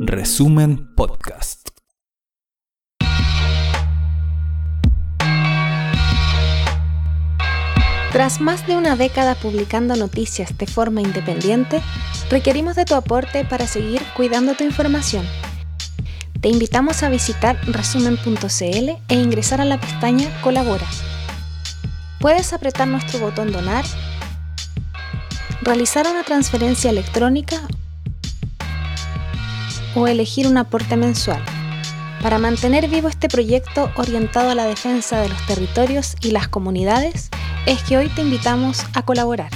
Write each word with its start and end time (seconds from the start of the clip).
Resumen 0.00 0.92
Podcast. 0.96 1.68
Tras 8.10 8.40
más 8.40 8.66
de 8.66 8.76
una 8.76 8.96
década 8.96 9.36
publicando 9.36 9.94
noticias 9.94 10.58
de 10.58 10.66
forma 10.66 11.00
independiente, 11.00 11.80
requerimos 12.28 12.74
de 12.74 12.84
tu 12.84 12.94
aporte 12.96 13.44
para 13.44 13.68
seguir 13.68 14.02
cuidando 14.16 14.54
tu 14.54 14.64
información. 14.64 15.24
Te 16.40 16.48
invitamos 16.48 17.04
a 17.04 17.08
visitar 17.08 17.56
resumen.cl 17.66 18.90
e 19.08 19.14
ingresar 19.14 19.60
a 19.60 19.64
la 19.64 19.78
pestaña 19.78 20.28
Colabora. 20.42 20.86
Puedes 22.18 22.52
apretar 22.52 22.88
nuestro 22.88 23.20
botón 23.20 23.52
Donar, 23.52 23.84
realizar 25.62 26.06
una 26.08 26.24
transferencia 26.24 26.90
electrónica 26.90 27.60
o 29.96 30.06
elegir 30.06 30.46
un 30.46 30.58
aporte 30.58 30.96
mensual 30.96 31.42
para 32.22 32.38
mantener 32.38 32.88
vivo 32.88 33.08
este 33.08 33.28
proyecto 33.28 33.90
orientado 33.96 34.50
a 34.50 34.54
la 34.54 34.66
defensa 34.66 35.20
de 35.20 35.28
los 35.28 35.46
territorios 35.46 36.16
y 36.20 36.30
las 36.30 36.48
comunidades 36.48 37.30
es 37.66 37.82
que 37.82 37.96
hoy 37.96 38.08
te 38.08 38.22
invitamos 38.22 38.82
a 38.94 39.04
colaborar. 39.04 39.50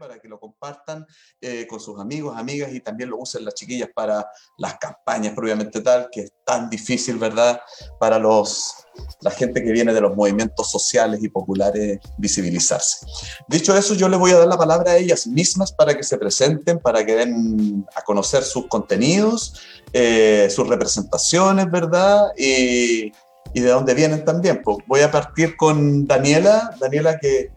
para 0.00 0.18
que 0.18 0.28
lo 0.28 0.40
compartan 0.40 1.06
eh, 1.40 1.66
con 1.66 1.78
sus 1.78 2.00
amigos, 2.00 2.36
amigas 2.36 2.72
y 2.72 2.80
también 2.80 3.10
lo 3.10 3.18
usen 3.18 3.44
las 3.44 3.54
chiquillas 3.54 3.90
para 3.94 4.26
las 4.56 4.78
campañas 4.78 5.34
propiamente 5.34 5.82
tal, 5.82 6.08
que 6.10 6.22
es 6.22 6.32
tan 6.44 6.70
difícil, 6.70 7.18
¿verdad? 7.18 7.60
Para 7.98 8.18
los, 8.18 8.79
la 9.20 9.30
gente 9.30 9.62
que 9.62 9.72
viene 9.72 9.92
de 9.92 10.00
los 10.00 10.16
movimientos 10.16 10.70
sociales 10.70 11.22
y 11.22 11.28
populares 11.28 12.00
visibilizarse. 12.18 13.06
Dicho 13.48 13.76
eso, 13.76 13.94
yo 13.94 14.08
les 14.08 14.18
voy 14.18 14.32
a 14.32 14.38
dar 14.38 14.48
la 14.48 14.56
palabra 14.56 14.92
a 14.92 14.96
ellas 14.96 15.26
mismas 15.26 15.72
para 15.72 15.96
que 15.96 16.02
se 16.02 16.18
presenten, 16.18 16.78
para 16.78 17.04
que 17.04 17.14
den 17.14 17.86
a 17.94 18.02
conocer 18.02 18.42
sus 18.42 18.66
contenidos, 18.66 19.54
eh, 19.92 20.48
sus 20.50 20.68
representaciones, 20.68 21.70
¿verdad? 21.70 22.28
Y, 22.36 23.12
y 23.54 23.60
de 23.60 23.70
dónde 23.70 23.94
vienen 23.94 24.24
también. 24.24 24.62
Pues 24.62 24.78
voy 24.86 25.00
a 25.00 25.10
partir 25.10 25.56
con 25.56 26.06
Daniela, 26.06 26.76
Daniela 26.80 27.18
que, 27.18 27.52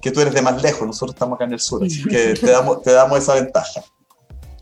que 0.00 0.10
tú 0.10 0.20
eres 0.20 0.34
de 0.34 0.42
más 0.42 0.62
lejos, 0.62 0.86
nosotros 0.86 1.14
estamos 1.14 1.36
acá 1.36 1.44
en 1.44 1.52
el 1.52 1.60
sur, 1.60 1.84
así 1.84 2.04
que 2.04 2.34
te 2.34 2.50
damos, 2.50 2.82
te 2.82 2.92
damos 2.92 3.18
esa 3.18 3.34
ventaja. 3.34 3.82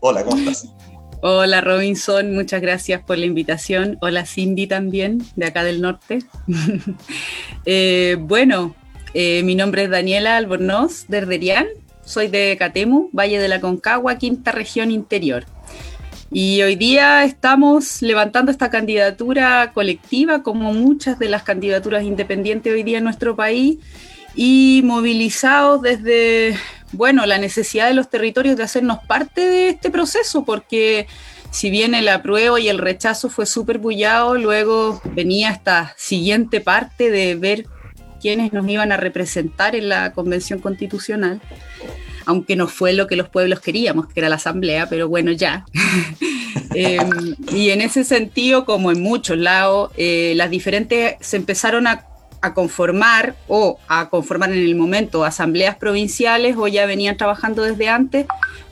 Hola, 0.01 0.23
¿cómo 0.23 0.37
estás? 0.37 0.67
Hola 1.25 1.61
Robinson, 1.61 2.35
muchas 2.35 2.61
gracias 2.61 3.01
por 3.01 3.17
la 3.17 3.25
invitación. 3.25 3.97
Hola 4.01 4.25
Cindy 4.25 4.67
también, 4.67 5.23
de 5.37 5.45
acá 5.45 5.63
del 5.63 5.79
norte. 5.79 6.19
eh, 7.65 8.17
bueno, 8.19 8.75
eh, 9.13 9.41
mi 9.43 9.55
nombre 9.55 9.83
es 9.83 9.89
Daniela 9.89 10.35
Albornoz, 10.35 11.05
de 11.07 11.19
Erderian. 11.19 11.67
Soy 12.03 12.27
de 12.27 12.57
Catemu, 12.59 13.09
Valle 13.13 13.39
de 13.39 13.47
la 13.47 13.61
Concagua, 13.61 14.17
quinta 14.17 14.51
región 14.51 14.91
interior. 14.91 15.45
Y 16.29 16.61
hoy 16.61 16.75
día 16.75 17.23
estamos 17.23 18.01
levantando 18.01 18.51
esta 18.51 18.69
candidatura 18.69 19.71
colectiva, 19.73 20.43
como 20.43 20.73
muchas 20.73 21.19
de 21.19 21.29
las 21.29 21.43
candidaturas 21.43 22.03
independientes 22.03 22.73
hoy 22.73 22.83
día 22.83 22.97
en 22.97 23.05
nuestro 23.05 23.37
país, 23.37 23.77
y 24.35 24.81
movilizados 24.83 25.83
desde, 25.83 26.57
bueno, 26.93 27.25
la 27.25 27.37
necesidad 27.37 27.87
de 27.87 27.93
los 27.93 28.09
territorios 28.09 28.55
de 28.55 28.63
hacernos 28.63 28.99
parte 29.07 29.41
de 29.41 29.69
este 29.69 29.89
proceso, 29.89 30.45
porque 30.45 31.07
si 31.51 31.69
bien 31.69 31.93
el 31.95 32.07
apruebo 32.07 32.57
y 32.57 32.69
el 32.69 32.77
rechazo 32.77 33.29
fue 33.29 33.45
súper 33.45 33.77
bullado, 33.77 34.35
luego 34.35 35.01
venía 35.13 35.51
esta 35.51 35.93
siguiente 35.97 36.61
parte 36.61 37.11
de 37.11 37.35
ver 37.35 37.65
quiénes 38.21 38.53
nos 38.53 38.67
iban 38.67 38.91
a 38.91 38.97
representar 38.97 39.75
en 39.75 39.89
la 39.89 40.13
Convención 40.13 40.59
Constitucional 40.59 41.41
aunque 42.25 42.55
no 42.55 42.67
fue 42.67 42.93
lo 42.93 43.07
que 43.07 43.15
los 43.15 43.29
pueblos 43.29 43.59
queríamos, 43.59 44.07
que 44.07 44.19
era 44.19 44.29
la 44.29 44.35
asamblea, 44.35 44.87
pero 44.89 45.07
bueno, 45.07 45.31
ya. 45.31 45.65
Em, 46.75 47.35
y 47.51 47.69
en 47.69 47.81
ese 47.81 48.03
sentido, 48.03 48.65
como 48.65 48.91
en 48.91 49.01
muchos 49.01 49.37
lados, 49.37 49.91
eh, 49.95 50.33
las 50.35 50.49
diferentes 50.49 51.15
se 51.19 51.37
empezaron 51.37 51.85
a, 51.85 52.07
a, 52.43 52.53
conformar 52.53 53.35
o 53.47 53.79
a 53.87 54.09
conformar 54.09 54.51
en 54.51 54.59
el 54.59 54.75
momento 54.75 55.23
asambleas 55.23 55.75
provinciales 55.77 56.55
o 56.57 56.67
ya 56.67 56.85
venían 56.85 57.17
trabajando 57.17 57.63
desde 57.63 57.89
antes 57.89 58.27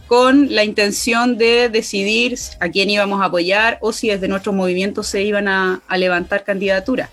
con 0.07 0.53
la 0.53 0.65
intención 0.65 1.37
de 1.37 1.69
decidir 1.69 2.37
a 2.59 2.67
quién 2.67 2.89
íbamos 2.89 3.21
a 3.21 3.25
apoyar 3.25 3.77
o 3.79 3.93
si 3.93 4.09
desde 4.09 4.27
nuestros 4.27 4.53
movimientos 4.53 5.07
se 5.07 5.23
iban 5.23 5.47
a, 5.47 5.81
levantar 5.95 6.43
candidaturas. 6.43 7.09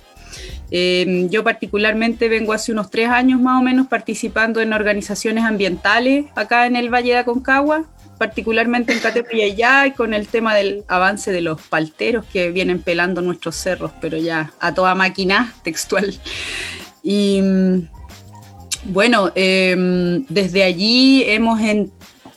Eh, 0.73 1.29
yo 1.31 1.45
particularmente 1.45 2.29
vengo 2.29 2.53
hace 2.53 2.73
unos 2.73 2.91
tres 2.91 3.09
años 3.09 3.41
más 3.41 3.61
o 3.61 3.63
menos 3.63 3.87
participando 3.87 4.61
en 4.61 4.73
organizaciones 4.73 5.45
ambientales 5.45 6.27
acá 6.35 6.67
en 6.67 6.75
el 6.75 6.93
Valle 6.93 7.13
de 7.13 7.19
Aconcagua, 7.19 7.85
particularmente 8.19 8.93
en 8.93 9.01
Catepilla 9.01 9.87
y 9.87 9.93
con 9.93 10.13
el 10.13 10.27
tema 10.29 10.55
del 10.55 10.85
avance 10.89 11.33
de 11.33 11.41
los 11.41 11.61
palteros 11.63 12.25
que 12.27 12.51
vienen 12.51 12.83
pelando 12.83 13.23
nuestros 13.23 13.57
cerros, 13.57 13.93
pero 14.01 14.19
ya 14.19 14.53
a 14.61 14.75
toda 14.75 14.95
máquina 14.95 15.55
textual. 15.63 16.19
Y 17.03 17.41
mm, 17.43 17.89
bueno, 18.87 19.33
eh, 19.35 20.25
desde 20.29 20.65
allí 20.65 21.25
hemos 21.27 21.61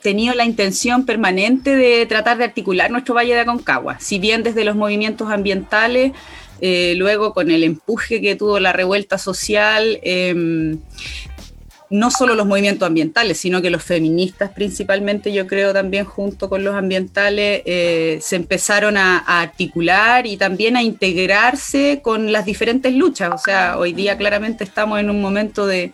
tenido 0.02 0.34
la 0.34 0.46
intención 0.46 1.06
permanente 1.06 1.76
de 1.76 2.06
tratar 2.06 2.38
de 2.38 2.46
articular 2.46 2.90
nuestro 2.92 3.16
Valle 3.16 3.34
de 3.34 3.42
Aconcagua, 3.42 4.00
si 4.00 4.20
bien 4.20 4.44
desde 4.44 4.66
los 4.66 4.76
movimientos 4.76 5.30
ambientales 5.32 6.14
eh, 6.64 6.94
luego 6.96 7.34
con 7.34 7.50
el 7.50 7.64
empuje 7.64 8.22
que 8.22 8.36
tuvo 8.36 8.60
la 8.60 8.72
revuelta 8.72 9.18
social, 9.18 10.00
em, 10.04 10.78
no 11.92 12.10
solo 12.10 12.36
los 12.36 12.48
movimientos 12.48 12.88
ambientales, 12.88 13.38
sino 13.38 13.62
que 13.62 13.70
los 13.70 13.84
feministas 13.84 14.52
principalmente, 14.52 15.34
yo 15.34 15.46
creo 15.46 15.74
también 15.74 16.06
junto 16.06 16.50
con 16.50 16.64
los 16.64 16.74
ambientales, 16.74 17.64
eh, 17.66 18.18
se 18.22 18.38
empezaron 18.38 18.96
a, 18.96 19.18
articular 19.42 20.26
y 20.26 20.38
también 20.38 20.78
a 20.78 20.84
integrarse 20.84 22.00
con 22.02 22.32
las 22.32 22.46
diferentes 22.46 22.94
luchas. 22.94 23.32
O 23.34 23.38
sea, 23.38 23.78
hoy 23.78 23.92
día 23.92 24.18
claramente 24.18 24.64
estamos 24.64 25.02
en 25.02 25.10
un 25.10 25.22
momento 25.22 25.68
de, 25.68 25.94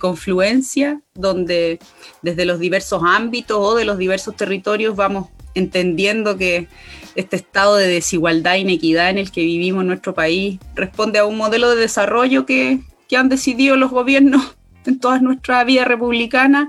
confluencia 0.00 1.00
donde 1.14 1.78
desde 2.22 2.44
los 2.44 2.58
diversos 2.58 3.02
ámbitos 3.06 3.58
o 3.60 3.74
de 3.76 3.84
los 3.84 3.96
diversos 3.96 4.34
territorios 4.34 4.96
vamos 4.96 5.28
entendiendo 5.54 6.36
que 6.36 6.66
este 7.14 7.36
estado 7.36 7.76
de 7.76 7.86
desigualdad 7.86 8.56
e 8.56 8.60
inequidad 8.60 9.10
en 9.10 9.18
el 9.18 9.30
que 9.30 9.42
vivimos 9.42 9.82
en 9.82 9.88
nuestro 9.88 10.14
país 10.14 10.58
responde 10.74 11.18
a 11.18 11.26
un 11.26 11.36
modelo 11.36 11.70
de 11.70 11.76
desarrollo 11.76 12.44
que, 12.44 12.80
han 13.16 13.28
decidido 13.28 13.76
los 13.76 13.90
gobiernos 13.90 14.57
en 14.88 14.98
toda 14.98 15.18
nuestra 15.20 15.64
vida 15.64 15.84
republicana. 15.84 16.68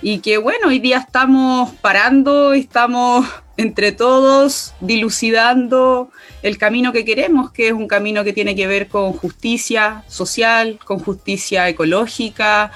Y 0.00 0.18
que 0.18 0.38
bueno, 0.38 0.68
hoy 0.68 0.80
día 0.80 0.98
estamos 0.98 1.70
parando, 1.80 2.52
estamos 2.54 3.24
entre 3.56 3.92
todos 3.92 4.74
dilucidando 4.80 6.10
el 6.42 6.58
camino 6.58 6.92
que 6.92 7.04
queremos, 7.04 7.52
que 7.52 7.68
es 7.68 7.72
un 7.72 7.86
camino 7.86 8.24
que 8.24 8.32
tiene 8.32 8.56
que 8.56 8.66
ver 8.66 8.88
con 8.88 9.12
justicia 9.12 10.02
social, 10.08 10.80
con 10.84 10.98
justicia 10.98 11.68
ecológica, 11.68 12.72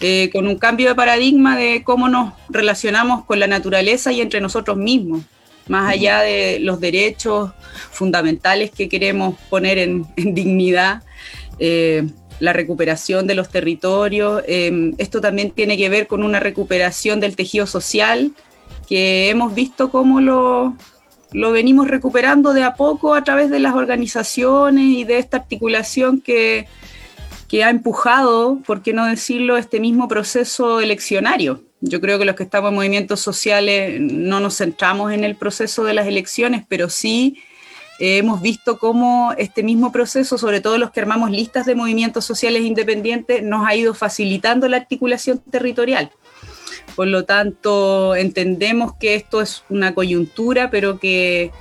eh, 0.00 0.30
con 0.32 0.46
un 0.46 0.56
cambio 0.56 0.88
de 0.88 0.94
paradigma 0.94 1.56
de 1.56 1.82
cómo 1.84 2.08
nos 2.08 2.32
relacionamos 2.48 3.26
con 3.26 3.40
la 3.40 3.46
naturaleza 3.46 4.12
y 4.12 4.22
entre 4.22 4.40
nosotros 4.40 4.78
mismos 4.78 5.22
más 5.68 5.92
allá 5.92 6.20
de 6.20 6.58
los 6.58 6.80
derechos 6.80 7.52
fundamentales 7.92 8.72
que 8.72 8.88
queremos 8.88 9.38
poner 9.48 9.78
en, 9.78 10.06
dignidad, 10.16 11.02
eh, 11.60 12.08
la 12.40 12.52
recuperación 12.52 13.26
de 13.26 13.34
los 13.36 13.50
territorios. 13.50 14.42
Eh, 14.48 14.92
esto 14.98 15.20
también 15.20 15.52
tiene 15.52 15.76
que 15.76 15.88
ver 15.88 16.08
con 16.08 16.24
una 16.24 16.40
recuperación 16.40 17.20
del 17.20 17.36
tejido 17.36 17.66
social, 17.66 18.32
que 18.88 19.30
hemos 19.30 19.54
visto 19.54 19.90
cómo 19.90 20.20
lo, 20.20 20.74
lo 21.32 21.52
venimos 21.52 21.86
recuperando 21.86 22.52
de 22.52 22.64
a 22.64 22.74
poco 22.74 23.14
a 23.14 23.22
través 23.22 23.50
de 23.50 23.60
las 23.60 23.74
organizaciones 23.74 24.84
y 24.84 25.04
de 25.04 25.18
esta 25.18 25.36
articulación 25.36 26.20
que, 26.20 26.66
que 27.46 27.62
ha 27.62 27.70
empujado, 27.70 28.58
por 28.66 28.82
qué 28.82 28.92
no 28.92 29.04
decirlo, 29.06 29.56
este 29.56 29.78
mismo 29.78 30.08
proceso 30.08 30.80
eleccionario. 30.80 31.62
Yo 31.82 32.00
creo 32.00 32.18
que 32.18 32.24
los 32.24 32.36
que 32.36 32.42
estamos 32.42 32.70
en 32.70 32.74
movimientos 32.74 33.20
sociales 33.20 34.00
no 34.00 34.40
nos 34.40 34.58
centramos 34.58 35.12
en 35.12 35.24
el 35.24 35.36
proceso 35.36 35.84
de 35.84 35.94
las 35.94 36.06
elecciones, 36.06 36.64
pero 36.68 36.90
sí 36.90 37.38
hemos 38.00 38.40
visto 38.40 38.78
cómo 38.78 39.34
este 39.36 39.62
mismo 39.62 39.92
proceso, 39.92 40.38
sobre 40.38 40.60
todo 40.60 40.78
los 40.78 40.90
que 40.90 41.00
armamos 41.00 41.30
listas 41.30 41.66
de 41.66 41.74
movimientos 41.74 42.24
sociales 42.24 42.62
independientes, 42.62 43.42
nos 43.42 43.66
ha 43.66 43.74
ido 43.76 43.94
facilitando 43.94 44.68
la 44.68 44.78
articulación 44.78 45.38
territorial. 45.38 46.10
Por 46.96 47.06
lo 47.06 47.24
tanto, 47.24 48.16
entendemos 48.16 48.94
que 48.94 49.14
esto 49.14 49.42
es 49.42 49.64
una 49.68 49.94
coyuntura, 49.94 50.70
pero 50.70 50.98
que 50.98 51.52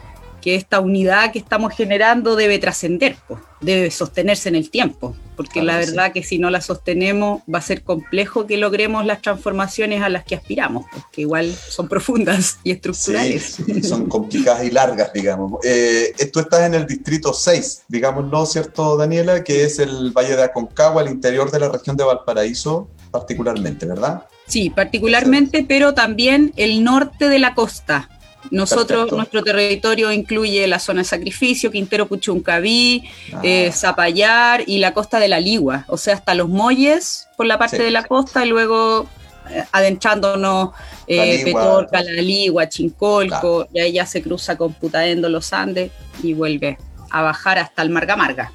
que 0.41 0.56
esta 0.56 0.80
unidad 0.80 1.31
que 1.31 1.39
estamos 1.39 1.74
generando 1.75 2.36
debe 2.36 2.59
trascender, 2.59 3.18
debe 3.62 3.91
sostenerse 3.91 4.50
en 4.50 4.56
el 4.56 4.69
tiempo, 4.69 5.15
porque 5.36 5.62
la 5.62 5.77
verdad 5.77 6.12
que 6.12 6.24
si 6.24 6.38
no 6.38 6.50
la 6.50 6.62
sostenemos 6.62 7.41
va 7.53 7.59
a 7.59 7.62
ser 7.62 7.83
complejo 7.83 8.47
que 8.47 8.57
logremos 8.57 9.06
las 9.06 9.21
transformaciones 9.21 10.01
a 10.01 10.09
las 10.09 10.24
que 10.24 10.36
aspiramos, 10.36 10.86
que 11.12 11.21
igual 11.21 11.53
son 11.53 11.88
profundas 11.88 12.59
y 12.63 12.71
estructurales. 12.71 13.57
son 13.83 14.07
complicadas 14.07 14.63
y 14.63 14.71
largas, 14.71 15.13
digamos. 15.13 15.59
Eh, 15.63 16.13
tú 16.31 16.39
estás 16.39 16.62
en 16.62 16.74
el 16.74 16.86
distrito 16.86 17.33
6, 17.33 17.83
digamos, 17.88 18.30
¿no 18.30 18.45
cierto, 18.45 18.97
Daniela? 18.97 19.44
Que 19.44 19.63
es 19.63 19.80
el 19.80 20.12
Valle 20.12 20.36
de 20.36 20.44
Aconcagua, 20.44 21.01
al 21.01 21.09
interior 21.09 21.51
de 21.51 21.59
la 21.59 21.69
región 21.69 21.95
de 21.97 22.03
Valparaíso. 22.03 22.89
particularmente, 23.12 23.86
¿verdad? 23.86 24.25
Sí, 24.47 24.69
particularmente, 24.71 25.63
pero 25.68 25.94
también 25.94 26.53
el 26.56 26.83
norte 26.83 27.30
de 27.30 27.39
la 27.39 27.53
costa. 27.53 28.09
Nosotros, 28.51 28.88
Perfecto. 28.88 29.15
nuestro 29.18 29.44
territorio 29.44 30.12
incluye 30.12 30.65
la 30.68 30.80
zona 30.80 31.01
de 31.01 31.06
sacrificio, 31.06 31.71
Quintero 31.71 32.07
Puchuncaví, 32.07 33.03
Ah. 33.33 33.41
eh, 33.44 33.71
Zapallar 33.71 34.63
y 34.65 34.80
la 34.80 34.94
costa 34.94 35.19
de 35.19 35.27
la 35.27 35.39
Ligua, 35.39 35.86
o 35.88 35.97
sea, 35.97 36.15
hasta 36.15 36.33
los 36.33 36.50
Molles 36.50 37.27
por 37.38 37.45
la 37.45 37.57
parte 37.59 37.77
Sí. 37.77 37.83
de 37.83 37.91
la 37.91 38.03
costa 38.06 38.45
y 38.45 38.50
luego 38.50 39.07
eh, 39.51 39.63
adentrándonos 39.71 40.69
eh, 41.07 41.41
Ligua. 41.44 41.62
Petorca, 41.63 42.03
la 42.03 42.12
Ligua, 42.21 42.69
Chincolco, 42.69 43.68
y 43.74 43.80
ahí 43.80 43.94
ya 43.94 44.06
se 44.06 44.21
cruza 44.21 44.56
con 44.57 44.74
Putaendo, 44.74 45.27
los 45.27 45.51
Andes 45.53 45.91
y 46.21 46.33
vuelve 46.33 46.77
a 47.09 47.21
bajar 47.24 47.57
hasta 47.57 47.81
el 47.81 47.89
Marga 47.89 48.15
Marga. 48.15 48.51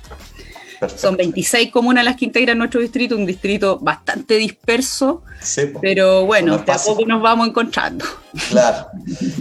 Son 0.90 1.16
26 1.16 1.70
comunas 1.70 2.04
las 2.04 2.16
que 2.16 2.24
integran 2.24 2.58
nuestro 2.58 2.80
distrito, 2.80 3.16
un 3.16 3.26
distrito 3.26 3.78
bastante 3.78 4.34
disperso, 4.34 5.22
Sí, 5.40 5.72
pero 5.80 6.24
bueno, 6.24 6.56
de 6.56 6.72
a 6.72 6.78
poco 6.78 7.04
nos 7.06 7.20
vamos 7.20 7.48
encontrando. 7.48 8.04
Claro. 8.48 8.86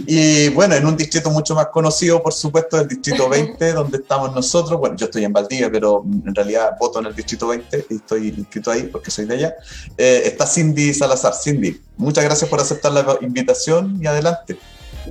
Y 0.06 0.48
bueno, 0.50 0.74
en 0.74 0.86
un 0.86 0.96
distrito 0.96 1.30
mucho 1.30 1.54
más 1.54 1.68
conocido, 1.68 2.22
por 2.22 2.32
supuesto, 2.32 2.78
el 2.78 2.86
distrito 2.86 3.28
20, 3.28 3.72
donde 3.72 3.98
estamos 3.98 4.34
nosotros. 4.34 4.78
Bueno, 4.78 4.96
yo 4.96 5.06
estoy 5.06 5.24
en 5.24 5.32
Valdivia, 5.32 5.70
pero 5.72 6.04
en 6.04 6.34
realidad 6.34 6.72
voto 6.78 7.00
en 7.00 7.06
el 7.06 7.14
distrito 7.14 7.48
20 7.48 7.86
y 7.88 7.94
estoy 7.96 8.28
inscrito 8.28 8.70
ahí 8.70 8.84
porque 8.84 9.10
soy 9.10 9.24
de 9.24 9.34
allá. 9.34 9.54
Eh, 9.96 10.22
está 10.26 10.46
Cindy 10.46 10.92
Salazar. 10.92 11.34
Cindy, 11.34 11.80
muchas 11.96 12.22
gracias 12.22 12.48
por 12.50 12.60
aceptar 12.60 12.92
la 12.92 13.18
invitación 13.22 13.98
y 14.00 14.06
adelante. 14.06 14.58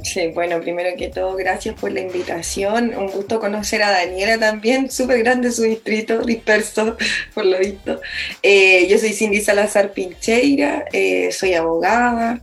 Sí, 0.02 0.28
bueno, 0.34 0.60
primero 0.60 0.90
que 0.98 1.10
todo, 1.10 1.36
gracias 1.36 1.76
por 1.76 1.92
la 1.92 2.02
invitación. 2.02 2.96
Un 2.98 3.08
gusto 3.08 3.40
conocer 3.40 3.84
a 3.84 3.92
Daniela 3.92 4.40
también, 4.40 4.90
súper 4.90 5.20
grande 5.20 5.52
su 5.52 5.64
distrito, 5.64 6.22
disperso, 6.22 6.98
por 7.34 7.46
lo 7.46 7.60
visto. 7.60 8.02
Eh, 8.42 8.88
yo 8.88 8.98
soy 8.98 9.14
Cindy 9.14 9.42
Salazar 9.42 9.94
Pincheira, 9.94 10.86
eh, 10.92 11.32
soy 11.32 11.54
abogada, 11.54 12.42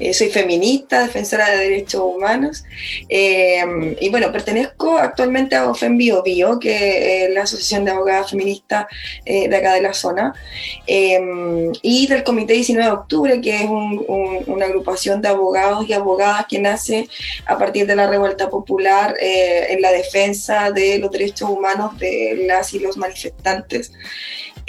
eh, 0.00 0.12
soy 0.14 0.28
feminista, 0.30 1.02
defensora 1.02 1.50
de 1.50 1.56
derechos 1.58 2.02
humanos. 2.02 2.64
eh, 3.08 3.96
y 4.00 4.08
bueno, 4.10 4.30
pertenezco 4.32 4.96
actualmente 4.98 5.56
a 5.56 5.70
OFEM 5.70 5.96
Bio 5.98 6.22
que 6.60 7.24
es 7.24 7.30
la 7.30 7.42
Asociación 7.42 7.84
de 7.84 7.90
Abogadas 7.92 8.30
Feministas 8.30 8.86
eh, 9.24 9.48
de 9.48 9.56
acá 9.56 9.74
de 9.74 9.82
la 9.82 9.92
zona, 9.92 10.34
y 11.82 12.06
del 12.06 12.22
Comité 12.24 12.54
19 12.54 12.88
de 12.88 12.92
Octubre, 12.96 13.40
que 13.40 13.56
es 13.56 13.64
un- 13.64 14.04
un- 14.08 14.44
una 14.46 14.66
agrupación 14.66 15.20
de 15.22 15.28
abogados 15.28 15.88
y 15.88 15.92
abogadas 15.92 16.46
que 16.48 16.58
nace 16.58 17.08
a 17.46 17.58
partir 17.58 17.86
de 17.86 17.96
la 17.96 18.06
revuelta 18.08 18.48
popular 18.50 19.14
en 19.20 19.80
la 19.80 19.92
defensa 19.92 20.70
de 20.70 20.98
los 20.98 21.10
derechos 21.10 21.48
humanos 21.50 21.98
de 21.98 22.44
las 22.46 22.72
y 22.74 22.78
los 22.78 22.96
manifestantes. 22.96 23.92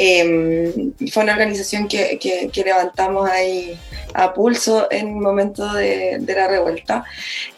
Eh, 0.02 0.94
fue 1.12 1.24
una 1.24 1.34
organización 1.34 1.90
que, 1.90 2.18
que- 2.18 2.64
levantamos 2.64 3.30
ahí 3.30 3.78
a 4.14 4.34
pulso 4.34 4.88
en 4.90 5.08
el 5.10 5.16
momento 5.16 5.74
de, 5.74 6.20
de 6.20 6.34
la 6.36 6.48
revuelta. 6.48 7.04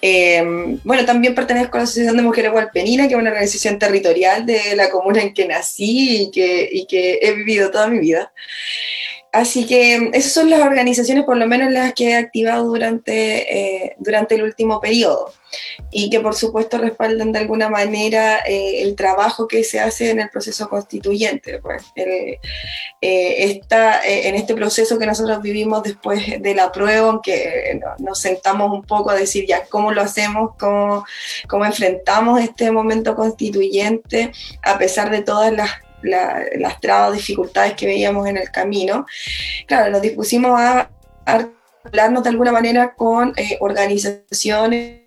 Eh, 0.02 0.42
bueno, 0.84 1.06
también 1.06 1.36
pertenezco 1.36 1.78
a 1.78 1.82
la 1.82 1.84
Asociación 1.84 2.18
de 2.18 2.24
Mujeres 2.24 2.52
Hualpeninas, 2.52 3.08
que 3.08 3.14
es 3.14 3.20
una 3.20 3.30
organización 3.30 3.78
territorial 3.78 4.46
de 4.48 4.76
la 4.76 4.90
comuna 4.90 5.22
en 5.22 5.36
que 5.36 5.48
nací 5.48 6.24
y 6.24 6.32
que, 6.32 6.68
y 6.72 6.88
que 6.88 7.20
he 7.22 7.34
vivido 7.34 7.70
toda 7.70 7.88
mi 7.88 8.00
vida. 8.00 8.34
Así 9.34 9.66
que 9.66 10.10
esas 10.14 10.34
son 10.34 10.50
las 10.50 10.60
organizaciones, 10.60 11.24
por 11.24 11.38
lo 11.38 11.48
menos 11.48 11.72
las 11.72 11.94
que 11.94 12.10
he 12.10 12.16
activado 12.16 12.66
durante, 12.66 13.86
eh, 13.86 13.96
durante 13.98 14.36
el 14.36 14.44
último 14.44 14.82
periodo 14.82 15.32
y 15.90 16.10
que 16.10 16.20
por 16.20 16.36
supuesto 16.36 16.78
respaldan 16.78 17.32
de 17.32 17.40
alguna 17.40 17.70
manera 17.70 18.40
eh, 18.46 18.82
el 18.82 18.94
trabajo 18.96 19.48
que 19.48 19.64
se 19.64 19.80
hace 19.80 20.10
en 20.10 20.20
el 20.20 20.30
proceso 20.30 20.68
constituyente. 20.68 21.60
Pues, 21.60 21.82
el, 21.96 22.38
eh, 23.02 23.60
en 24.04 24.36
este 24.36 24.54
proceso 24.54 25.00
que 25.00 25.06
nosotros 25.06 25.42
vivimos 25.42 25.84
después 25.84 26.42
de 26.42 26.54
la 26.54 26.70
prueba, 26.74 27.10
en 27.12 27.20
que 27.22 27.80
no- 27.82 28.06
nos 28.06 28.20
sentamos 28.20 28.70
un 28.72 28.84
poco 28.84 29.12
a 29.12 29.16
decir 29.16 29.46
ya 29.48 29.64
cómo 29.66 29.94
lo 29.94 30.02
hacemos, 30.02 30.52
cómo, 30.60 31.06
cómo 31.48 31.66
enfrentamos 31.66 32.42
este 32.42 32.70
momento 32.70 33.16
constituyente, 33.16 34.32
a 34.62 34.78
pesar 34.78 35.10
de 35.10 35.22
todas 35.22 35.54
las 35.54 35.70
la- 36.04 36.46
las 36.58 36.80
trabas, 36.80 37.14
dificultades 37.14 37.74
que 37.74 37.86
veíamos 37.86 38.28
en 38.28 38.38
el 38.38 38.50
camino. 38.52 39.06
Claro, 39.68 39.92
nos 39.92 40.02
dispusimos 40.02 40.60
a 40.60 40.90
articularnos 41.26 42.24
de 42.24 42.30
alguna 42.30 42.52
manera 42.52 42.94
con 42.96 43.34
eh, 43.38 43.58
organizaciones 43.60 45.02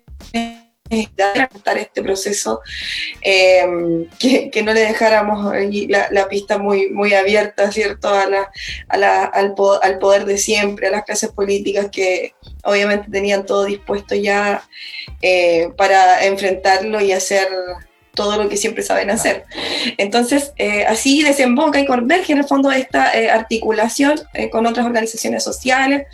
de 0.89 1.41
afrontar 1.41 1.77
este 1.79 2.03
proceso, 2.03 2.61
eh, 3.21 3.65
que, 4.19 4.61
no 4.63 4.71
le 4.71 4.81
dejáramos 4.81 5.53
la, 6.11 6.27
pista 6.27 6.59
muy, 6.59 6.89
muy 6.89 7.13
abierta, 7.13 7.71
¿cierto?, 7.71 8.09
a 8.09 8.27
la, 8.27 9.25
al 9.25 9.55
poder 9.99 10.25
de 10.25 10.37
siempre, 10.37 10.87
a 10.87 10.91
las 10.91 11.03
clases 11.03 11.31
políticas 11.31 11.89
que 11.91 12.35
obviamente 12.63 13.09
tenían 13.09 13.45
todo 13.45 13.65
dispuesto 13.65 14.13
ya 14.13 14.63
eh, 15.21 15.69
para 15.75 16.25
enfrentarlo 16.25 17.01
y 17.01 17.11
hacer 17.11 17.47
todo 18.15 18.41
lo 18.41 18.49
que 18.49 18.57
siempre 18.57 18.83
saben 18.83 19.09
hacer. 19.09 19.45
Entonces, 19.97 20.53
eh, 20.57 20.85
así 20.85 21.23
desemboca 21.23 21.79
y 21.79 21.85
converge 21.85 22.33
en 22.33 22.39
el 22.39 22.45
fondo 22.45 22.71
esta 22.71 23.13
eh, 23.17 23.29
articulación 23.29 24.19
eh, 24.33 24.49
con 24.49 24.65
otras 24.65 24.85
organizaciones 24.85 25.43
sociales. 25.43 26.07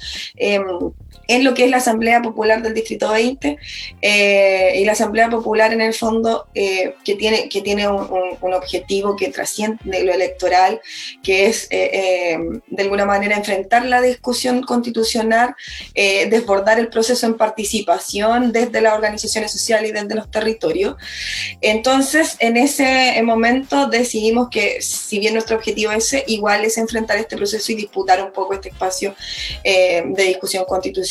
En 1.28 1.44
lo 1.44 1.54
que 1.54 1.66
es 1.66 1.70
la 1.70 1.78
Asamblea 1.78 2.22
Popular 2.22 2.62
del 2.62 2.74
Distrito 2.74 3.12
20 3.12 3.58
eh, 4.02 4.74
y 4.78 4.86
la 4.86 4.94
Asamblea 4.94 5.30
Popular 5.30 5.72
en 5.74 5.82
el 5.82 5.94
fondo 5.94 6.48
eh, 6.54 6.96
que 7.06 7.16
tiene, 7.16 7.48
que 7.50 7.62
tiene 7.62 7.88
un, 7.88 8.02
un- 8.02 8.38
un 8.42 8.54
objetivo 8.54 9.16
que 9.16 9.30
trasciende 9.30 10.04
lo 10.04 10.14
electoral, 10.14 10.82
que 11.24 11.46
es 11.48 11.68
eh, 11.70 11.90
eh, 11.94 12.38
de 12.68 12.84
alguna 12.84 13.06
manera 13.06 13.36
enfrentar 13.38 13.86
la 13.86 14.02
discusión 14.02 14.62
constitucional, 14.64 15.56
eh, 15.94 16.28
desbordar 16.30 16.80
el 16.80 16.88
proceso 16.90 17.26
en 17.28 17.36
participación 17.36 18.52
desde 18.52 18.82
las 18.82 18.94
organizaciones 18.94 19.52
sociales 19.52 19.90
y 19.90 19.94
desde 19.94 20.16
los 20.16 20.30
territorios. 20.32 20.96
Entonces, 21.62 22.36
en 22.40 22.58
ese 22.58 23.22
momento 23.24 23.88
decidimos 23.88 24.50
que, 24.50 24.82
si 24.82 25.20
bien 25.20 25.34
nuestro 25.34 25.56
objetivo 25.58 25.92
es 25.92 26.16
igual 26.28 26.66
es 26.66 26.78
enfrentar 26.78 27.18
este 27.18 27.38
proceso 27.38 27.72
y 27.72 27.76
disputar 27.76 28.24
un 28.24 28.32
poco 28.32 28.54
este 28.54 28.70
espacio 28.70 29.16
eh, 29.64 30.04
de 30.06 30.24
discusión 30.24 30.66
constitucional. 30.66 31.11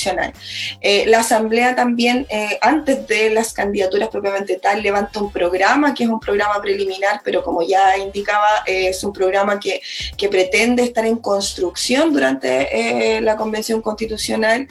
Eh, 0.80 1.04
la 1.06 1.20
Asamblea 1.20 1.74
también, 1.74 2.26
eh, 2.30 2.58
antes 2.60 3.06
de 3.06 3.30
las 3.30 3.52
candidaturas 3.52 4.08
propiamente 4.08 4.56
tal, 4.56 4.82
levanta 4.82 5.20
un 5.20 5.30
programa, 5.30 5.94
que 5.94 6.04
es 6.04 6.10
un 6.10 6.20
programa 6.20 6.60
preliminar, 6.60 7.20
pero 7.24 7.42
como 7.42 7.62
ya 7.62 7.96
indicaba, 7.98 8.48
eh, 8.66 8.88
es 8.88 9.04
un 9.04 9.12
programa 9.12 9.60
que, 9.60 9.82
que 10.16 10.28
pretende 10.28 10.82
estar 10.82 11.04
en 11.04 11.16
construcción 11.16 12.12
durante 12.12 13.20
la 13.20 13.36
Convención 13.36 13.80
Constitucional 13.82 14.68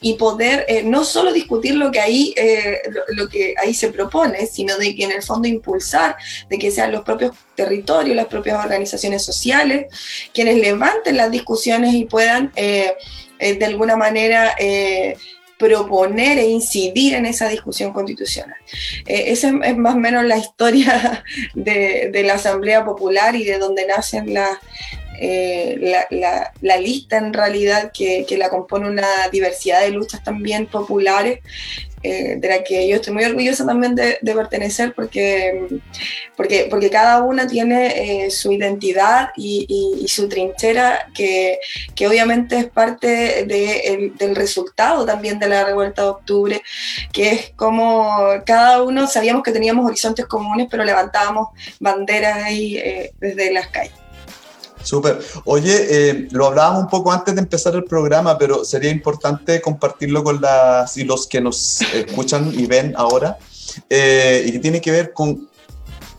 y 0.00 0.14
poder 0.14 0.84
no 0.84 1.04
solo 1.04 1.32
discutir 1.32 1.74
lo 1.74 1.90
que 1.90 2.00
ahí 2.00 2.34
lo, 3.08 3.28
que 3.28 3.54
ahí 3.62 3.74
se 3.74 3.90
propone, 3.90 4.46
sino 4.46 4.76
de 4.76 4.94
que 4.94 5.04
en 5.04 5.12
el 5.12 5.22
fondo 5.22 5.48
impulsar 5.48 6.16
de 6.48 6.58
que 6.58 6.70
sean 6.70 6.92
los 6.92 7.02
propios 7.02 7.32
territorios, 7.54 8.16
las 8.16 8.26
propias 8.26 8.62
organizaciones 8.64 9.24
sociales, 9.24 9.86
quienes 10.32 10.56
levanten 10.56 11.16
las 11.16 11.30
discusiones 11.30 11.94
y 11.94 12.04
puedan 12.04 12.52
eh, 13.40 13.54
de 13.54 13.64
alguna 13.64 13.96
manera 13.96 14.54
eh, 14.58 15.16
proponer 15.58 16.38
e 16.38 16.48
incidir 16.48 17.14
en 17.14 17.26
esa 17.26 17.48
discusión 17.48 17.92
constitucional. 17.92 18.56
Eh, 19.06 19.24
esa 19.28 19.52
es, 19.62 19.76
más 19.76 19.94
o 19.94 19.98
menos 19.98 20.24
la 20.24 20.38
historia 20.38 21.24
de, 21.54 22.22
la 22.24 22.34
Asamblea 22.34 22.84
Popular 22.84 23.34
y 23.34 23.44
de 23.44 23.58
donde 23.58 23.86
nacen 23.86 24.32
la, 24.32 24.58
la, 25.20 26.52
la, 26.60 26.76
lista 26.78 27.18
en 27.18 27.34
realidad 27.34 27.90
que, 27.92 28.24
que, 28.26 28.38
la 28.38 28.48
compone 28.48 28.88
una 28.88 29.28
diversidad 29.30 29.82
de 29.82 29.90
luchas 29.90 30.24
también 30.24 30.66
populares, 30.66 31.40
eh, 32.02 32.36
de 32.38 32.48
la 32.48 32.64
que 32.64 32.88
yo 32.88 32.96
estoy 32.96 33.12
muy 33.12 33.24
orgullosa 33.24 33.66
también 33.66 33.94
de, 33.94 34.18
pertenecer 34.22 34.94
porque, 34.94 35.66
porque, 36.34 36.66
porque, 36.70 36.88
cada 36.88 37.22
una 37.22 37.46
tiene 37.46 38.24
eh, 38.24 38.30
su 38.30 38.52
identidad 38.52 39.30
y, 39.36 40.06
su 40.08 40.28
trinchera 40.28 41.10
que, 41.14 41.58
que 41.94 42.08
obviamente 42.08 42.58
es 42.58 42.66
parte 42.66 43.44
de, 43.44 43.80
el, 43.80 44.16
del 44.16 44.34
resultado 44.34 45.04
también 45.04 45.38
de 45.38 45.48
la 45.48 45.64
revuelta 45.64 46.02
de 46.02 46.08
octubre, 46.08 46.62
que 47.12 47.32
es 47.32 47.50
como 47.54 48.26
cada 48.46 48.82
uno 48.82 49.06
sabíamos 49.06 49.42
que 49.42 49.52
teníamos 49.52 49.86
horizontes 49.86 50.24
comunes, 50.24 50.68
pero 50.70 50.84
levantábamos 50.84 51.48
banderas 51.78 52.42
ahí 52.44 52.76
eh, 52.78 53.12
desde 53.20 53.52
las 53.52 53.68
calles. 53.68 53.99
Súper. 54.82 55.20
Oye, 55.44 55.86
eh, 55.90 56.28
lo 56.30 56.46
hablábamos 56.46 56.84
un 56.84 56.88
poco 56.88 57.12
antes 57.12 57.34
de 57.34 57.40
empezar 57.40 57.74
el 57.74 57.84
programa, 57.84 58.38
pero 58.38 58.64
sería 58.64 58.90
importante 58.90 59.60
compartirlo 59.60 60.24
con 60.24 60.40
las 60.40 60.96
y 60.96 61.04
los 61.04 61.26
que 61.26 61.40
nos 61.40 61.82
escuchan 61.94 62.52
y 62.52 62.66
ven 62.66 62.94
ahora, 62.96 63.38
eh, 63.88 64.44
y 64.46 64.52
que 64.52 64.58
tiene 64.58 64.80
que 64.80 64.90
ver 64.90 65.12
con, 65.12 65.48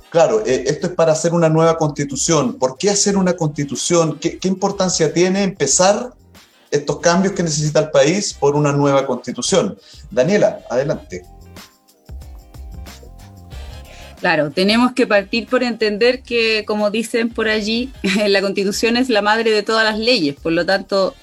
claro, 0.10 0.44
eh, 0.46 0.64
esto 0.68 0.88
es 0.88 0.94
para 0.94 1.14
hacer 1.14 1.34
una 1.34 1.50
nueva 1.50 1.78
constitución. 1.78 2.54
¿Por 2.54 2.78
qué 2.78 2.90
hacer 2.90 3.18
una 3.18 3.34
constitución? 3.34 4.20
¿Qué, 4.20 4.38
qué 4.38 4.48
importancia 4.48 5.12
tiene 5.14 5.44
empezar 5.44 6.14
estos 6.70 7.00
cambios 7.00 7.34
que 7.34 7.44
necesita 7.44 7.80
el 7.80 7.92
país 7.92 8.34
por 8.34 8.56
una 8.56 8.72
nueva 8.72 9.06
constitución? 9.08 9.78
Daniela, 10.12 10.62
adelante. 10.70 11.26
Claro, 14.22 14.52
tenemos 14.52 14.94
que 14.94 15.08
partir 15.08 15.48
por 15.48 15.64
entender 15.64 16.22
que, 16.22 16.64
como 16.66 16.92
dicen 16.92 17.30
por 17.30 17.50
allí, 17.50 17.92
la 18.28 18.40
constitución 18.40 18.96
es 18.96 19.10
la 19.10 19.24
madre 19.24 19.50
de 19.50 19.64
todas 19.64 19.84
las 19.84 19.98
leyes, 20.00 20.36
por 20.36 20.54
lo 20.54 20.64
tanto, 20.64 21.16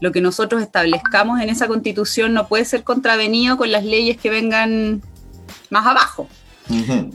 lo 0.00 0.12
que 0.12 0.22
nosotros 0.22 0.62
establezcamos 0.62 1.40
en 1.40 1.50
esa 1.50 1.68
constitución 1.68 2.32
no 2.32 2.48
puede 2.48 2.64
ser 2.64 2.84
contravenido 2.84 3.58
con 3.58 3.70
las 3.70 3.84
leyes 3.84 4.16
que 4.16 4.30
vengan 4.30 5.02
más 5.70 5.86
abajo. 5.86 6.28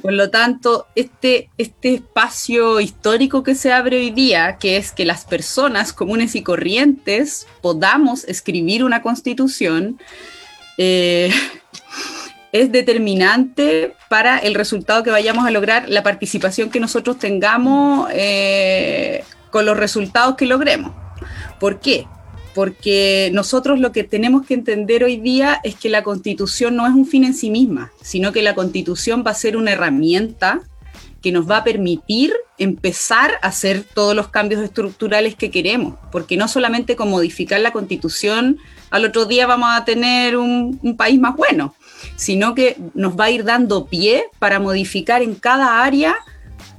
Por 0.02 0.13
lo 0.13 0.32
tanto, 0.32 0.88
este, 0.96 1.50
este 1.60 1.94
espacio 1.94 2.80
histórico 2.80 3.44
que 3.44 3.54
se 3.54 3.72
abre 3.72 3.98
hoy 3.98 4.10
día, 4.10 4.58
que 4.58 4.78
es 4.78 4.92
que 4.92 5.06
las 5.06 5.25
personas 5.25 5.94
comunes 5.94 6.36
y 6.36 6.42
corrientes 6.42 7.46
podamos 7.62 8.24
escribir 8.24 8.84
una 8.84 9.04
constitución, 9.04 10.00
eh, 10.80 11.32
es 12.53 12.72
determinante 12.72 13.95
para 14.07 14.38
el 14.38 14.55
resultado 14.55 15.03
que 15.03 15.10
vayamos 15.10 15.45
a 15.45 15.51
lograr, 15.51 15.89
la 15.89 16.03
participación 16.03 16.69
que 16.69 16.79
nosotros 16.79 17.19
tengamos 17.19 18.10
eh, 18.13 19.25
con 19.50 19.65
los 19.65 19.75
resultados 19.75 20.36
que 20.36 20.45
logremos. 20.45 20.93
¿Por 21.60 21.81
qué? 21.81 22.07
porque 22.53 23.31
nosotros 23.33 23.79
lo 23.79 23.91
que 23.91 24.03
tenemos 24.03 24.45
que 24.45 24.53
entender 24.53 25.03
hoy 25.03 25.17
día 25.17 25.60
es 25.63 25.75
que 25.75 25.89
la 25.89 26.03
constitución 26.03 26.75
no 26.75 26.86
es 26.86 26.93
un 26.93 27.05
fin 27.05 27.24
en 27.24 27.33
sí 27.33 27.50
misma, 27.50 27.91
sino 28.01 28.31
que 28.31 28.43
la 28.43 28.53
constitución 28.53 29.24
va 29.25 29.31
a 29.31 29.36
ser 29.36 29.57
una 29.57 29.72
herramienta 29.72 30.62
que 31.22 31.31
nos 31.31 31.50
va 31.50 31.57
a 31.57 31.63
permitir 31.63 32.33
empezar 32.57 33.31
a 33.41 33.48
hacer 33.48 33.83
todos 33.83 34.13
los 34.13 34.27
cambios 34.27 34.62
estructurales 34.62 35.36
que 35.36 35.50
queremos, 35.50 35.95
porque 36.12 36.38
no 36.38 36.48
solamente 36.48 36.95
con 36.95 37.10
modificar 37.10 37.60
la 37.62 37.72
constitución 37.72 38.57
al 38.91 39.05
otro 39.05 39.25
día 39.25 39.48
vamos 39.48 39.69
a 39.72 39.86
tener 39.86 40.38
un, 40.38 40.79
un 40.83 40.98
país 40.98 41.19
más 41.19 41.36
bueno, 41.36 41.74
sino 42.15 42.55
que 42.55 42.77
nos 42.93 43.19
va 43.19 43.25
a 43.25 43.31
ir 43.31 43.43
dando 43.43 43.86
pie 43.86 44.25
para 44.39 44.60
modificar 44.60 45.22
en 45.22 45.36
cada 45.36 45.83
área 45.83 46.15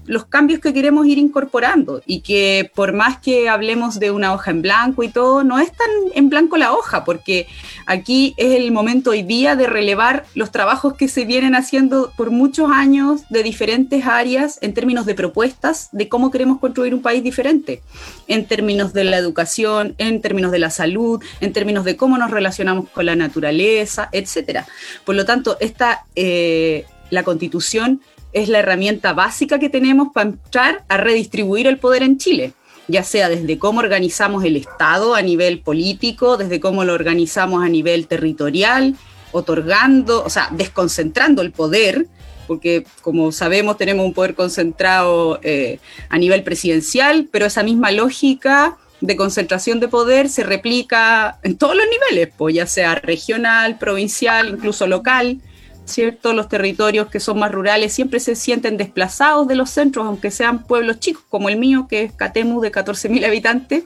los 0.06 0.26
cambios 0.26 0.60
que 0.60 0.72
queremos 0.72 1.06
ir 1.06 1.18
incorporando 1.18 2.02
y 2.06 2.20
que 2.20 2.70
por 2.74 2.92
más 2.92 3.18
que 3.18 3.48
hablemos 3.48 3.98
de 3.98 4.10
una 4.10 4.32
hoja 4.32 4.50
en 4.50 4.62
blanco 4.62 5.02
y 5.02 5.08
todo, 5.08 5.44
no 5.44 5.58
es 5.58 5.72
tan 5.72 5.88
en 6.14 6.28
blanco 6.28 6.56
la 6.56 6.72
hoja, 6.72 7.04
porque 7.04 7.46
aquí 7.86 8.34
es 8.36 8.52
el 8.52 8.70
momento 8.72 9.10
hoy 9.10 9.22
día 9.22 9.56
de 9.56 9.66
relevar 9.66 10.24
los 10.34 10.50
trabajos 10.50 10.94
que 10.94 11.08
se 11.08 11.24
vienen 11.24 11.54
haciendo 11.54 12.12
por 12.16 12.30
muchos 12.30 12.70
años 12.70 13.22
de 13.30 13.42
diferentes 13.42 14.06
áreas 14.06 14.58
en 14.60 14.74
términos 14.74 15.06
de 15.06 15.14
propuestas 15.14 15.88
de 15.92 16.08
cómo 16.08 16.30
queremos 16.30 16.58
construir 16.58 16.94
un 16.94 17.02
país 17.02 17.22
diferente, 17.22 17.82
en 18.28 18.46
términos 18.46 18.92
de 18.92 19.04
la 19.04 19.16
educación, 19.16 19.94
en 19.98 20.20
términos 20.20 20.52
de 20.52 20.58
la 20.58 20.70
salud, 20.70 21.22
en 21.40 21.52
términos 21.52 21.84
de 21.84 21.96
cómo 21.96 22.18
nos 22.18 22.30
relacionamos 22.30 22.88
con 22.90 23.06
la 23.06 23.16
naturaleza, 23.16 24.08
etcétera. 24.12 24.66
Por 25.04 25.14
lo 25.14 25.24
tanto, 25.24 25.56
esta, 25.60 26.04
eh, 26.14 26.84
la 27.10 27.22
constitución 27.22 28.00
es 28.34 28.48
la 28.48 28.58
herramienta 28.58 29.14
básica 29.14 29.58
que 29.58 29.70
tenemos 29.70 30.08
para 30.12 30.30
entrar 30.30 30.84
a 30.88 30.98
redistribuir 30.98 31.66
el 31.66 31.78
poder 31.78 32.02
en 32.02 32.18
Chile, 32.18 32.52
ya 32.88 33.02
sea 33.02 33.28
desde 33.28 33.58
cómo 33.58 33.78
organizamos 33.78 34.44
el 34.44 34.56
Estado 34.56 35.14
a 35.14 35.22
nivel 35.22 35.60
político, 35.60 36.36
desde 36.36 36.60
cómo 36.60 36.84
lo 36.84 36.92
organizamos 36.92 37.64
a 37.64 37.68
nivel 37.68 38.06
territorial, 38.08 38.96
otorgando, 39.32 40.22
o 40.22 40.30
sea, 40.30 40.48
desconcentrando 40.50 41.42
el 41.42 41.52
poder, 41.52 42.06
porque 42.46 42.84
como 43.00 43.32
sabemos 43.32 43.78
tenemos 43.78 44.04
un 44.04 44.12
poder 44.12 44.34
concentrado 44.34 45.38
eh, 45.42 45.78
a 46.08 46.18
nivel 46.18 46.42
presidencial, 46.42 47.28
pero 47.30 47.46
esa 47.46 47.62
misma 47.62 47.90
lógica 47.90 48.76
de 49.00 49.16
concentración 49.16 49.80
de 49.80 49.88
poder 49.88 50.28
se 50.28 50.44
replica 50.44 51.38
en 51.42 51.56
todos 51.56 51.76
los 51.76 51.86
niveles, 51.86 52.32
pues 52.36 52.54
ya 52.54 52.66
sea 52.66 52.96
regional, 52.96 53.78
provincial, 53.78 54.48
incluso 54.48 54.86
local. 54.86 55.40
¿Cierto? 55.84 56.32
Los 56.32 56.48
territorios 56.48 57.08
que 57.08 57.20
son 57.20 57.38
más 57.38 57.52
rurales 57.52 57.92
siempre 57.92 58.20
se 58.20 58.36
sienten 58.36 58.76
desplazados 58.76 59.46
de 59.48 59.54
los 59.54 59.70
centros, 59.70 60.06
aunque 60.06 60.30
sean 60.30 60.64
pueblos 60.64 61.00
chicos 61.00 61.24
como 61.28 61.48
el 61.48 61.58
mío, 61.58 61.86
que 61.88 62.02
es 62.04 62.12
Catemu 62.12 62.60
de 62.60 62.72
14.000 62.72 63.26
habitantes. 63.26 63.84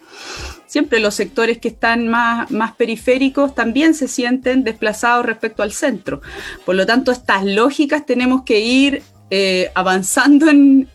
Siempre 0.67 1.01
los 1.01 1.15
sectores 1.15 1.59
que 1.59 1.69
están 1.69 2.09
más, 2.09 2.51
más 2.51 2.75
periféricos 2.77 3.55
también 3.55 3.95
se 3.95 4.07
sienten 4.07 4.65
desplazados 4.65 5.27
respecto 5.27 5.63
al 5.63 5.73
centro. 5.73 6.21
Por 6.65 6.77
lo 6.77 6.87
tanto, 6.87 7.11
estas 7.11 7.45
lógicas 7.45 8.05
tenemos 8.07 8.43
que 8.43 8.61
ir 8.61 9.03
eh, 9.31 9.71
avanzando 9.75 10.49
en, 10.49 10.89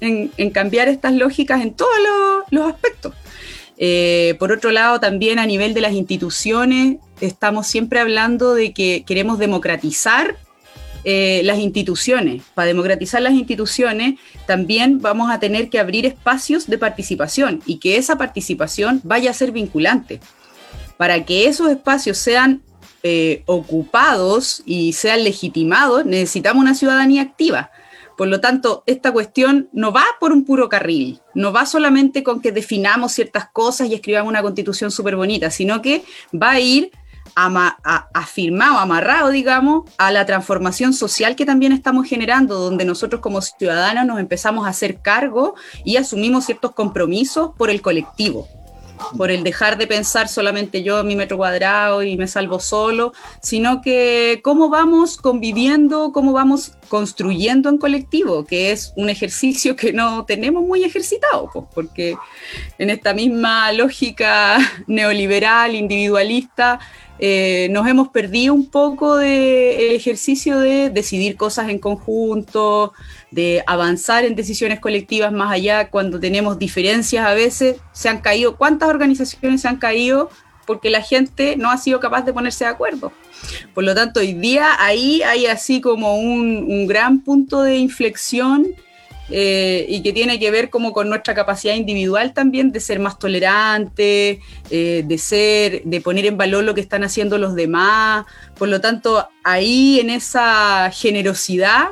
cambiar 0.51 0.87
estas 0.87 1.13
lógicas 1.13 1.61
en 1.61 1.73
todos 1.73 1.91
los, 2.49 2.65
aspectos. 2.71 3.13
Eh, 3.77 4.35
por 4.39 4.51
otro 4.51 4.71
lado, 4.71 4.99
también 4.99 5.37
a 5.37 5.45
nivel 5.45 5.73
de 5.73 5.81
las 5.81 5.93
instituciones, 5.93 6.97
estamos 7.21 7.67
siempre 7.67 7.99
hablando 7.99 8.55
de 8.55 8.73
que 8.73 9.03
queremos 9.05 9.37
democratizar 9.37 10.37
eh, 11.03 11.41
las 11.43 11.59
instituciones. 11.59 12.43
Para 12.53 12.67
democratizar 12.67 13.21
las 13.21 13.33
instituciones 13.33 14.19
también 14.45 15.01
vamos 15.01 15.31
a 15.31 15.39
tener 15.39 15.69
que 15.69 15.79
abrir 15.79 16.05
espacios 16.05 16.67
de 16.67 16.77
participación 16.77 17.61
y 17.65 17.79
que 17.79 17.97
esa 17.97 18.17
participación 18.17 19.01
vaya 19.03 19.31
a 19.31 19.33
ser 19.33 19.51
vinculante. 19.51 20.19
Para 20.97 21.25
que 21.25 21.47
esos 21.47 21.69
espacios 21.69 22.17
sean 22.17 22.61
eh, 23.03 23.43
ocupados 23.47 24.63
y 24.65 24.93
sean 24.93 25.25
legitimados, 25.25 26.05
necesitamos 26.05 26.61
una 26.61 26.75
ciudadanía 26.75 27.21
activa. 27.21 27.69
Por 28.17 28.27
lo 28.27 28.39
tanto, 28.39 28.83
esta 28.85 29.11
cuestión 29.11 29.69
no 29.73 29.91
va 29.91 30.05
por 30.19 30.31
un 30.31 30.45
puro 30.45 30.69
carril, 30.69 31.19
no 31.33 31.51
va 31.51 31.65
solamente 31.65 32.23
con 32.23 32.41
que 32.41 32.51
definamos 32.51 33.11
ciertas 33.11 33.49
cosas 33.51 33.89
y 33.89 33.95
escribamos 33.95 34.29
una 34.29 34.41
constitución 34.41 34.91
súper 34.91 35.15
bonita, 35.15 35.49
sino 35.49 35.81
que 35.81 36.03
va 36.33 36.51
a 36.51 36.59
ir 36.59 36.91
afirmado, 37.35 38.77
amarrado, 38.77 39.29
digamos, 39.29 39.89
a 39.97 40.11
la 40.11 40.25
transformación 40.25 40.93
social 40.93 41.35
que 41.35 41.45
también 41.45 41.71
estamos 41.71 42.07
generando, 42.07 42.59
donde 42.59 42.85
nosotros 42.85 43.21
como 43.21 43.41
ciudadanos 43.41 44.05
nos 44.05 44.19
empezamos 44.19 44.65
a 44.65 44.69
hacer 44.69 44.99
cargo 45.01 45.55
y 45.83 45.97
asumimos 45.97 46.45
ciertos 46.45 46.71
compromisos 46.71 47.51
por 47.57 47.69
el 47.69 47.81
colectivo 47.81 48.47
por 49.17 49.31
el 49.31 49.43
dejar 49.43 49.77
de 49.77 49.87
pensar 49.87 50.27
solamente 50.27 50.83
yo 50.83 50.99
en 50.99 51.07
mi 51.07 51.15
metro 51.15 51.37
cuadrado 51.37 52.03
y 52.03 52.17
me 52.17 52.27
salvo 52.27 52.59
solo, 52.59 53.13
sino 53.41 53.81
que 53.81 54.41
cómo 54.43 54.69
vamos 54.69 55.17
conviviendo, 55.17 56.11
cómo 56.11 56.33
vamos 56.33 56.73
construyendo 56.93 57.69
en 57.69 57.79
colectivo, 57.79 58.45
que 58.45 58.71
es 58.71 58.93
un 58.95 59.09
ejercicio 59.09 59.75
que 59.75 59.91
no 59.91 60.25
tenemos 60.25 60.63
muy 60.63 60.83
ejercitado, 60.83 61.49
porque 61.73 62.15
en 62.77 62.91
esta 62.91 63.15
misma 63.15 63.71
lógica 63.71 64.59
neoliberal, 64.85 65.73
individualista, 65.73 66.79
eh, 67.17 67.67
nos 67.71 67.87
hemos 67.87 68.09
perdido 68.09 68.53
un 68.53 68.69
poco 68.69 69.17
del 69.17 69.91
ejercicio 69.91 70.59
de 70.59 70.91
decidir 70.91 71.35
cosas 71.35 71.69
en 71.69 71.79
conjunto, 71.79 72.93
de 73.31 73.63
avanzar 73.65 74.23
en 74.23 74.35
decisiones 74.35 74.79
colectivas 74.79 75.31
más 75.31 75.51
allá 75.51 75.89
cuando 75.89 76.19
tenemos 76.19 76.59
diferencias 76.59 77.25
a 77.25 77.33
veces. 77.33 77.77
Se 77.91 78.07
han 78.07 78.21
caído, 78.21 78.55
¿cuántas 78.55 78.89
organizaciones 78.89 79.61
se 79.61 79.67
han 79.67 79.77
caído 79.77 80.29
porque 80.65 80.89
la 80.89 81.01
gente 81.01 81.55
no 81.57 81.69
ha 81.69 81.77
sido 81.77 81.99
capaz 81.99 82.23
de 82.23 82.33
ponerse 82.33 82.65
de 82.65 82.71
acuerdo? 82.71 83.11
Por 83.73 83.83
lo 83.83 83.93
tanto, 83.95 84.19
hoy 84.19 84.33
día 84.33 84.75
ahí 84.79 85.21
hay 85.23 85.45
así 85.45 85.81
como 85.81 86.17
un, 86.17 86.87
gran 86.87 87.21
punto 87.21 87.61
de 87.61 87.77
inflexión 87.77 88.67
eh, 89.29 89.85
y 89.89 90.01
que 90.01 90.13
tiene 90.13 90.39
que 90.39 90.51
ver 90.51 90.69
como 90.69 90.91
con 90.91 91.09
nuestra 91.09 91.33
capacidad 91.33 91.75
individual 91.75 92.33
también 92.33 92.71
de 92.71 92.79
ser 92.79 92.99
más 92.99 93.17
tolerante, 93.17 94.41
eh, 94.69 95.03
de 95.05 95.17
ser, 95.17 95.83
de 95.83 96.01
poner 96.01 96.25
en 96.25 96.37
valor 96.37 96.63
lo 96.63 96.73
que 96.73 96.81
están 96.81 97.03
haciendo 97.03 97.37
los 97.37 97.55
demás. 97.55 98.25
Por 98.57 98.69
lo 98.69 98.81
tanto, 98.81 99.27
ahí 99.43 99.99
en 99.99 100.09
esa 100.09 100.91
generosidad 100.91 101.89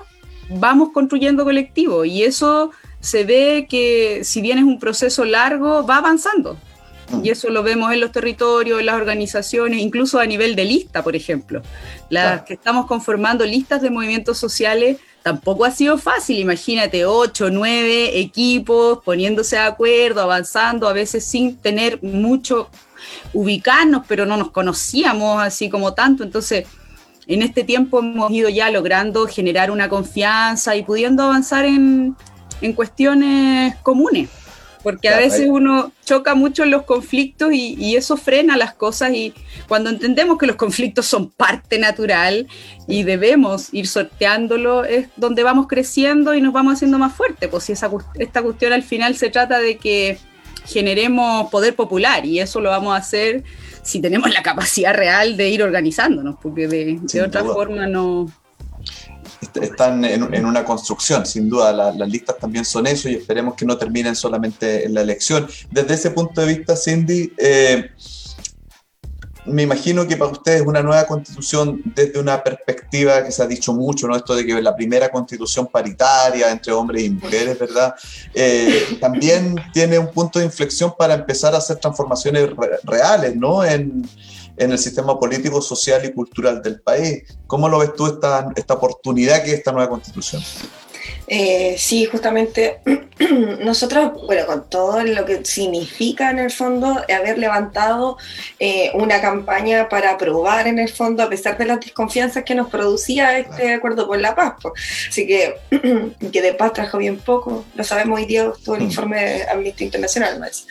vamos 0.50 0.90
construyendo 0.94 1.44
colectivo 1.44 2.04
y 2.06 2.24
eso 2.24 2.72
se 3.00 3.24
ve 3.24 3.68
que 3.70 4.24
si 4.24 4.42
bien 4.42 4.58
es 4.58 4.63
un 4.63 4.80
proceso 4.80 5.25
largo, 5.25 5.86
va 5.86 5.98
avanzando. 5.98 6.58
Y 7.24 7.30
eso 7.30 7.50
lo 7.50 7.63
vemos 7.63 7.94
en 7.94 8.00
los 8.00 8.12
territorios, 8.12 8.80
en 8.80 8.86
las 8.86 8.96
organizaciones, 8.96 9.80
incluso 9.82 10.20
a 10.20 10.25
nivel 10.25 10.56
de 10.56 10.65
lista, 10.65 11.03
por 11.03 11.15
ejemplo. 11.15 11.62
Las 12.10 12.44
que 12.44 12.53
estamos 12.53 12.88
conformando 12.88 13.46
listas 13.46 13.82
de 13.82 13.89
movimientos 13.89 14.38
sociales 14.38 14.98
tampoco 15.22 15.65
ha 15.65 15.72
sido 15.72 15.98
fácil. 15.98 16.39
Imagínate, 16.39 17.06
ocho, 17.06 17.50
nueve 17.51 18.20
equipos 18.20 19.00
poniéndose 19.03 19.56
de 19.58 19.63
acuerdo, 19.63 20.22
avanzando, 20.22 20.88
a 20.88 20.94
veces 20.94 21.24
sin 21.25 21.58
tener 21.58 22.01
mucho 22.01 22.70
ubicarnos, 23.34 24.03
pero 24.08 24.25
no 24.25 24.38
nos 24.38 24.51
conocíamos 24.51 25.41
así 25.41 25.70
como 25.70 25.94
tanto. 25.94 26.24
Entonces, 26.24 26.65
en 27.27 27.44
este 27.44 27.63
tiempo 27.63 28.00
hemos 28.00 28.32
ido 28.32 28.50
ya 28.50 28.72
logrando 28.72 29.27
generar 29.27 29.70
una 29.70 29.89
confianza 29.89 30.75
y 30.75 30.84
pudiendo 30.84 31.24
avanzar 31.24 31.65
en, 31.65 32.15
en 32.62 32.74
cuestiones 32.74 33.75
comunes 33.84 34.30
porque 34.84 35.10
a 35.10 35.18
veces 35.18 35.48
uno 35.50 35.92
choca 36.06 36.36
mucho 36.36 36.64
en 36.64 36.72
los 36.72 36.84
conflictos 36.84 37.54
y, 37.54 37.96
eso 37.96 38.18
frena 38.18 38.58
las 38.58 38.74
cosas 38.74 39.14
y 39.14 39.34
cuando 39.68 39.90
entendemos 39.90 40.38
que 40.38 40.48
los 40.48 40.56
conflictos 40.56 41.06
son 41.06 41.30
parte 41.30 41.78
natural 41.78 42.48
y 42.88 43.04
debemos 43.04 43.74
ir 43.74 43.88
sorteándolo 43.88 44.86
es 44.86 45.08
donde 45.18 45.44
vamos 45.44 45.68
creciendo 45.68 46.34
y 46.34 46.42
nos 46.42 46.54
vamos 46.54 46.76
haciendo 46.76 46.98
más 46.98 47.14
fuertes, 47.14 47.50
pues 47.50 47.66
si 47.66 47.74
esa, 47.74 47.92
esta 48.18 48.42
cuestión 48.42 48.74
al 48.74 48.84
final 48.84 49.16
se 49.16 49.30
trata 49.30 49.60
de 49.60 49.78
que 49.78 50.18
generemos 50.66 51.50
poder 51.50 51.76
popular 51.76 52.26
y 52.26 52.40
eso 52.40 52.62
lo 52.62 52.70
vamos 52.70 52.94
a 52.94 52.98
hacer 52.98 53.44
si 53.84 54.00
tenemos 54.00 54.32
la 54.32 54.44
capacidad 54.44 54.94
real 54.94 55.38
de 55.38 55.50
ir 55.50 55.64
organizándonos, 55.64 56.36
porque 56.42 56.68
de, 56.68 57.22
otra 57.22 57.44
forma 57.44 57.88
no, 57.88 58.32
están 59.62 60.05
en, 60.05 60.45
una 60.45 60.63
construcción, 60.63 61.25
sin 61.25 61.50
duda. 61.50 61.74
las 61.74 62.10
listas 62.10 62.38
también 62.38 62.65
son 62.65 62.88
eso 62.88 63.10
y 63.10 63.15
esperemos 63.15 63.55
que 63.55 63.65
no 63.65 63.77
terminen 63.77 64.15
solamente 64.15 64.86
en 64.86 64.93
la 64.93 65.01
elección. 65.01 65.48
Desde 65.69 65.95
ese 65.95 66.12
punto 66.12 66.41
de 66.41 66.48
vista, 66.48 66.75
Cindy, 66.75 67.33
eh, 67.38 67.91
me 69.45 69.63
imagino 69.63 70.07
que 70.07 70.17
para 70.17 70.31
ustedes 70.31 70.62
una 70.62 70.83
nueva 70.83 71.05
constitución 71.05 71.81
desde 71.95 72.19
una 72.19 72.43
perspectiva 72.43 73.24
que 73.24 73.31
se 73.31 73.41
ha 73.41 73.48
dicho 73.48 73.74
mucho, 73.74 74.07
¿no? 74.07 74.15
Esto 74.15 74.36
de 74.36 74.45
que 74.45 74.62
la 74.62 74.75
primera 74.75 75.10
constitución 75.10 75.67
paritaria 75.67 76.51
entre 76.51 76.74
hombres 76.74 77.03
y 77.03 77.10
mujeres, 77.10 77.57
¿verdad? 77.57 77.95
Eh, 78.33 78.98
también 79.00 79.55
tiene 79.74 79.98
un 79.98 80.12
punto 80.12 80.39
de 80.39 80.45
inflexión 80.45 80.93
para 80.98 81.15
empezar 81.15 81.55
a 81.55 81.57
hacer 81.57 81.77
transformaciones 81.77 82.50
reales, 82.83 83.36
¿no? 83.36 83.63
En, 83.63 84.07
en, 84.62 84.72
el 84.72 84.77
sistema 84.77 85.20
político, 85.20 85.62
social 85.62 86.06
y 86.06 86.13
cultural 86.13 86.62
del 86.62 86.82
país. 86.82 87.24
¿Cómo 87.48 87.68
lo 87.68 87.80
ves 87.80 87.96
tú 87.96 88.08
esta, 88.08 88.50
esta 88.56 88.75
oportunidad 88.75 89.44
que 89.44 89.51
es 89.51 89.58
esta 89.60 89.72
nueva 89.72 89.89
constitución? 89.89 90.41
Eh, 91.34 91.76
sí, 91.78 92.04
justamente 92.08 92.82
nosotros, 93.62 94.12
bueno, 94.26 94.46
con 94.46 94.70
todo 94.70 95.02
lo 95.02 95.24
que 95.24 95.46
significa 95.46 96.30
en 96.30 96.40
el 96.40 96.52
fondo 96.52 97.02
haber 97.08 97.38
levantado 97.38 98.18
eh, 98.60 98.92
una 98.96 99.22
campaña 99.22 99.88
para 99.88 100.12
aprobar 100.12 100.68
en 100.68 100.78
el 100.78 100.90
fondo, 100.90 101.24
a 101.24 101.30
pesar 101.30 101.58
de 101.58 101.68
las 101.68 101.80
desconfianzas 101.80 102.44
que 102.44 102.54
nos 102.54 102.68
producía 102.68 103.40
este 103.40 103.76
acuerdo 103.76 104.08
por 104.08 104.20
la 104.20 104.36
paz. 104.36 104.56
Así 105.08 105.26
que, 105.26 105.56
que 106.34 106.42
de 106.42 106.54
paz 106.54 106.74
trajo 106.74 106.98
bien 106.98 107.18
poco, 107.18 107.64
lo 107.76 107.84
sabemos 107.86 108.20
hoy 108.20 108.26
día, 108.26 108.52
todo 108.66 108.76
el 108.76 108.82
mm. 108.82 108.88
informe 108.88 109.24
de 109.24 109.44
Amnistía 109.50 109.86
Internacional, 109.86 110.38
más. 110.38 110.68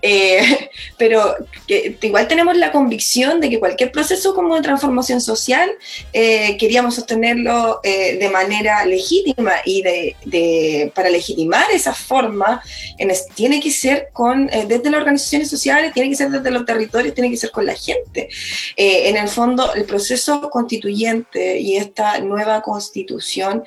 Eh, 0.00 0.70
pero 0.96 1.34
que, 1.66 1.98
igual 2.02 2.28
tenemos 2.28 2.56
la 2.56 2.70
convicción 2.70 3.40
de 3.40 3.50
que 3.50 3.58
cualquier 3.58 3.90
proceso 3.90 4.32
como 4.32 4.54
de 4.54 4.62
transformación 4.62 5.20
social 5.20 5.72
queríamos 6.12 6.94
sostenerlo 6.94 7.80
de 7.82 8.30
manera 8.32 8.84
legítima 8.84 9.54
y 9.64 9.82
de 9.82 10.03
para 10.94 11.10
legitimar 11.10 11.70
esa 11.72 11.94
forma, 11.94 12.62
en 12.98 13.10
tiene 13.34 13.60
que 13.60 13.70
ser 13.70 14.08
con, 14.12 14.48
eh, 14.52 14.64
desde 14.66 14.90
las 14.90 15.00
organizaciones 15.00 15.48
sociales, 15.48 15.92
tiene 15.92 16.10
que 16.10 16.16
ser 16.16 16.30
desde 16.30 16.50
los 16.50 16.64
territorios, 16.64 17.14
tiene 17.14 17.30
que 17.30 17.36
ser 17.36 17.50
con 17.50 17.66
la 17.66 17.74
gente. 17.74 18.28
Eh, 18.76 19.08
en 19.08 19.16
el 19.16 19.28
fondo, 19.28 19.74
el 19.74 19.84
proceso 19.84 20.50
constituyente 20.50 21.58
y 21.58 21.76
esta 21.76 22.18
nueva 22.20 22.62
constitución 22.62 23.64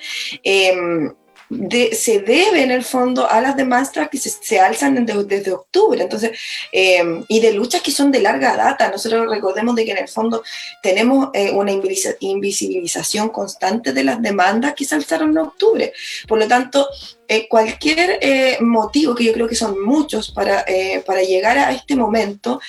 em, 1.50 1.92
se 1.92 2.20
debe 2.20 2.63
en 2.63 2.72
el 2.72 2.84
fondo 2.84 3.30
a 3.30 3.42
las 3.42 3.56
demandas 3.56 4.10
que 4.10 4.18
se, 4.18 4.60
alzan 4.60 5.06
desde, 5.06 5.51
octubre, 5.51 6.01
entonces, 6.01 6.38
eh, 6.72 7.24
y 7.27 7.39
de 7.39 7.54
luchas 7.54 7.82
que 7.82 7.92
son 7.92 8.12
de 8.12 8.22
larga 8.22 8.56
data. 8.56 8.89
Nosotros 8.89 9.30
recordemos 9.30 9.75
de 9.75 9.86
que 9.86 9.92
en 9.92 10.00
el 10.00 10.08
fondo 10.08 10.44
tenemos 10.82 11.30
eh, 11.34 11.51
una 11.51 11.72
invisibilización 11.72 13.30
constante 13.30 13.94
de 13.94 14.04
las 14.04 14.22
demandas 14.22 14.74
que 14.74 14.86
se 14.86 14.96
alzaron 14.96 15.32
en 15.32 15.38
octubre. 15.39 15.94
Por 16.27 16.39
lo 16.39 16.48
tanto, 16.48 16.88
eh, 17.29 17.48
cualquier 17.50 18.19
eh, 18.22 18.57
motivo, 18.62 19.13
que 19.13 19.25
yo 19.25 19.34
creo 19.34 19.50
que 19.50 19.55
son 19.55 19.84
muchos 19.84 20.31
para, 20.31 20.63
eh, 20.65 21.03
para 21.05 21.22
llegar 21.24 21.57
a 21.57 21.74
este 21.74 21.96
momento, 21.96 22.62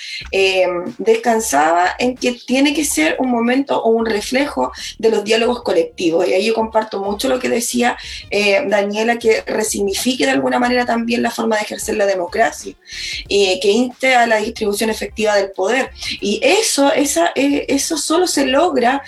descansaba 0.97 1.95
en 1.97 2.15
que 2.15 2.33
tiene 2.33 2.73
que 2.73 2.83
ser 2.83 3.15
un 3.19 3.29
momento 3.29 3.81
o 3.81 3.89
un 3.91 4.05
reflejo 4.05 4.71
de 4.97 5.11
los 5.11 5.23
diálogos 5.23 5.63
colectivos. 5.63 6.27
Y 6.27 6.33
ahí 6.33 6.45
yo 6.45 6.53
comparto 6.53 7.01
mucho 7.01 7.29
lo 7.29 7.39
que 7.39 7.49
decía 7.49 7.97
Daniela, 8.67 9.17
que 9.17 9.43
resignifique 9.45 10.25
de 10.25 10.31
alguna 10.31 10.59
manera 10.59 10.85
también 10.85 11.21
la 11.21 11.31
forma 11.31 11.55
de 11.55 11.63
ejercer 11.63 11.95
la 11.95 12.05
democracia, 12.05 12.75
que 13.27 13.71
inste 13.71 14.15
a 14.15 14.27
la 14.27 14.37
distribución 14.37 14.89
efectiva 14.89 15.35
del 15.35 15.51
poder. 15.51 15.91
Y 16.21 16.39
eso, 16.43 16.91
esa, 16.91 17.31
eso 17.35 17.97
solo 17.97 18.27
se 18.27 18.45
logra 18.45 19.01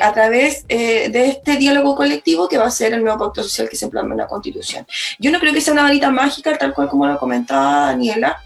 a 0.00 0.12
través 0.12 0.66
de 0.66 1.26
este 1.28 1.56
diálogo 1.56 1.96
colectivo 1.96 2.48
que 2.48 2.58
va 2.58 2.66
a 2.66 2.70
ser 2.70 2.94
el 2.94 3.02
nuevo 3.02 3.26
pacto 3.26 3.42
social 3.42 3.68
que 3.68 3.76
se 3.76 3.88
plasma 3.88 4.14
en 4.14 4.18
la 4.18 4.26
Constitución. 4.26 4.83
Yo 5.18 5.30
no 5.30 5.40
creo 5.40 5.52
que 5.52 5.60
sea 5.60 5.72
una 5.72 5.82
varita 5.82 6.10
mágica, 6.10 6.56
tal 6.56 6.74
cual 6.74 6.88
como 6.88 7.06
lo 7.06 7.18
comentaba 7.18 7.86
Daniela, 7.86 8.42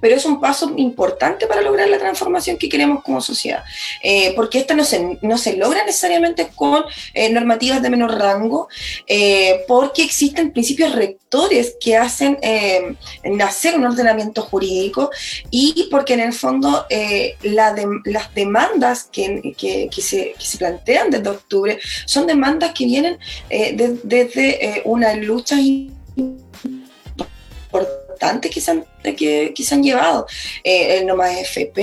pero 0.00 0.16
es 0.16 0.24
un 0.24 0.40
paso 0.40 0.72
importante 0.76 1.46
para 1.46 1.62
lograr 1.62 1.88
la 1.88 1.98
transformación 1.98 2.56
que 2.56 2.68
queremos 2.68 3.02
como 3.02 3.20
sociedad, 3.20 3.64
eh, 4.02 4.32
porque 4.34 4.58
esta 4.58 4.74
no 4.74 4.84
se, 4.84 5.18
no 5.22 5.38
se 5.38 5.56
logra 5.56 5.84
necesariamente 5.84 6.48
con 6.54 6.84
eh, 7.14 7.30
normativas 7.30 7.82
de 7.82 7.90
menor 7.90 8.18
rango, 8.18 8.68
eh, 9.06 9.64
porque 9.66 10.02
existen 10.02 10.52
principios 10.52 10.94
rectores 10.94 11.76
que 11.80 11.96
hacen 11.96 12.38
nacer 13.24 13.76
un 13.76 13.84
ordenamiento 13.84 14.42
jurídico 14.42 15.10
y 15.50 15.88
porque 15.90 16.14
en 16.14 16.20
el 16.20 16.32
fondo 16.32 16.86
la 17.42 17.68
las 18.04 18.34
demandas 18.34 19.04
que, 19.04 19.54
que, 19.56 20.02
se, 20.02 20.34
se, 20.38 20.58
plantean 20.58 21.10
desde 21.10 21.28
octubre 21.28 21.78
son 22.06 22.26
demandas 22.26 22.72
que 22.72 22.86
vienen 22.86 23.18
desde 23.48 24.82
una 24.84 25.14
lucha 25.14 25.60
importante 25.60 25.98
que 28.50 28.60
se 28.60 28.70
han 28.70 28.84
que, 29.02 29.54
se 29.64 29.74
han 29.74 29.82
llevado, 29.82 30.26
eh, 30.64 30.98
el 30.98 31.06
No 31.06 31.16
Más 31.16 31.36
FP, 31.36 31.80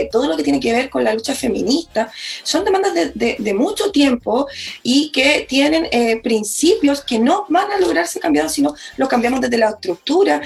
eh, 0.00 0.08
todo 0.10 0.28
lo 0.28 0.36
que 0.36 0.42
tiene 0.42 0.60
que 0.60 0.72
ver 0.72 0.90
con 0.90 1.04
la 1.04 1.14
lucha 1.14 1.34
feminista, 1.34 2.10
son 2.42 2.64
demandas 2.64 2.92
de, 2.94 3.54
mucho 3.54 3.90
tiempo 3.90 4.46
y 4.82 5.10
que 5.10 5.46
tienen 5.48 5.88
eh, 5.90 6.20
principios 6.22 7.00
que 7.02 7.18
no 7.18 7.46
van 7.48 7.72
a 7.72 7.78
lograrse 7.78 8.20
cambiados, 8.20 8.52
sino 8.52 8.74
los 8.96 9.08
cambiamos 9.08 9.40
desde 9.40 9.58
la 9.58 9.70
estructura, 9.70 10.40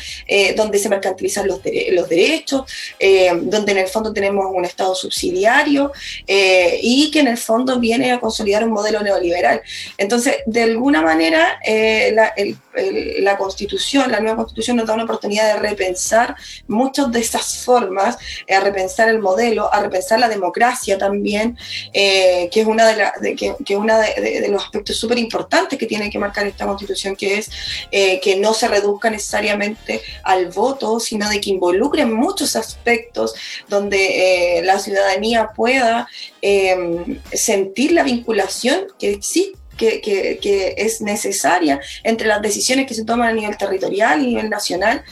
donde 0.56 0.78
se 0.78 0.88
mercantilizan 0.88 1.46
los, 1.46 1.62
derechos, 1.62 2.62
donde 3.42 3.72
en 3.72 3.78
el 3.78 3.88
fondo 3.88 4.12
tenemos 4.12 4.46
un 4.52 4.64
Estado 4.64 4.94
subsidiario 4.94 5.92
y 6.26 7.10
que 7.10 7.20
en 7.20 7.28
el 7.28 7.38
fondo 7.38 7.78
viene 7.78 8.12
a 8.12 8.20
consolidar 8.20 8.64
un 8.64 8.70
modelo 8.70 9.02
neoliberal. 9.02 9.60
Entonces, 9.98 10.36
de 10.46 10.62
alguna 10.62 11.02
manera, 11.02 11.58
la, 12.12 12.32
la 13.20 13.36
Constitución, 13.36 14.10
la 14.10 14.20
nueva 14.20 14.36
Constitución 14.36 14.76
nos 14.76 14.86
da 14.86 14.94
una 14.94 15.04
oportunidad 15.04 15.31
de 15.40 15.56
repensar 15.56 16.36
muchas 16.66 17.10
de 17.10 17.20
esas 17.20 17.64
formas, 17.64 18.16
eh, 18.46 18.54
a 18.54 18.60
repensar 18.60 19.08
el 19.08 19.18
modelo, 19.18 19.72
a 19.72 19.80
repensar 19.80 20.20
la 20.20 20.28
democracia 20.28 20.98
también, 20.98 21.56
eh, 21.92 22.48
que 22.52 22.60
es 22.60 22.66
una 22.66 22.86
de, 22.86 23.34
que, 23.34 23.54
que 23.64 23.76
de, 23.76 24.48
los 24.48 24.64
aspectos 24.64 24.96
súper 24.96 25.18
importantes 25.18 25.78
que 25.78 25.86
tiene 25.86 26.10
que 26.10 26.18
marcar 26.18 26.46
esta 26.46 26.66
constitución, 26.66 27.16
que 27.16 27.38
es 27.38 27.50
eh, 27.90 28.20
que 28.20 28.36
no 28.36 28.54
se 28.54 28.68
reduzca 28.68 29.10
necesariamente 29.10 30.02
al 30.22 30.48
voto, 30.48 31.00
sino 31.00 31.28
de 31.28 31.40
que 31.40 31.50
involucre 31.50 32.04
muchos 32.06 32.56
aspectos 32.56 33.34
donde 33.68 34.60
la 34.64 34.78
ciudadanía 34.78 35.50
pueda 35.54 36.08
sentir 37.32 37.92
la 37.92 38.02
vinculación 38.02 38.86
que 38.98 39.10
existe 39.10 39.61
que, 39.76 40.74
es 40.76 41.00
necesaria 41.00 41.80
entre 42.02 42.28
las 42.28 42.42
decisiones 42.42 42.86
que 42.86 42.94
se 42.94 43.04
toman 43.04 43.28
a 43.28 43.32
nivel 43.32 43.56
territorial 43.56 44.20
y 44.20 44.24
a 44.24 44.28
nivel 44.28 44.50
nacional. 44.50 45.02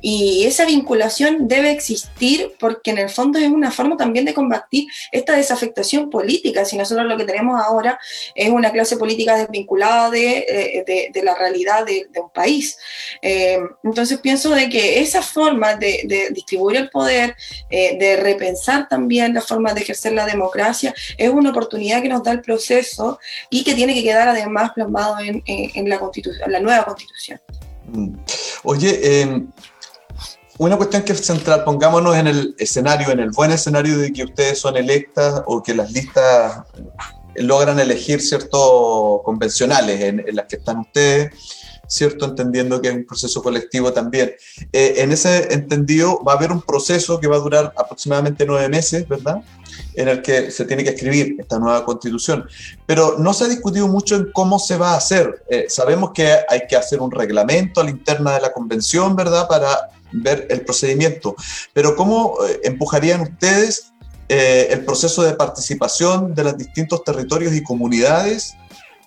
Y 0.00 0.44
esa 0.46 0.64
vinculación 0.64 1.48
debe 1.48 1.70
existir 1.70 2.52
porque 2.58 2.90
en 2.90 2.98
el 2.98 3.10
fondo 3.10 3.38
es 3.38 3.48
una 3.48 3.70
forma 3.70 3.96
también 3.96 4.24
de 4.24 4.34
combatir 4.34 4.86
esta 5.12 5.36
desafectación 5.36 6.10
política. 6.10 6.64
Si 6.64 6.76
nosotros 6.76 7.06
lo 7.06 7.16
que 7.16 7.24
tenemos 7.24 7.60
ahora 7.60 7.98
es 8.34 8.50
una 8.50 8.72
clase 8.72 8.96
política 8.96 9.36
desvinculada 9.36 10.10
de, 10.10 10.38
eh, 10.48 11.10
de, 11.12 11.22
la 11.22 11.34
realidad 11.34 11.84
de, 11.86 12.08
un 12.20 12.30
país. 12.30 12.78
Eh, 13.22 13.58
entonces 13.84 14.18
pienso 14.20 14.50
de 14.50 14.68
que 14.68 15.00
esa 15.00 15.22
forma 15.22 15.74
de, 15.76 16.28
distribuir 16.32 16.76
el 16.76 16.90
poder, 16.90 17.36
eh, 17.70 17.96
de 17.98 18.16
repensar 18.16 18.88
también 18.88 19.34
la 19.34 19.40
forma 19.40 19.72
de 19.74 19.80
ejercer 19.82 20.12
la 20.12 20.26
democracia, 20.26 20.94
es 21.16 21.30
una 21.30 21.50
oportunidad 21.50 22.02
que 22.02 22.08
nos 22.08 22.22
da 22.22 22.32
el 22.32 22.42
proceso 22.42 23.18
y 23.48 23.64
que 23.64 23.74
tiene 23.74 23.94
que 23.94 24.02
quedar 24.10 24.28
además 24.28 24.72
plasmado 24.74 25.16
en, 25.20 25.88
la, 25.88 25.98
constitución, 25.98 26.50
la 26.50 26.60
nueva 26.60 26.84
constitución. 26.84 27.40
Mm. 27.86 28.14
Oye, 28.64 29.22
em, 29.22 29.48
una 30.58 30.76
cuestión 30.76 31.02
que 31.02 31.12
es 31.12 31.24
central, 31.24 31.64
pongámonos 31.64 32.16
en 32.16 32.26
el 32.26 32.54
escenario, 32.58 33.10
en 33.10 33.20
el 33.20 33.30
buen 33.30 33.50
escenario 33.50 33.96
de 33.98 34.12
que 34.12 34.24
ustedes 34.24 34.58
son 34.58 34.76
electas 34.76 35.42
o 35.46 35.62
que 35.62 35.74
las 35.74 35.90
listas 35.92 36.64
logran 37.36 37.78
elegir 37.78 38.20
ciertos 38.20 39.22
convencionales 39.22 40.00
en, 40.00 40.24
las 40.32 40.46
que 40.46 40.56
están 40.56 40.80
ustedes, 40.80 41.32
¿cierto? 41.90 42.24
Entendiendo 42.24 42.80
que 42.80 42.88
es 42.88 42.94
un 42.94 43.04
proceso 43.04 43.42
colectivo 43.42 43.92
también. 43.92 44.32
Eh, 44.72 44.94
en 44.98 45.12
ese 45.12 45.52
entendido 45.52 46.22
va 46.24 46.32
a 46.32 46.36
haber 46.36 46.52
un 46.52 46.62
proceso 46.62 47.18
que 47.18 47.26
va 47.26 47.36
a 47.36 47.40
durar 47.40 47.74
aproximadamente 47.76 48.46
nueve 48.46 48.68
meses, 48.68 49.06
¿verdad? 49.08 49.42
en 49.94 50.08
el 50.08 50.22
que 50.22 50.50
se 50.50 50.64
tiene 50.64 50.84
que 50.84 50.90
escribir 50.90 51.36
esta 51.38 51.58
nueva 51.58 51.84
constitución. 51.84 52.46
Pero 52.86 53.16
no 53.18 53.32
se 53.32 53.44
ha 53.44 53.48
discutido 53.48 53.88
mucho 53.88 54.16
en 54.16 54.30
cómo 54.32 54.58
se 54.58 54.76
va 54.76 54.92
a 54.92 54.96
hacer. 54.96 55.44
Eh, 55.48 55.66
sabemos 55.68 56.12
que 56.12 56.36
hay 56.48 56.62
que 56.68 56.76
hacer 56.76 57.00
un 57.00 57.10
reglamento 57.10 57.80
a 57.80 57.84
la 57.84 57.90
interna 57.90 58.34
de 58.34 58.40
la 58.40 58.52
convención, 58.52 59.16
¿verdad? 59.16 59.48
Para 59.48 59.90
ver 60.12 60.46
el 60.50 60.62
procedimiento. 60.62 61.34
Pero 61.72 61.96
¿cómo 61.96 62.36
eh, 62.46 62.60
empujarían 62.64 63.20
ustedes 63.22 63.92
eh, 64.28 64.68
el 64.70 64.84
proceso 64.84 65.22
de 65.22 65.34
participación 65.34 66.34
de 66.36 66.44
los 66.44 66.56
distintos 66.56 67.02
territorios 67.02 67.52
y 67.52 67.64
comunidades 67.64 68.54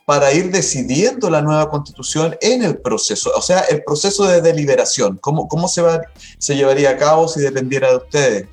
para 0.06 0.34
ir 0.34 0.52
decidiendo 0.52 1.30
la 1.30 1.42
nueva 1.42 1.70
constitución 1.70 2.36
en 2.42 2.63
el 2.63 2.78
proceso, 2.78 3.32
o 3.36 3.42
sea, 3.42 3.62
el 3.62 3.84
proceso 3.84 4.26
de 4.26 4.42
deliberación, 4.42 5.18
¿cómo, 5.22 5.48
cómo 5.48 5.68
se, 5.68 5.82
va, 5.82 6.02
se 6.38 6.56
llevaría 6.56 6.92
a 6.92 6.98
cabo 6.98 7.28
si 7.28 7.39
dependiera 7.39 7.89
de 7.89 7.98
ustedes, 7.98 8.48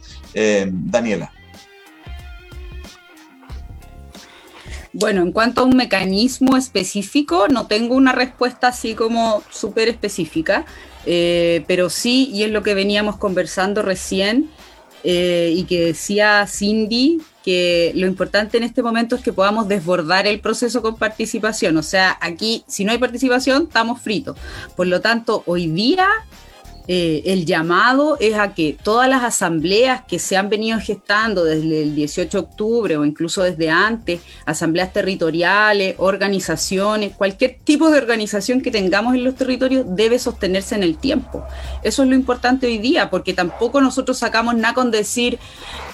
Daniela? 0.72 1.32
Bueno, 4.92 5.22
en 5.22 5.30
cuanto 5.30 5.60
a 5.60 5.64
un 5.64 5.76
mecanismo 5.76 6.56
específico, 6.56 7.46
no 7.48 7.66
tengo 7.66 7.94
una 7.94 8.12
respuesta 8.12 8.68
así 8.68 8.94
como 8.94 9.42
súper 9.50 9.88
específica, 9.88 10.66
eh, 11.06 11.64
pero 11.68 11.90
sí, 11.90 12.28
y 12.32 12.42
es 12.42 12.50
lo 12.50 12.62
que 12.62 12.74
veníamos 12.74 13.16
conversando 13.16 13.82
recién, 13.82 14.50
eh, 15.04 15.52
y 15.54 15.64
que 15.64 15.86
decía 15.86 16.44
Cindy, 16.48 17.20
que 17.44 17.92
lo 17.94 18.06
importante 18.06 18.58
en 18.58 18.64
este 18.64 18.82
momento 18.82 19.16
es 19.16 19.22
que 19.22 19.32
podamos 19.32 19.68
desbordar 19.68 20.26
el 20.26 20.40
proceso 20.40 20.82
con 20.82 20.96
participación. 20.96 21.76
O 21.76 21.82
sea, 21.82 22.18
aquí, 22.20 22.64
si 22.66 22.84
no 22.84 22.92
hay 22.92 22.98
participación, 22.98 23.64
estamos 23.64 24.00
fritos. 24.00 24.36
Por 24.76 24.86
lo 24.86 25.00
tanto, 25.00 25.42
hoy 25.46 25.66
día 25.68 26.06
eh, 26.88 27.22
el 27.26 27.46
llamado 27.46 28.16
es 28.20 28.36
a 28.36 28.54
que 28.54 28.76
todas 28.82 29.08
las 29.08 29.22
asambleas 29.22 30.02
que 30.06 30.18
se 30.18 30.36
han 30.36 30.48
venido 30.48 30.78
gestando 30.80 31.44
desde 31.44 31.82
el 31.82 31.94
18 31.94 32.38
de 32.38 32.44
octubre 32.44 32.96
o 32.96 33.04
incluso 33.04 33.42
desde 33.42 33.70
antes, 33.70 34.20
asambleas 34.46 34.92
territoriales, 34.92 35.94
organizaciones, 35.98 37.14
cualquier 37.16 37.58
tipo 37.62 37.90
de 37.90 37.98
organización 37.98 38.60
que 38.60 38.70
tengamos 38.70 39.14
en 39.14 39.24
los 39.24 39.34
territorios 39.36 39.84
debe 39.88 40.18
sostenerse 40.18 40.74
en 40.74 40.82
el 40.82 40.96
tiempo. 40.96 41.44
Eso 41.82 42.02
es 42.02 42.08
lo 42.08 42.14
importante 42.14 42.66
hoy 42.66 42.78
día, 42.78 43.10
porque 43.10 43.34
tampoco 43.34 43.80
nosotros 43.80 44.18
sacamos 44.18 44.54
nada 44.54 44.74
con 44.74 44.90
decir, 44.90 45.38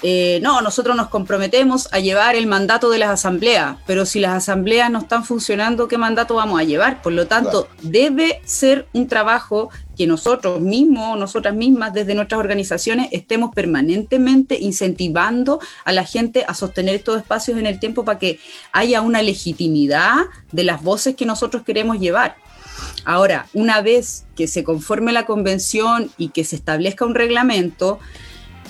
eh, 0.01 0.39
no, 0.41 0.61
nosotros 0.61 0.95
nos 0.95 1.09
comprometemos 1.09 1.89
a 1.91 1.99
llevar 1.99 2.35
el 2.35 2.47
mandato 2.47 2.89
de 2.89 2.99
las 2.99 3.09
asambleas, 3.09 3.77
pero 3.85 4.05
si 4.05 4.19
las 4.19 4.33
asambleas 4.33 4.89
no 4.89 4.99
están 4.99 5.23
funcionando, 5.23 5.87
¿qué 5.87 5.97
mandato 5.97 6.35
vamos 6.35 6.59
a 6.59 6.63
llevar? 6.63 7.01
Por 7.01 7.13
lo 7.13 7.27
tanto, 7.27 7.67
debe 7.81 8.41
ser 8.45 8.87
un 8.93 9.07
trabajo 9.07 9.69
que 9.97 10.07
nosotros 10.07 10.61
mismos, 10.61 11.17
nosotras 11.17 11.55
mismas, 11.55 11.93
desde 11.93 12.15
nuestras 12.15 12.39
organizaciones, 12.39 13.09
estemos 13.11 13.53
permanentemente 13.53 14.57
incentivando 14.59 15.59
a 15.83 15.91
la 15.91 16.05
gente 16.05 16.45
a 16.47 16.53
sostener 16.53 16.95
estos 16.95 17.17
espacios 17.17 17.57
en 17.57 17.65
el 17.65 17.79
tiempo 17.79 18.05
para 18.05 18.19
que 18.19 18.39
haya 18.71 19.01
una 19.01 19.21
legitimidad 19.21 20.17
de 20.51 20.63
las 20.63 20.83
voces 20.83 21.15
que 21.15 21.25
nosotros 21.25 21.63
queremos 21.63 21.99
llevar. 21.99 22.35
Ahora, 23.05 23.47
una 23.53 23.81
vez 23.81 24.25
que 24.35 24.47
se 24.47 24.63
conforme 24.63 25.11
la 25.11 25.25
convención 25.25 26.11
y 26.17 26.29
que 26.29 26.43
se 26.43 26.55
establezca 26.55 27.05
un 27.05 27.15
reglamento, 27.15 27.99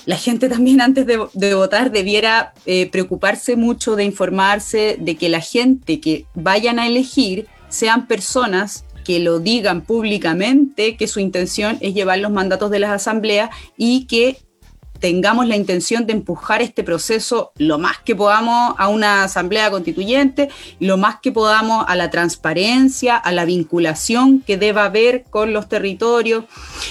la 0.06 0.16
gente 0.16 0.48
también 0.48 0.80
antes 0.80 1.06
de, 1.06 1.54
votar 1.54 1.92
debiera 1.92 2.54
eh, 2.66 2.90
preocuparse 2.90 3.58
mucho 3.58 3.98
de 3.98 4.06
informarse 4.06 4.96
de 5.00 5.18
que 5.18 5.28
la 5.28 5.42
gente 5.42 6.00
que 6.00 6.26
vayan 6.34 6.80
a 6.80 6.88
elegir 6.88 7.48
sean 7.70 8.08
personas 8.08 8.86
que 9.08 9.20
lo 9.22 9.40
digan 9.40 9.84
públicamente, 9.84 10.98
que 10.98 11.08
su 11.08 11.22
intención 11.22 11.78
es 11.80 11.94
llevar 11.94 12.20
los 12.20 12.30
mandatos 12.30 12.70
de 12.70 12.80
las 12.80 12.92
asambleas 12.92 13.50
y 13.78 14.04
que 14.04 14.38
tengamos 15.00 15.48
la 15.48 15.56
intención 15.56 16.06
de 16.06 16.12
empujar 16.12 16.62
este 16.62 16.84
proceso 16.84 17.54
lo 17.56 17.80
más 17.80 18.00
que 18.00 18.18
podamos 18.18 18.76
a 18.78 18.90
una 18.90 19.24
asamblea 19.24 19.72
constituyente, 19.72 20.50
lo 20.82 20.98
más 20.98 21.22
que 21.22 21.32
podamos 21.32 21.86
a 21.88 21.96
la 21.96 22.10
transparencia, 22.10 23.16
a 23.16 23.32
la 23.32 23.46
vinculación 23.46 24.42
que 24.42 24.58
deba 24.58 24.84
haber 24.84 25.24
con 25.30 25.54
los 25.54 25.70
territorios. 25.70 26.44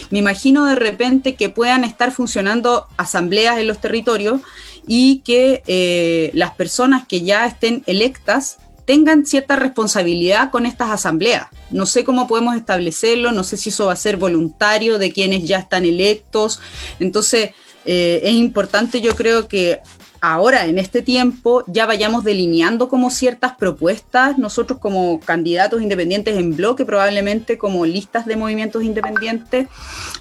Me 0.09 0.21
imagino 0.21 0.65
de 0.65 0.77
repente 0.77 1.35
que 1.35 1.51
puedan 1.51 1.85
estar 1.85 2.13
funcionando 2.13 2.87
asambleas 2.97 3.59
en 3.59 3.67
los 3.67 3.79
territorios 3.79 4.41
y 4.87 5.19
que 5.19 5.63
eh, 5.67 6.31
las 6.33 6.53
personas 6.53 7.07
que 7.07 7.21
ya 7.21 7.45
estén 7.45 7.83
electas 7.85 8.57
tengan 8.87 9.27
cierta 9.27 9.57
responsabilidad 9.57 10.51
con 10.51 10.65
estas 10.65 10.91
asambleas. 10.91 11.49
No 11.71 11.85
sé 11.85 12.05
cómo 12.05 12.27
podemos 12.27 12.57
establecerlo, 12.57 13.33
no 13.33 13.45
sé 13.45 13.57
si 13.57 13.69
eso 13.69 13.87
va 13.87 13.93
a 13.93 13.97
ser 13.97 14.17
voluntario 14.17 14.99
de 14.99 15.13
quienes 15.13 15.45
ya 15.45 15.59
están 15.59 15.85
electos. 15.85 16.61
Entonces, 17.01 17.51
eh, 17.85 18.21
es 18.23 18.33
importante 18.33 19.01
yo 19.01 19.15
creo 19.15 19.49
que 19.49 19.81
ahora, 20.21 20.67
en 20.67 20.79
este 20.79 21.03
tiempo, 21.03 21.65
ya 21.67 21.87
vayamos 21.87 22.25
delineando 22.25 22.89
como 22.89 23.11
ciertas 23.11 23.57
propuestas, 23.57 24.39
nosotros 24.39 24.79
como 24.79 25.21
candidatos 25.21 25.83
independientes 25.83 26.37
en 26.37 26.57
bloque, 26.57 26.85
probablemente 26.85 27.59
como 27.59 27.85
listas 27.87 28.25
de 28.27 28.37
movimientos 28.37 28.83
independientes, 28.83 29.69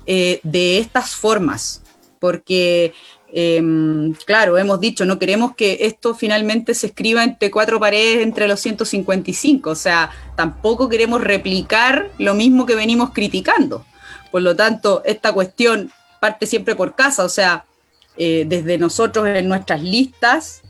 eh, 0.05 0.39
de 0.43 0.79
estas 0.79 1.15
formas, 1.15 1.81
porque 2.19 2.93
Em, 3.37 4.13
claro, 4.25 4.57
hemos 4.57 4.79
dicho, 4.79 5.03
no 5.03 5.19
queremos 5.19 5.55
que 5.57 5.79
esto 5.81 6.15
finalmente 6.15 6.73
se 6.73 6.87
escriba 6.87 7.21
entre 7.21 7.51
cuatro 7.51 7.81
paredes 7.81 8.23
entre 8.23 8.47
los 8.47 8.61
155, 8.61 9.71
o 9.71 9.75
sea, 9.75 10.09
tampoco 10.37 10.87
queremos 10.87 11.19
replicar 11.19 12.11
lo 12.17 12.33
mismo 12.33 12.65
que 12.65 12.75
venimos 12.75 13.09
criticando. 13.11 13.85
Por 14.31 14.41
lo 14.41 14.55
tanto, 14.55 15.01
esta 15.03 15.33
cuestión 15.33 15.91
parte 16.21 16.45
siempre 16.45 16.75
por 16.75 16.95
casa, 16.95 17.25
o 17.25 17.29
sea, 17.29 17.65
eh, 18.15 18.45
desde 18.47 18.77
nosotros 18.77 19.27
en 19.27 19.49
nuestras 19.49 19.83
listas 19.83 20.61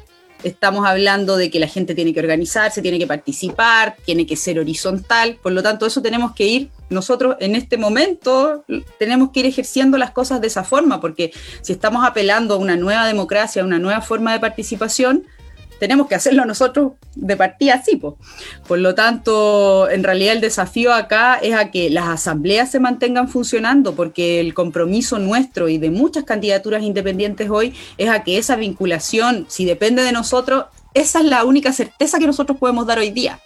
estamos 0.46 0.86
hablando 0.86 1.38
de 1.38 1.50
que 1.50 1.60
la 1.60 1.68
gente 1.68 1.96
tiene 1.96 2.14
que 2.14 2.20
organizarse, 2.20 2.82
tiene 2.82 3.00
que 3.00 3.08
participar, 3.08 3.96
tiene 4.06 4.26
que 4.26 4.36
ser 4.36 4.60
horizontal, 4.60 5.38
por 5.42 5.52
lo 5.52 5.64
tanto 5.64 5.86
eso 5.86 6.02
tenemos 6.02 6.34
que 6.34 6.48
ir 6.48 6.70
nosotros 6.90 7.36
en 7.40 7.56
este 7.56 7.78
momento 7.78 8.64
tenemos 9.00 9.32
que 9.32 9.40
ir 9.42 9.46
ejerciendo 9.48 9.98
las 9.98 10.12
cosas 10.12 10.40
de 10.42 10.48
esa 10.48 10.64
forma, 10.64 11.02
porque 11.02 11.32
si 11.62 11.74
estamos 11.74 12.06
apelando 12.06 12.54
a 12.54 12.58
una 12.58 12.76
nueva 12.76 13.08
democracia, 13.08 13.62
a 13.62 13.66
una 13.66 13.80
nueva 13.80 14.02
forma 14.02 14.34
de 14.34 14.40
participación, 14.40 15.24
tenemos 15.80 16.08
que 16.08 16.16
hacerlo 16.16 16.46
nosotros 16.46 16.94
de 17.16 17.38
partida 17.38 17.76
así. 17.76 18.02
Por 18.68 18.80
lo 18.80 18.96
tanto, 18.96 19.90
en 19.90 20.04
realidad 20.04 20.34
el 20.34 20.42
desafío 20.42 20.94
acá 20.94 21.36
es 21.36 21.54
a 21.54 21.72
que 21.72 21.90
las 21.90 22.08
asambleas 22.08 22.72
se 22.72 22.80
mantengan 22.80 23.30
funcionando, 23.30 23.96
porque 23.96 24.40
el 24.40 24.54
compromiso 24.54 25.20
nuestro 25.20 25.70
y 25.70 25.78
de 25.78 25.90
muchas 25.90 26.24
candidaturas 26.24 26.84
independientes 26.84 27.50
hoy 27.50 27.74
es 27.98 28.10
a 28.10 28.24
que 28.24 28.38
esa 28.38 28.56
vinculación, 28.56 29.46
si 29.50 29.66
depende 29.66 30.04
de 30.04 30.12
nosotros, 30.12 30.66
esa 30.94 31.20
es 31.20 31.26
la 31.26 31.44
única 31.44 31.74
certeza 31.74 32.20
que 32.20 32.28
nosotros 32.28 32.58
podemos 32.58 32.88
dar 32.88 33.00
hoy 33.00 33.12
día. 33.12 33.40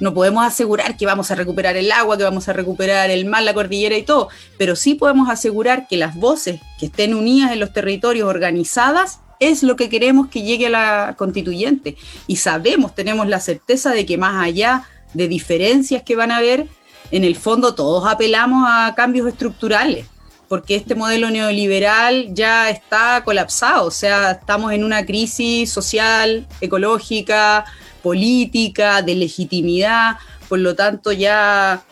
No 0.00 0.14
podemos 0.14 0.44
asegurar 0.44 0.96
que 0.96 1.06
vamos 1.06 1.30
a 1.30 1.34
recuperar 1.34 1.76
el 1.76 1.92
agua, 1.92 2.16
que 2.16 2.24
vamos 2.24 2.48
a 2.48 2.52
recuperar 2.52 3.10
el 3.10 3.26
mar, 3.26 3.42
la 3.42 3.54
cordillera 3.54 3.96
y 3.96 4.02
todo, 4.02 4.28
pero 4.58 4.74
sí 4.74 4.94
podemos 4.94 5.28
asegurar 5.28 5.86
que 5.86 5.96
las 5.96 6.16
voces 6.16 6.60
que 6.80 6.86
estén 6.86 7.14
unidas 7.14 7.52
en 7.52 7.60
los 7.60 7.72
territorios 7.72 8.28
organizadas 8.28 9.20
es 9.40 9.62
lo 9.62 9.76
que 9.76 9.88
queremos 9.88 10.28
que 10.28 10.42
llegue 10.42 10.66
a 10.66 10.70
la 10.70 11.14
constituyente. 11.16 11.96
Y 12.26 12.36
sabemos, 12.36 12.94
tenemos 12.94 13.28
la 13.28 13.40
certeza 13.40 13.92
de 13.92 14.06
que 14.06 14.18
más 14.18 14.44
allá 14.44 14.84
de 15.14 15.28
diferencias 15.28 16.02
que 16.02 16.16
van 16.16 16.30
a 16.30 16.38
haber, 16.38 16.66
en 17.10 17.24
el 17.24 17.36
fondo 17.36 17.74
todos 17.74 18.06
apelamos 18.06 18.64
a 18.68 18.94
cambios 18.96 19.28
estructurales, 19.28 20.06
porque 20.48 20.76
este 20.76 20.94
modelo 20.94 21.30
neoliberal 21.30 22.28
ya 22.34 22.70
está 22.70 23.22
colapsado, 23.24 23.86
o 23.86 23.90
sea, 23.90 24.32
estamos 24.32 24.72
en 24.72 24.84
una 24.84 25.04
crisis 25.06 25.70
social, 25.70 26.46
ecológica, 26.60 27.64
política, 28.02 29.02
de 29.02 29.14
legitimidad, 29.14 30.16
por 30.48 30.58
lo 30.58 30.74
tanto 30.74 31.12
ya 31.12 31.82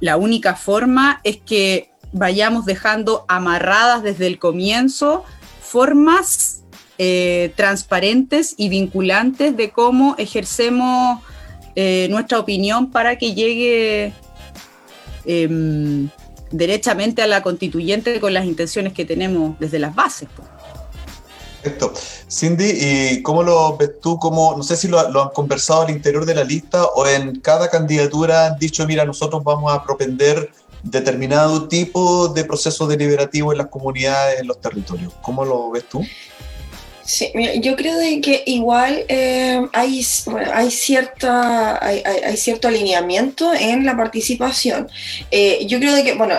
la 0.00 0.16
única 0.16 0.54
forma 0.54 1.20
es 1.24 1.38
que 1.38 1.90
vayamos 2.12 2.64
dejando 2.64 3.24
amarradas 3.28 4.02
desde 4.02 4.26
el 4.26 4.38
comienzo 4.38 5.24
formas 5.74 6.62
eh, 6.98 7.52
transparentes 7.56 8.54
y 8.56 8.68
vinculantes 8.68 9.56
de 9.56 9.70
cómo 9.70 10.14
ejercemos 10.18 11.20
eh, 11.74 12.06
nuestra 12.10 12.38
opinión 12.38 12.92
para 12.92 13.18
que 13.18 13.34
llegue 13.34 14.12
em, 15.24 16.08
derechamente 16.52 17.22
a 17.22 17.26
la 17.26 17.42
constituyente 17.42 18.20
con 18.20 18.32
las 18.32 18.44
intenciones 18.44 18.92
que 18.92 19.04
tenemos 19.04 19.58
desde 19.58 19.80
las 19.80 19.92
bases. 19.96 20.28
Perfecto. 21.60 21.92
Cindy, 22.30 22.70
¿y 22.70 23.22
cómo 23.22 23.42
lo 23.42 23.76
ves 23.76 23.98
tú? 24.00 24.16
Cómo, 24.20 24.54
no 24.56 24.62
sé 24.62 24.76
si 24.76 24.86
lo, 24.86 25.10
lo, 25.10 25.24
han 25.24 25.30
conversado 25.30 25.82
al 25.82 25.90
interior 25.90 26.24
de 26.24 26.36
la 26.36 26.44
lista 26.44 26.84
o 26.84 27.04
en 27.04 27.40
cada 27.40 27.68
candidatura 27.68 28.46
han 28.46 28.60
dicho, 28.60 28.86
mira, 28.86 29.04
nosotros 29.04 29.42
vamos 29.42 29.72
a 29.72 29.82
propender 29.82 30.52
determinado 30.84 31.66
tipo 31.66 32.28
de 32.28 32.44
proceso 32.44 32.86
deliberativo 32.86 33.52
en 33.52 33.58
las 33.58 33.68
comunidades, 33.68 34.40
en 34.40 34.46
los 34.46 34.60
territorios. 34.60 35.12
¿Cómo 35.22 35.44
lo 35.44 35.70
ves 35.70 35.84
tú? 35.88 36.04
Sí, 37.04 37.30
yo 37.60 37.76
creo 37.76 37.98
de 37.98 38.20
que 38.20 38.42
igual 38.46 39.04
eh, 39.08 39.66
hay, 39.72 40.06
hay, 40.54 40.70
cierta, 40.70 41.84
hay, 41.84 42.02
hay, 42.02 42.36
cierto 42.36 42.68
alineamiento 42.68 43.52
en 43.52 43.84
la 43.84 43.94
participación. 43.94 44.88
Eh, 45.30 45.66
yo 45.66 45.78
creo 45.78 45.94
de 45.94 46.02
que, 46.02 46.14
bueno, 46.14 46.34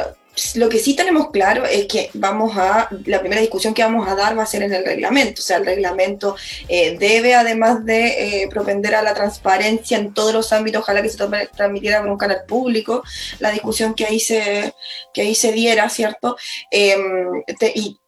lo 0.56 0.70
que 0.70 0.80
sí 0.80 0.96
tenemos 0.96 1.32
claro 1.32 1.66
es 1.66 1.86
que 1.86 2.10
vamos 2.14 2.58
a, 2.58 2.90
la 3.06 3.20
primera 3.20 3.42
discusión 3.42 3.74
que 3.74 3.84
vamos 3.84 4.08
a 4.08 4.16
dar 4.16 4.38
va 4.38 4.44
a 4.44 4.48
ser 4.48 4.64
en 4.64 4.74
el 4.74 4.86
reglamento, 4.86 5.42
o 5.42 5.44
sea, 5.44 5.58
el 5.58 5.66
reglamento 5.66 6.36
eh, 6.68 6.98
debe, 6.98 7.36
además 7.36 7.86
de 7.86 8.44
eh, 8.44 8.48
propender 8.50 8.96
a 8.96 9.02
la 9.02 9.14
transparencia 9.14 9.98
en 9.98 10.14
todos 10.14 10.34
los 10.34 10.52
ámbitos, 10.54 10.82
ojalá 10.82 11.02
que 11.02 11.10
se 11.10 11.18
transmitiera 11.56 12.02
con 12.02 12.12
un 12.12 12.18
canal 12.18 12.44
público, 12.48 13.04
la 13.40 13.52
discusión 13.52 13.94
que 13.94 14.06
ahí 14.06 14.20
se, 14.20 14.74
que 15.14 15.22
ahí 15.22 15.36
se 15.36 15.52
diera, 15.52 15.90
¿cierto? 15.90 16.38
Em, 16.72 17.44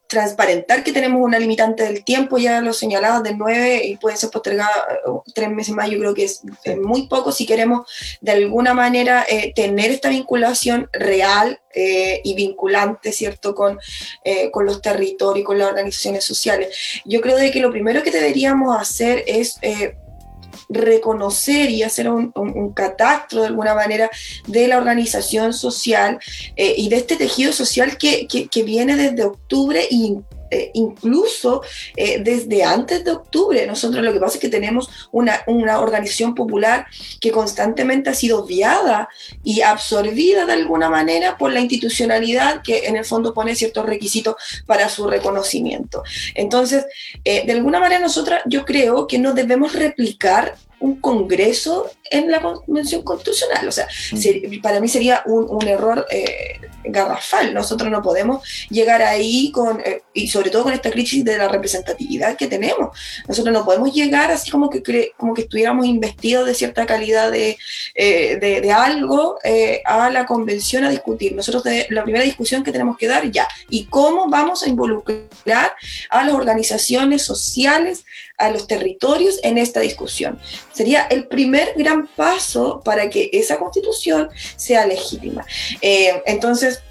transparentar 0.07 0.83
que 0.83 0.93
tenemos 0.93 1.21
una 1.21 1.37
limitante 1.37 1.83
del 1.83 2.03
tiempo, 2.03 2.37
ya 2.37 2.61
lo 2.61 2.73
señalado, 2.73 3.21
del 3.21 3.37
9 3.37 3.81
y 3.85 3.97
puede 3.97 4.15
ser 4.15 4.29
postergada 4.29 4.71
eh, 5.05 5.09
tres 5.33 5.49
meses 5.49 5.75
más, 5.75 5.89
yo 5.89 5.99
creo 5.99 6.13
que 6.13 6.23
es 6.23 6.41
muy 6.81 7.07
poco 7.07 7.31
si 7.31 7.45
queremos 7.45 7.87
de 8.21 8.31
alguna 8.31 8.73
manera 8.73 9.25
eh, 9.29 9.51
tener 9.53 9.91
esta 9.91 10.09
vinculación 10.09 10.89
real 10.93 11.59
eh, 11.73 12.21
y 12.23 12.35
vinculante, 12.35 13.11
¿cierto?, 13.11 13.53
con, 13.53 13.79
con 14.51 14.65
los 14.65 14.81
territorios, 14.81 15.45
con 15.45 15.59
las 15.59 15.67
organizaciones 15.69 16.23
sociales. 16.23 16.75
Yo 17.05 17.21
creo 17.21 17.37
de 17.37 17.51
que 17.51 17.59
lo 17.59 17.71
primero 17.71 18.01
que 18.01 18.11
deberíamos 18.11 18.79
hacer 18.79 19.23
es 19.27 19.59
reconocer 20.69 21.69
y 21.69 21.83
hacer 21.83 22.09
un, 22.09 22.31
catastro 22.73 23.41
de 23.41 23.47
alguna 23.47 23.73
manera 23.73 24.09
de 24.47 24.67
la 24.67 24.77
organización 24.77 25.53
social 25.53 26.19
eh, 26.55 26.75
y 26.77 26.89
de 26.89 26.97
este 26.97 27.15
tejido 27.15 27.53
social 27.53 27.97
que, 27.97 28.27
que 28.27 28.63
viene 28.63 28.95
desde 28.95 29.23
octubre 29.23 29.85
y 29.89 30.17
eh, 30.49 30.71
incluso 30.73 31.61
eh, 31.95 32.19
desde 32.23 32.63
antes 32.63 33.03
de 33.03 33.11
octubre. 33.11 33.65
Nosotros 33.67 34.03
lo 34.03 34.13
que 34.13 34.19
pasa 34.19 34.35
es 34.35 34.41
que 34.41 34.49
tenemos 34.49 34.89
una, 35.11 35.41
una, 35.47 35.79
organización 35.79 36.33
popular 36.35 36.87
que 37.19 37.31
constantemente 37.31 38.09
ha 38.09 38.13
sido 38.13 38.45
viada 38.45 39.09
y 39.43 39.61
absorbida 39.61 40.45
de 40.45 40.53
alguna 40.53 40.89
manera 40.89 41.37
por 41.37 41.51
la 41.51 41.59
institucionalidad 41.59 42.61
que 42.61 42.87
en 42.87 42.95
el 42.95 43.05
fondo 43.05 43.33
pone 43.33 43.55
ciertos 43.55 43.85
requisitos 43.85 44.35
para 44.65 44.89
su 44.89 45.07
reconocimiento. 45.07 46.03
Entonces, 46.35 46.85
eh, 47.23 47.45
de 47.45 47.53
alguna 47.53 47.79
manera 47.79 47.99
nosotras 48.01 48.41
yo 48.45 48.65
creo 48.65 49.07
que 49.07 49.19
no 49.19 49.33
debemos 49.33 49.73
replicar 49.73 50.55
un 50.79 50.99
congreso 51.01 51.89
en 52.09 52.31
la 52.31 52.41
Convención 52.41 53.01
Constitucional. 53.01 53.67
O 53.67 53.71
sea, 53.71 53.87
mm. 54.11 54.61
para 54.61 54.79
mí 54.79 54.87
sería 54.87 55.23
un, 55.25 55.67
error 55.67 56.05
eh, 56.11 56.59
garrafal. 56.83 57.53
Nosotros 57.53 57.91
no 57.91 58.01
podemos 58.01 58.47
llegar 58.69 59.01
ahí 59.01 59.51
con, 59.51 59.81
eh, 59.81 60.03
y 60.13 60.27
sobre 60.27 60.49
todo 60.49 60.63
con 60.63 60.73
esta 60.73 60.91
crisis 60.91 61.25
de 61.25 61.37
la 61.37 61.47
representatividad 61.47 62.37
que 62.37 62.47
tenemos. 62.47 62.97
Nosotros 63.27 63.53
no 63.53 63.65
podemos 63.65 63.93
llegar 63.93 64.31
así 64.31 64.49
como 64.51 64.69
que, 64.69 65.11
como 65.17 65.33
que 65.33 65.41
estuviéramos 65.41 65.85
investidos 65.85 66.45
de 66.45 66.53
cierta 66.53 66.85
calidad 66.85 67.31
de, 67.31 67.57
eh, 67.95 68.37
de, 68.39 68.71
algo 68.71 69.39
a 69.85 70.09
la 70.09 70.25
convención 70.25 70.83
a 70.83 70.89
discutir. 70.89 71.33
Nosotros 71.33 71.63
la 71.89 72.03
primera 72.03 72.23
discusión 72.23 72.63
que 72.63 72.71
tenemos 72.71 72.97
que 72.97 73.07
dar 73.07 73.29
ya, 73.31 73.47
y 73.69 73.85
cómo 73.85 74.29
vamos 74.29 74.63
a 74.63 74.69
involucrar 74.69 75.75
a 76.09 76.23
las 76.23 76.33
organizaciones 76.33 77.23
sociales, 77.23 78.05
a 78.37 78.51
los 78.51 78.67
territorios 78.67 79.39
en 79.43 79.57
esta 79.57 79.79
discusión. 79.79 80.39
Sería 80.71 81.03
el 81.09 81.27
primer 81.27 81.73
gran 81.75 82.07
paso 82.07 82.81
para 82.83 83.09
que 83.09 83.29
esa 83.33 83.57
constitución 83.57 84.29
sea 84.55 84.85
legítima. 84.85 85.45
Eh, 85.81 86.21
entonces, 86.25 86.81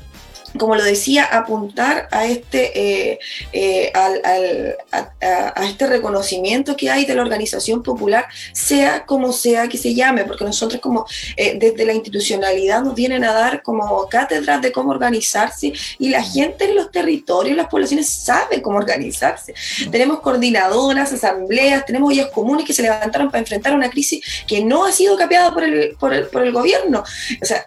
como 0.58 0.74
lo 0.74 0.84
decía, 0.84 1.24
apuntar 1.24 2.08
a 2.10 2.26
este, 2.26 3.12
eh, 3.12 3.18
eh, 3.52 3.92
a, 3.94 5.64
este 5.64 5.86
reconocimiento 5.86 6.76
que 6.76 6.90
hay 6.90 7.04
de 7.04 7.14
la 7.14 7.22
organización 7.22 7.82
popular, 7.82 8.26
sea 8.52 9.04
como 9.04 9.32
sea 9.32 9.68
que 9.68 9.78
se 9.78 9.94
llame, 9.94 10.24
porque 10.24 10.44
nosotros 10.44 10.80
como 10.80 11.06
eh, 11.36 11.56
desde 11.58 11.84
la 11.84 11.92
institucionalidad 11.92 12.82
nos 12.82 12.94
vienen 12.94 13.24
a 13.24 13.32
dar 13.32 13.62
como 13.62 14.06
cátedras 14.08 14.62
de 14.62 14.72
cómo 14.72 14.90
organizarse 14.90 15.72
y 15.98 16.08
la 16.08 16.22
gente 16.22 16.64
en 16.66 16.76
los 16.76 16.90
territorios, 16.90 17.56
las 17.56 17.68
poblaciones 17.68 18.08
saben 18.08 18.60
cómo 18.60 18.78
organizarse. 18.78 19.54
Tenemos 19.90 20.20
coordinadoras, 20.20 21.12
asambleas, 21.12 21.84
tenemos 21.84 22.10
ollas 22.10 22.30
comunes 22.30 22.66
que 22.66 22.72
se 22.72 22.82
levantaron 22.82 23.30
para 23.30 23.40
enfrentar 23.40 23.74
una 23.74 23.90
crisis 23.90 24.44
que 24.46 24.62
no 24.64 24.84
ha 24.84 24.92
sido 24.92 25.16
capeada 25.16 25.52
por 25.52 25.64
el, 25.64 25.96
por 25.98 26.12
el, 26.12 26.26
por 26.26 26.42
el 26.42 26.52
gobierno. 26.52 27.02
O 27.42 27.44
sea, 27.44 27.66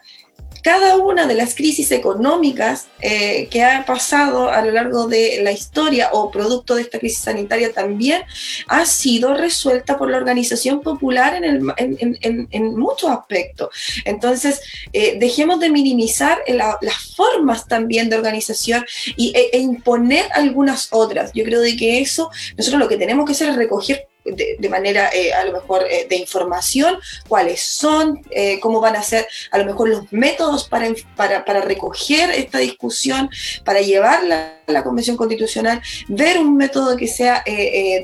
cada 0.64 0.98
una 0.98 1.26
de 1.28 1.36
las 1.36 1.56
crisis 1.56 1.92
económicas 1.92 2.88
eh, 3.02 3.48
que 3.50 3.64
ha 3.64 3.86
pasado 3.86 4.50
a 4.50 4.64
lo 4.64 4.72
largo 4.72 5.08
de 5.08 5.40
la 5.42 5.52
historia 5.52 6.10
o 6.12 6.32
producto 6.32 6.76
de 6.76 6.82
esta 6.84 7.00
crisis 7.00 7.20
sanitaria 7.20 7.72
también 7.72 8.24
ha 8.68 8.86
sido 8.86 9.34
resuelta 9.34 9.98
por 9.98 10.10
la 10.10 10.18
organización 10.18 10.82
popular 10.82 11.42
en, 11.42 12.76
muchos 12.78 13.10
aspectos. 13.10 13.70
Entonces, 14.06 14.62
eh, 14.94 15.18
dejemos 15.20 15.60
de 15.60 15.70
minimizar 15.70 16.40
las 16.48 17.16
formas 17.16 17.68
también 17.68 18.10
de 18.10 18.18
organización 18.18 18.86
y, 19.16 19.34
e, 19.36 19.50
e, 19.54 19.60
imponer 19.60 20.26
algunas 20.34 20.88
otras. 20.92 21.32
Yo 21.34 21.44
creo 21.44 21.62
de 21.62 21.76
que 21.76 22.00
eso, 22.02 22.30
nosotros 22.58 22.80
lo 22.80 22.88
que 22.88 22.98
tenemos 22.98 23.26
que 23.26 23.32
hacer 23.32 23.50
es 23.50 23.56
recoger 23.56 24.08
de, 24.34 24.70
manera 24.70 25.10
eh, 25.14 25.34
a 25.34 25.44
lo 25.46 25.54
mejor 25.54 25.86
eh, 25.90 26.08
de 26.10 26.16
información, 26.16 26.98
cuáles 27.28 27.62
son, 27.62 28.22
eh, 28.32 28.60
cómo 28.60 28.80
van 28.82 28.96
a 28.96 29.04
ser 29.04 29.28
a 29.52 29.58
lo 29.58 29.66
mejor 29.66 29.90
los 29.90 30.12
métodos 30.12 30.68
para, 30.68 30.94
para, 31.16 31.62
recoger 31.62 32.30
esta 32.32 32.60
discusión, 32.60 33.30
para 33.64 33.82
llevarla 33.82 34.60
a 34.68 34.72
la 34.72 34.84
Convención 34.84 35.18
Constitucional, 35.18 35.82
ver 36.08 36.38
un 36.38 36.56
método 36.56 36.96
que 36.96 37.08
sea 37.08 37.44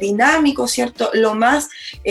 dinámico, 0.01 0.67
¿cierto? 0.67 1.09
Lo 1.13 1.35
más 1.35 1.69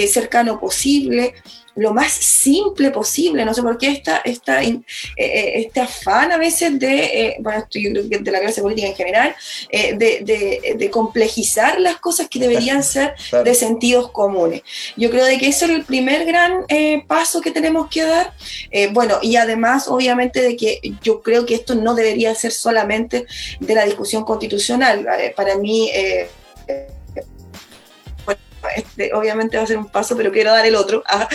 cercano 0.09 0.61
posible 0.61 1.35
lo 1.77 1.93
más 1.93 2.13
simple 2.13 2.91
posible. 2.91 3.45
No 3.45 3.55
sé 3.55 3.63
por 3.63 3.79
qué 3.79 3.89
esta, 3.89 4.19
esta, 4.19 4.63
eh, 4.63 4.81
eh, 5.17 5.53
este 5.57 5.81
afán 5.81 6.33
a 6.33 6.37
veces 6.37 6.79
de, 6.79 7.05
eh, 7.05 7.37
bueno, 7.41 7.67
yo 7.71 7.91
creo 7.91 8.09
que 8.09 8.19
de 8.19 8.31
la 8.31 8.41
clase 8.41 8.63
política 8.63 8.89
en 8.89 8.95
general, 8.95 9.37
de, 9.71 10.75
de, 10.79 10.91
complejizar 10.91 11.81
las 11.81 11.97
cosas 11.97 12.29
que 12.29 12.39
deberían 12.39 12.85
ser 12.85 13.15
de 13.45 13.55
sentidos 13.55 14.11
comunes. 14.11 14.63
Yo 14.97 15.11
creo 15.11 15.25
de 15.25 15.39
que 15.39 15.49
ese 15.49 15.65
es 15.65 15.71
el 15.73 15.85
primer 15.85 16.25
gran 16.25 16.65
paso 17.07 17.41
que 17.41 17.51
tenemos 17.51 17.89
que 17.89 18.05
dar. 18.05 18.33
bueno, 18.93 19.19
y 19.23 19.37
además, 19.37 19.89
obviamente, 19.89 20.41
de 20.41 20.57
que 20.57 20.81
yo 21.03 21.23
creo 21.23 21.47
que 21.47 21.55
esto 21.55 21.75
no 21.75 21.95
debería 21.95 22.35
ser 22.35 22.53
solamente 22.53 23.27
de 23.61 23.75
la 23.75 23.85
discusión 23.85 24.25
constitucional. 24.25 25.07
para 25.37 25.57
mí, 25.57 25.91
este, 28.77 29.13
obviamente 29.15 29.57
va 29.57 29.65
a 29.65 29.67
ser 29.67 29.79
un 29.79 29.89
paso, 29.89 30.17
pero 30.17 30.33
quiero 30.33 30.51
dar 30.51 30.67
el 30.67 30.75
otro, 30.75 31.03
ah, 31.09 31.29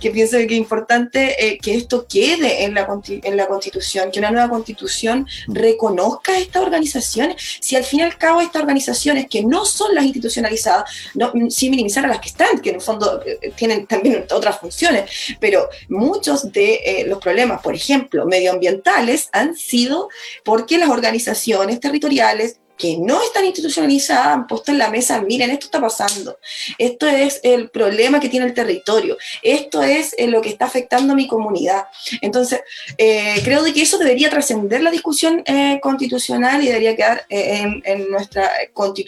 que 0.00 0.10
pienso 0.10 0.36
que 0.38 0.44
es 0.44 0.52
importante 0.52 1.46
eh, 1.46 1.58
que 1.58 1.74
esto 1.74 2.06
quede 2.08 2.64
en 2.64 2.74
la, 2.74 2.86
en 3.06 3.36
la 3.36 3.46
Constitución, 3.46 4.10
que 4.10 4.18
una 4.18 4.30
nueva 4.30 4.48
Constitución 4.48 5.26
reconozca 5.48 6.38
estas 6.38 6.62
organizaciones. 6.62 7.58
Si 7.60 7.76
al 7.76 7.84
fin 7.84 8.00
y 8.00 8.02
al 8.02 8.16
cabo 8.16 8.40
estas 8.40 8.62
organizaciones 8.62 9.26
que 9.28 9.42
no 9.42 9.64
son 9.64 9.94
las 9.94 10.04
institucionalizadas, 10.04 10.90
no, 11.14 11.32
sin 11.48 11.70
minimizar 11.70 12.04
a 12.04 12.08
las 12.08 12.20
que 12.20 12.28
están, 12.28 12.60
que 12.60 12.70
en 12.70 12.76
el 12.76 12.80
fondo 12.80 13.22
eh, 13.24 13.52
tienen 13.56 13.86
también 13.86 14.24
otras 14.30 14.58
funciones, 14.58 15.10
pero 15.38 15.68
muchos 15.88 16.52
de 16.52 16.74
eh, 16.84 17.04
los 17.06 17.18
problemas, 17.18 17.60
por 17.62 17.74
ejemplo, 17.74 18.26
medioambientales, 18.26 19.28
han 19.32 19.56
sido 19.56 20.08
porque 20.44 20.78
las 20.78 20.90
organizaciones 20.90 21.80
territoriales 21.80 22.59
que 22.80 22.96
no 22.96 23.22
están 23.22 23.44
institucionalizadas 23.44 24.26
han 24.28 24.46
puesto 24.46 24.72
en 24.72 24.78
la 24.78 24.90
mesa, 24.90 25.20
miren, 25.20 25.50
esto 25.50 25.66
está 25.66 25.80
pasando, 25.80 26.38
esto 26.78 27.06
es 27.06 27.38
el 27.42 27.68
problema 27.68 28.18
que 28.18 28.30
tiene 28.30 28.46
el 28.46 28.54
territorio, 28.54 29.18
esto 29.42 29.82
es 29.82 30.14
eh, 30.16 30.26
lo 30.26 30.40
que 30.40 30.48
está 30.48 30.64
afectando 30.64 31.12
a 31.12 31.16
mi 31.16 31.28
comunidad. 31.28 31.84
Entonces, 32.22 32.62
eh, 32.96 33.40
creo 33.44 33.62
de 33.62 33.74
que 33.74 33.82
eso 33.82 33.98
debería 33.98 34.30
trascender 34.30 34.82
la 34.82 34.90
discusión 34.90 35.42
eh, 35.44 35.78
constitucional 35.82 36.64
y 36.64 36.68
debería 36.68 36.96
quedar 36.96 37.26
en, 37.28 37.82
nuestra 38.10 38.50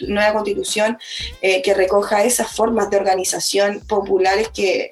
nueva 0.07 0.33
constitución 0.33 0.97
que 1.41 1.73
recoja 1.73 2.23
esas 2.23 2.51
formas 2.51 2.89
de 2.91 2.97
organización 2.97 3.81
populares 3.87 4.49
que, 4.49 4.91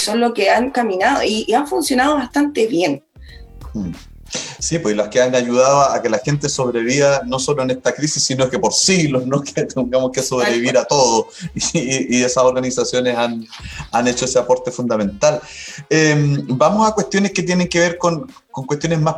son 0.00 0.20
lo 0.20 0.34
que 0.34 0.50
han 0.50 0.70
caminado 0.70 1.22
y, 1.22 1.52
han 1.54 1.68
funcionado 1.68 2.16
bastante 2.16 2.66
bien. 2.66 3.04
Mm. 3.74 3.92
Sí, 4.58 4.78
pues 4.78 4.96
las 4.96 5.08
que 5.08 5.20
han 5.20 5.34
ayudado 5.34 5.82
a 5.82 6.02
que 6.02 6.08
la 6.08 6.18
gente 6.18 6.48
sobreviva 6.48 7.22
no 7.26 7.38
solo 7.38 7.62
en 7.62 7.70
esta 7.70 7.92
crisis, 7.92 8.22
sino 8.22 8.48
que 8.48 8.58
por 8.58 8.72
siglos, 8.72 9.26
¿no? 9.26 9.42
que 9.42 9.64
tengamos 9.64 10.10
que 10.12 10.22
sobrevivir 10.22 10.76
a 10.78 10.84
todo. 10.84 11.28
Y, 11.72 12.22
esas 12.22 12.44
organizaciones 12.44 13.16
han, 13.16 13.46
han, 13.92 14.08
hecho 14.08 14.24
ese 14.24 14.38
aporte 14.38 14.70
fundamental. 14.70 15.40
Em, 15.88 16.44
vamos 16.48 16.88
a 16.88 16.92
cuestiones 16.92 17.32
que 17.32 17.42
tienen 17.42 17.68
que 17.68 17.78
ver 17.78 17.98
con, 17.98 18.30
con 18.50 18.66
cuestiones 18.66 19.00
más 19.00 19.16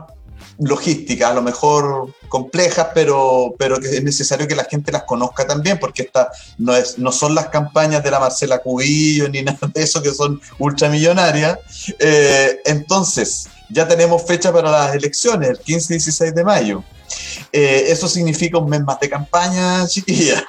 logísticas, 0.59 1.31
a 1.31 1.35
lo 1.35 1.43
mejor 1.43 2.13
complejas, 2.29 2.89
pero, 2.95 3.55
pero 3.59 3.79
que 3.79 3.89
es 3.89 4.03
necesario 4.03 4.47
que 4.47 4.57
la 4.57 4.65
gente 4.65 4.93
las 4.93 5.05
conozca 5.05 5.47
también, 5.47 5.79
porque 5.79 6.03
esta 6.03 6.31
no, 6.59 6.75
es, 6.75 6.99
no 6.99 7.13
son 7.13 7.35
las 7.35 7.49
campañas 7.49 8.03
de 8.03 8.11
la 8.11 8.21
Marcela 8.21 8.59
Cubillo 8.59 9.29
ni 9.29 9.43
nada 9.45 9.59
de 9.73 9.83
eso 9.83 10.03
que 10.03 10.13
son 10.13 10.41
ultramillonarias. 10.59 11.59
Eh, 11.99 12.61
entonces, 12.65 13.49
ya 13.71 13.87
tenemos 13.87 14.23
fecha 14.27 14.53
para 14.53 14.71
las 14.71 14.95
elecciones, 14.95 15.51
el 15.51 15.59
15 15.59 15.95
y 15.95 15.97
16 15.97 16.35
de 16.35 16.45
mayo. 16.45 16.85
Eh, 17.53 17.85
eso 17.89 18.09
significa 18.09 18.59
un 18.59 18.69
mes 18.69 18.83
más 18.83 19.01
de 19.01 19.09
campaña, 19.09 19.87
chiquilla. 19.89 20.45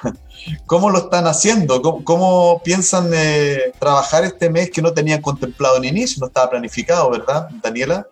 ¿Cómo 0.66 0.90
lo 0.90 0.98
están 0.98 1.26
haciendo? 1.26 1.82
¿Cómo, 1.82 2.62
piensan 2.64 3.10
eh, 3.12 3.72
trabajar 3.78 4.24
este 4.24 4.48
mes 4.48 4.70
que 4.70 4.80
no 4.80 4.92
tenían 4.92 5.20
contemplado 5.20 5.76
en 5.76 5.84
inicio? 5.84 6.20
No 6.20 6.26
estaba 6.26 6.50
planificado, 6.50 7.10
¿verdad, 7.10 7.48
Daniela? 7.62 8.06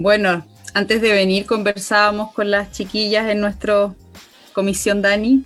Bueno, 0.00 0.46
antes 0.72 1.02
de 1.02 1.12
venir 1.12 1.44
conversábamos 1.44 2.32
con 2.32 2.50
las 2.50 2.72
chiquillas 2.72 3.28
en 3.28 3.38
nuestra 3.38 3.92
comisión 4.54 5.02
Dani 5.02 5.44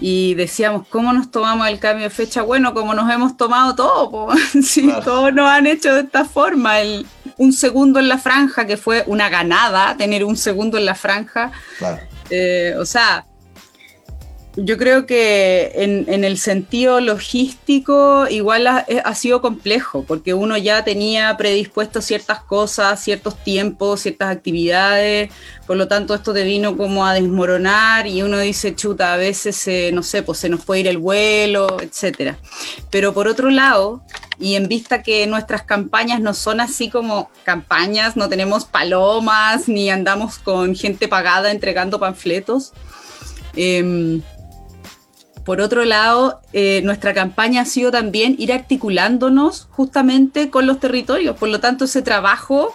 y 0.00 0.32
decíamos, 0.32 0.88
¿cómo 0.88 1.12
nos 1.12 1.30
tomamos 1.30 1.68
el 1.68 1.78
cambio 1.78 2.04
de 2.04 2.10
fecha? 2.10 2.40
Bueno, 2.40 2.72
como 2.72 2.94
nos 2.94 3.12
hemos 3.12 3.36
tomado 3.36 3.74
todo, 3.74 4.28
sí, 4.62 4.90
todos 5.04 5.34
nos 5.34 5.50
han 5.50 5.66
hecho 5.66 5.92
de 5.92 6.00
esta 6.00 6.24
forma, 6.24 6.80
el, 6.80 7.06
un 7.36 7.52
segundo 7.52 8.00
en 8.00 8.08
la 8.08 8.16
franja, 8.16 8.66
que 8.66 8.78
fue 8.78 9.04
una 9.06 9.28
ganada 9.28 9.94
tener 9.98 10.24
un 10.24 10.38
segundo 10.38 10.78
en 10.78 10.86
la 10.86 10.94
franja. 10.94 11.52
Eh, 12.30 12.74
o 12.78 12.86
sea, 12.86 13.26
yo 14.56 14.78
creo 14.78 15.04
que 15.04 15.72
en, 15.74 16.24
el 16.24 16.38
sentido 16.38 17.00
logístico 17.00 18.26
igual 18.28 18.66
ha, 18.66 18.86
ha, 19.04 19.14
sido 19.14 19.42
complejo, 19.42 20.04
porque 20.04 20.32
uno 20.32 20.56
ya 20.56 20.82
tenía 20.82 21.36
predispuesto 21.36 22.00
ciertas 22.00 22.40
cosas, 22.40 23.02
ciertos 23.02 23.36
tiempos, 23.44 24.00
ciertas 24.00 24.34
actividades, 24.34 25.30
por 25.66 25.76
lo 25.76 25.88
tanto 25.88 26.14
esto 26.14 26.32
te 26.32 26.44
vino 26.44 26.74
como 26.76 27.06
a 27.06 27.12
desmoronar 27.12 28.06
y 28.06 28.22
uno 28.22 28.38
dice, 28.38 28.74
chuta, 28.74 29.12
a 29.12 29.18
veces, 29.18 29.92
no 29.92 30.02
sé, 30.02 30.22
pues 30.22 30.38
se 30.38 30.48
nos 30.48 30.64
puede 30.64 30.80
ir 30.80 30.88
el 30.88 30.98
vuelo, 30.98 31.76
etcétera. 31.80 32.38
Pero 32.90 33.12
por 33.12 33.28
otro 33.28 33.50
lado, 33.50 34.02
y 34.38 34.54
en 34.54 34.68
vista 34.68 35.02
que 35.02 35.26
nuestras 35.26 35.64
campañas 35.64 36.20
no 36.20 36.32
son 36.32 36.60
así 36.60 36.88
como 36.88 37.30
campañas, 37.44 38.16
no 38.16 38.30
tenemos 38.30 38.64
palomas 38.64 39.68
ni 39.68 39.90
andamos 39.90 40.38
con 40.38 40.74
gente 40.74 41.08
pagada 41.08 41.50
entregando 41.50 42.00
panfletos, 42.00 42.72
eh, 43.54 44.20
por 45.46 45.60
otro 45.60 45.84
lado, 45.84 46.40
eh, 46.52 46.80
nuestra 46.82 47.14
campaña 47.14 47.62
ha 47.62 47.64
sido 47.66 47.92
también 47.92 48.34
ir 48.36 48.52
articulándonos 48.52 49.68
justamente 49.70 50.50
con 50.50 50.66
los 50.66 50.80
territorios. 50.80 51.36
Por 51.36 51.50
lo 51.50 51.60
tanto, 51.60 51.84
ese 51.84 52.02
trabajo 52.02 52.74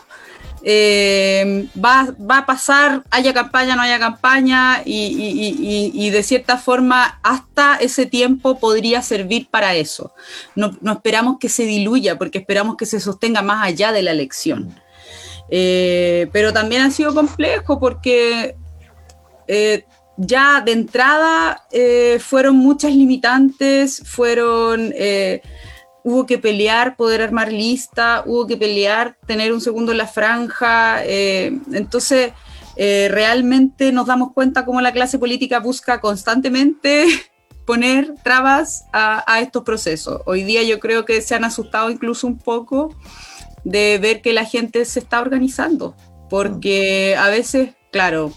eh, 0.63 1.67
va, 1.75 2.15
a 2.29 2.45
pasar, 2.45 3.03
haya 3.11 3.33
campaña, 3.33 3.75
no 3.75 3.81
haya 3.81 3.99
campaña, 3.99 4.83
y, 4.85 6.09
de 6.11 6.23
cierta 6.23 6.57
forma 6.57 7.19
hasta 7.23 7.75
ese 7.75 8.05
tiempo 8.05 8.57
podría 8.57 9.01
servir 9.01 9.49
para 9.51 9.75
eso. 9.75 10.13
No, 10.55 10.71
esperamos 10.93 11.39
que 11.39 11.49
se 11.49 11.63
diluya, 11.63 12.17
porque 12.17 12.37
esperamos 12.37 12.77
que 12.77 12.85
se 12.85 13.01
sostenga 13.01 13.41
más 13.41 13.67
allá 13.67 13.91
de 13.91 14.01
la 14.01 14.11
elección. 14.11 14.73
Eh, 15.49 16.29
pero 16.31 16.53
también 16.53 16.83
ha 16.83 16.91
sido 16.91 17.13
complejo 17.13 17.81
porque 17.81 18.55
ya 20.17 20.61
de 20.61 20.73
entrada 20.73 21.63
eh, 21.71 22.19
fueron 22.19 22.57
muchas 22.57 22.93
limitantes, 22.93 24.03
fueron, 24.05 24.93
eh, 24.95 25.41
hubo 26.03 26.25
que 26.25 26.37
pelear, 26.37 26.95
poder 26.95 27.21
armar 27.21 27.51
lista, 27.51 28.23
hubo 28.25 28.47
que 28.47 28.57
pelear, 28.57 29.17
tener 29.25 29.53
un 29.53 29.61
segundo 29.61 29.91
en 29.91 29.97
la 29.97 30.07
franja, 30.07 31.03
eh, 31.05 31.57
entonces 31.73 32.33
realmente 32.77 33.91
nos 33.91 34.07
damos 34.07 34.33
cuenta 34.33 34.65
cómo 34.65 34.81
la 34.81 34.91
clase 34.91 35.19
política 35.19 35.59
busca 35.59 36.01
constantemente 36.01 37.05
poner 37.67 38.15
trabas 38.23 38.85
a, 38.91 39.23
a 39.31 39.39
estos 39.39 39.63
procesos. 39.63 40.21
Hoy 40.25 40.43
día 40.43 40.63
yo 40.63 40.79
creo 40.79 41.05
que 41.05 41.21
se 41.21 41.35
han 41.35 41.43
asustado 41.43 41.91
incluso 41.91 42.25
un 42.25 42.39
poco 42.39 42.95
de 43.63 43.99
ver 44.01 44.23
que 44.23 44.33
la 44.33 44.45
gente 44.45 44.83
se 44.85 44.97
está 44.99 45.21
organizando, 45.21 45.95
porque 46.27 47.15
a 47.19 47.29
veces, 47.29 47.75
claro, 47.91 48.33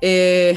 eh, 0.00 0.56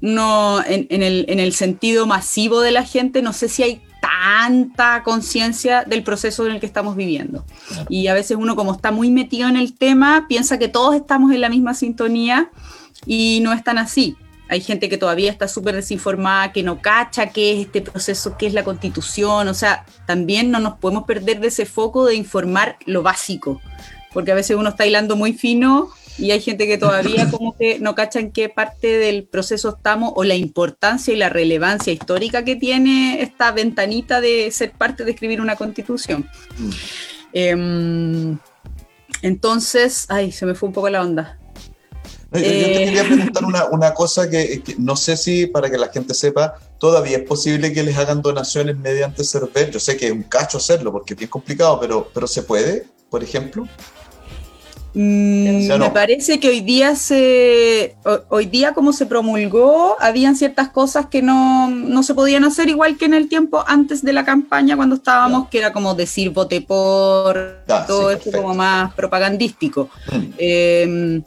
no, 0.00 0.62
en, 0.64 1.02
el, 1.02 1.24
en, 1.28 1.40
el, 1.40 1.54
sentido 1.54 2.06
masivo 2.06 2.60
de 2.60 2.72
la 2.72 2.84
gente, 2.84 3.22
no 3.22 3.32
sé 3.32 3.48
si 3.48 3.62
hay 3.62 3.82
tanta 4.00 5.02
conciencia 5.02 5.84
del 5.84 6.02
proceso 6.02 6.44
en 6.46 6.52
el 6.52 6.60
que 6.60 6.66
estamos 6.66 6.94
viviendo. 6.96 7.44
Y 7.88 8.08
a 8.08 8.14
veces 8.14 8.36
uno 8.38 8.54
como 8.56 8.72
está 8.72 8.90
muy 8.90 9.10
metido 9.10 9.48
en 9.48 9.56
el 9.56 9.74
tema, 9.74 10.26
piensa 10.28 10.58
que 10.58 10.68
todos 10.68 10.94
estamos 10.94 11.32
en 11.32 11.40
la 11.40 11.48
misma 11.48 11.74
sintonía 11.74 12.50
y 13.06 13.40
no 13.42 13.52
es 13.52 13.64
tan 13.64 13.78
así. 13.78 14.16
Hay 14.48 14.60
gente 14.60 14.90
que 14.90 14.98
todavía 14.98 15.30
está 15.30 15.48
súper 15.48 15.74
desinformada, 15.74 16.52
que 16.52 16.62
no 16.62 16.82
cacha 16.82 17.30
qué 17.30 17.54
es 17.54 17.66
este 17.66 17.80
proceso, 17.80 18.36
qué 18.36 18.46
es 18.46 18.52
la 18.52 18.62
constitución. 18.62 19.48
O 19.48 19.54
sea, 19.54 19.86
también 20.06 20.50
no 20.50 20.58
nos 20.58 20.74
podemos 20.74 21.04
perder 21.04 21.40
de 21.40 21.48
ese 21.48 21.64
foco 21.64 22.04
de 22.04 22.14
informar 22.14 22.76
lo 22.84 23.02
básico, 23.02 23.62
porque 24.12 24.32
a 24.32 24.34
veces 24.34 24.56
uno 24.56 24.68
está 24.68 24.84
hilando 24.84 25.16
muy 25.16 25.32
fino 25.32 25.90
y 26.18 26.30
hay 26.30 26.40
gente 26.40 26.66
que 26.66 26.78
todavía 26.78 27.28
como 27.30 27.56
que 27.56 27.78
no 27.78 27.94
cacha 27.94 28.20
en 28.20 28.30
qué 28.30 28.48
parte 28.48 28.98
del 28.98 29.24
proceso 29.24 29.76
estamos 29.76 30.12
o 30.16 30.24
la 30.24 30.34
importancia 30.34 31.12
y 31.12 31.16
la 31.16 31.28
relevancia 31.28 31.92
histórica 31.92 32.44
que 32.44 32.56
tiene 32.56 33.22
esta 33.22 33.52
ventanita 33.52 34.20
de 34.20 34.50
ser 34.50 34.72
parte 34.72 35.04
de 35.04 35.12
escribir 35.12 35.40
una 35.40 35.56
constitución. 35.56 36.28
Em, 37.32 38.38
entonces, 39.22 40.06
ay, 40.08 40.32
se 40.32 40.46
me 40.46 40.54
fue 40.54 40.68
un 40.68 40.72
poco 40.72 40.88
la 40.88 41.02
onda. 41.02 41.38
yo 42.32 42.40
te 42.40 42.82
eh, 42.82 42.84
quería 42.84 43.04
preguntar 43.04 43.44
una, 43.72 43.94
cosa 43.94 44.30
que, 44.30 44.62
no 44.78 44.96
sé 44.96 45.16
si 45.16 45.46
para 45.46 45.70
que 45.70 45.78
la 45.78 45.88
gente 45.88 46.14
sepa, 46.14 46.54
todavía 46.78 47.18
es 47.18 47.24
posible 47.24 47.72
que 47.72 47.82
les 47.82 47.96
hagan 47.96 48.22
donaciones 48.22 48.76
mediante 48.76 49.24
Cervel. 49.24 49.70
Yo 49.70 49.80
sé 49.80 49.96
que 49.96 50.06
es 50.06 50.12
un 50.12 50.22
cacho 50.22 50.58
hacerlo 50.58 50.92
porque 50.92 51.14
es 51.14 51.18
bien 51.18 51.30
complicado, 51.30 51.80
pero, 51.80 52.08
pero 52.14 52.26
se 52.26 52.42
puede, 52.42 52.86
por 53.10 53.24
ejemplo. 53.24 53.66
Mm, 54.96 55.76
me 55.76 55.90
parece 55.90 56.38
que 56.38 56.48
hoy 56.48 56.60
día 56.60 56.94
se 56.94 57.96
hoy 58.28 58.46
día 58.46 58.74
como 58.74 58.92
se 58.92 59.06
promulgó 59.06 59.96
habían 59.98 60.36
ciertas 60.36 60.68
cosas 60.68 61.06
que 61.06 61.20
no, 61.20 62.00
se 62.04 62.14
podían 62.14 62.44
hacer 62.44 62.68
igual 62.68 62.96
que 62.96 63.06
en 63.06 63.14
el 63.14 63.28
tiempo 63.28 63.64
antes 63.66 64.02
de 64.04 64.12
la 64.12 64.24
campaña 64.24 64.76
cuando 64.76 64.94
estábamos 64.94 65.48
que 65.48 65.58
era 65.58 65.72
como 65.72 65.96
decir 65.96 66.30
vote 66.30 66.60
por 66.60 67.64
todo 67.88 68.12
esto 68.12 68.30
como 68.30 68.54
más 68.54 68.94
propagandístico 68.94 69.90
mm. 70.12 70.24
Em, 70.38 71.22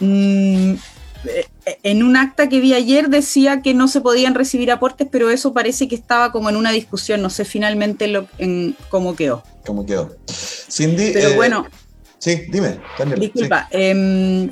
mm, 0.00 0.74
en 1.82 2.02
un 2.02 2.16
acta 2.16 2.48
que 2.48 2.60
vi 2.60 2.72
ayer 2.72 3.10
decía 3.10 3.60
que 3.60 3.74
no 3.74 3.88
se 3.88 4.00
podían 4.00 4.34
recibir 4.34 4.70
aportes, 4.70 5.08
pero 5.10 5.30
eso 5.30 5.52
parece 5.52 5.88
que 5.88 5.94
estaba 5.94 6.32
como 6.32 6.48
en 6.48 6.56
una 6.56 6.70
discusión, 6.70 7.20
no 7.20 7.28
sé 7.28 7.44
finalmente 7.44 8.06
lo, 8.06 8.28
en, 8.38 8.76
cómo 8.88 9.16
quedó. 9.16 9.42
¿Cómo 9.66 9.84
quedó? 9.84 10.16
Cindy, 10.70 11.10
pero 11.12 11.30
eh, 11.30 11.36
bueno, 11.36 11.66
Sí, 12.18 12.42
dime. 12.48 12.80
Disculpa. 13.16 13.68
Em, 13.70 14.50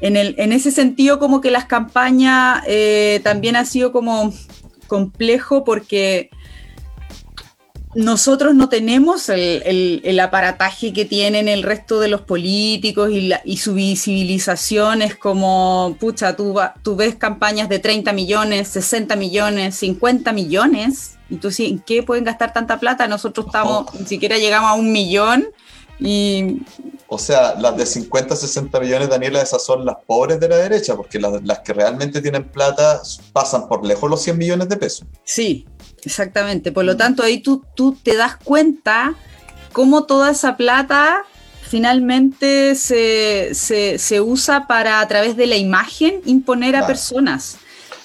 en, 0.00 0.16
el, 0.16 0.34
en, 0.38 0.52
ese 0.52 0.70
sentido, 0.70 1.18
como 1.18 1.40
que 1.40 1.50
las 1.50 1.66
campañas 1.66 2.62
eh, 2.66 3.20
también 3.22 3.56
ha 3.56 3.64
sido 3.64 3.92
como 3.92 4.32
complejo 4.86 5.64
porque 5.64 6.30
nosotros 7.94 8.54
no 8.54 8.70
tenemos 8.70 9.28
el, 9.28 10.18
aparataje 10.20 10.92
que 10.94 11.04
tienen 11.04 11.48
el 11.48 11.62
resto 11.62 12.00
de 12.00 12.08
los 12.08 12.22
políticos 12.22 13.10
y, 13.12 13.56
su 13.58 13.74
visibilización 13.74 15.02
es 15.02 15.14
como, 15.14 15.96
pucha, 16.00 16.34
tú, 16.34 16.58
tú 16.82 16.96
ves 16.96 17.16
campañas 17.16 17.68
de 17.68 17.78
30 17.78 18.12
millones, 18.12 18.68
60 18.68 19.14
millones, 19.16 19.74
50 19.76 20.32
millones, 20.32 21.18
y 21.28 21.36
tú 21.36 21.50
¿en 21.58 21.80
qué 21.80 22.02
pueden 22.02 22.24
gastar 22.24 22.52
tanta 22.54 22.80
plata? 22.80 23.06
Nosotros 23.06 23.46
estamos, 23.46 23.94
ni 23.94 24.06
siquiera 24.06 24.38
llegamos 24.38 24.70
a 24.70 24.74
un 24.74 24.90
millón 24.90 25.46
y 26.04 26.62
o 27.14 27.18
sea, 27.18 27.54
las 27.60 27.76
de 27.76 27.84
50, 27.84 28.34
60 28.34 28.80
millones, 28.80 29.10
Daniela, 29.10 29.42
esas 29.42 29.62
son 29.62 29.84
las 29.84 29.96
pobres 30.06 30.40
de 30.40 30.48
la 30.48 30.56
derecha, 30.56 30.96
porque 30.96 31.20
las, 31.20 31.58
que 31.58 31.74
realmente 31.74 32.22
tienen 32.22 32.44
plata 32.44 33.02
pasan 33.34 33.68
por 33.68 33.84
lejos 33.84 34.08
los 34.08 34.22
100 34.22 34.38
millones 34.38 34.70
de 34.70 34.78
pesos. 34.78 35.06
Sí, 35.22 35.66
exactamente. 36.04 36.72
Por 36.72 36.86
lo 36.86 36.96
tanto, 36.96 37.22
ahí 37.22 37.40
tú, 37.42 37.66
tú 37.76 37.94
te 38.02 38.16
das 38.16 38.38
cuenta 38.42 39.14
cómo 39.72 40.04
toda 40.04 40.30
esa 40.30 40.56
plata 40.56 41.26
finalmente 41.68 42.76
se, 42.76 44.20
usa 44.22 44.66
para, 44.66 45.00
a 45.00 45.06
través 45.06 45.36
de 45.36 45.46
la 45.46 45.58
imagen, 45.58 46.22
imponer 46.24 46.76
a 46.76 46.86
personas. 46.86 47.58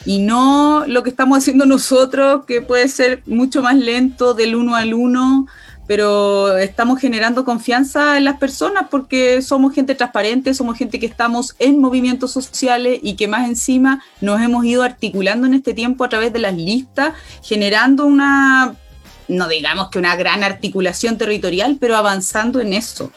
Y 0.05 0.19
no 0.19 0.83
lo 0.85 1.03
que 1.03 1.11
estamos 1.11 1.37
haciendo 1.37 1.65
nosotros, 1.65 2.43
que 2.45 2.61
puede 2.61 2.89
ser 2.89 3.23
mucho 3.25 3.61
más 3.61 3.77
lento 3.77 4.33
del 4.33 4.57
uno 4.57 4.75
al 4.75 4.93
uno, 4.93 5.47
pero 5.87 6.57
estamos 6.57 6.99
generando 6.99 7.45
confianza 7.45 8.17
en 8.17 8.25
las 8.25 8.37
personas 8.37 8.87
porque 8.91 9.41
somos 9.41 9.73
gente 9.73 9.95
transparente, 9.95 10.53
somos 10.53 10.77
gente 10.77 10.99
que 10.99 11.05
estamos 11.05 11.55
en 11.59 11.79
movimientos 11.79 12.31
sociales 12.31 12.99
y 13.01 13.15
que 13.15 13.27
más 13.27 13.47
encima 13.47 14.03
nos 14.21 14.41
hemos 14.41 14.65
ido 14.65 14.83
articulando 14.83 15.47
en 15.47 15.53
este 15.53 15.73
tiempo 15.73 16.03
a 16.03 16.09
través 16.09 16.33
de 16.33 16.39
las 16.39 16.55
listas, 16.55 17.13
generando 17.41 18.05
una 18.05 18.75
no 19.27 19.47
digamos 19.47 19.89
que 19.89 19.99
una 19.99 20.15
gran 20.15 20.43
articulación 20.43 21.17
territorial, 21.17 21.77
pero 21.79 21.95
avanzando 21.95 22.59
en 22.59 22.73
eso. 22.73 23.11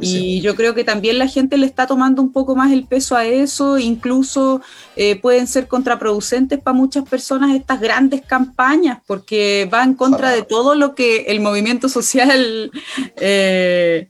y 0.00 0.40
yo 0.40 0.54
creo 0.54 0.74
que 0.74 0.84
también 0.84 1.18
la 1.18 1.28
gente 1.28 1.56
le 1.56 1.66
está 1.66 1.86
tomando 1.86 2.22
un 2.22 2.32
poco 2.32 2.54
más 2.56 2.72
el 2.72 2.86
peso 2.86 3.16
a 3.16 3.24
eso, 3.24 3.78
incluso 3.78 4.60
eh, 4.96 5.16
pueden 5.20 5.46
ser 5.46 5.66
contraproducentes 5.68 6.60
para 6.60 6.76
muchas 6.76 7.08
personas 7.08 7.54
estas 7.54 7.80
grandes 7.80 8.22
campañas, 8.22 8.98
porque 9.06 9.68
va 9.72 9.82
en 9.82 9.94
contra 9.94 10.30
de 10.30 10.42
todo 10.42 10.74
lo 10.74 10.94
que 10.94 11.22
el 11.22 11.40
movimiento 11.40 11.88
social 11.88 12.70
eh, 13.16 14.08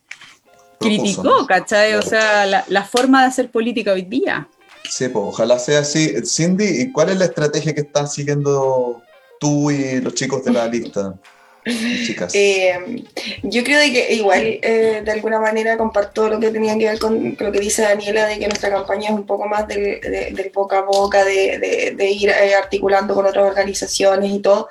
criticó, 0.79 1.47
¿cachai? 1.47 1.95
O 1.95 2.03
sea, 2.03 2.47
la, 2.47 2.65
la, 2.69 2.85
forma 2.85 3.23
de 3.23 3.29
hacer 3.29 3.51
política 3.51 3.93
hoy 3.93 4.03
día. 4.03 4.49
Sí, 4.89 5.09
pues 5.09 5.25
ojalá 5.27 5.59
sea 5.59 5.81
así. 5.81 6.15
Cindy, 6.25 6.83
¿y 6.83 6.93
cuál 6.93 7.11
es 7.11 7.19
la 7.19 7.25
estrategia 7.25 7.75
que 7.75 7.81
están 7.81 8.09
siguiendo 8.09 9.03
tú 9.41 9.71
y 9.71 10.01
los 10.01 10.15
chicos 10.15 10.45
de 10.45 10.53
la 10.53 10.67
lista? 10.67 11.15
Eh, 12.35 13.03
yo 13.43 13.65
creo 13.65 13.81
que 13.93 14.15
igual 14.15 14.43
eh, 14.43 15.03
de 15.05 15.13
alguna 15.13 15.41
manera 15.41 15.77
comparto 15.77 16.29
lo 16.29 16.41
que 16.41 16.51
tenía 16.51 16.77
que 16.77 16.87
ver 16.87 16.99
con 16.99 17.37
lo 17.39 17.53
que 17.53 17.61
dice 17.61 17.83
Daniela 17.83 18.27
de 18.27 18.39
que 18.39 18.49
nuestra 18.49 18.71
campaña 18.71 19.11
es 19.11 19.15
un 19.15 19.25
poco 19.25 19.47
más 19.47 19.67
del, 19.69 20.01
boca 20.53 20.79
a 20.79 20.83
boca, 20.83 21.25
de, 21.25 21.95
ir 22.11 22.29
eh, 22.29 22.55
articulando 22.55 23.15
con 23.15 23.27
otras 23.27 23.47
organizaciones 23.47 24.31
y 24.31 24.41
todo, 24.41 24.69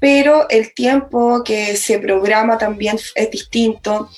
pero 0.00 0.48
el 0.50 0.72
tiempo 0.74 1.42
que 1.44 1.76
se 1.76 1.98
programa 1.98 2.58
también 2.58 2.98
es 3.14 3.30
distinto. 3.30 4.10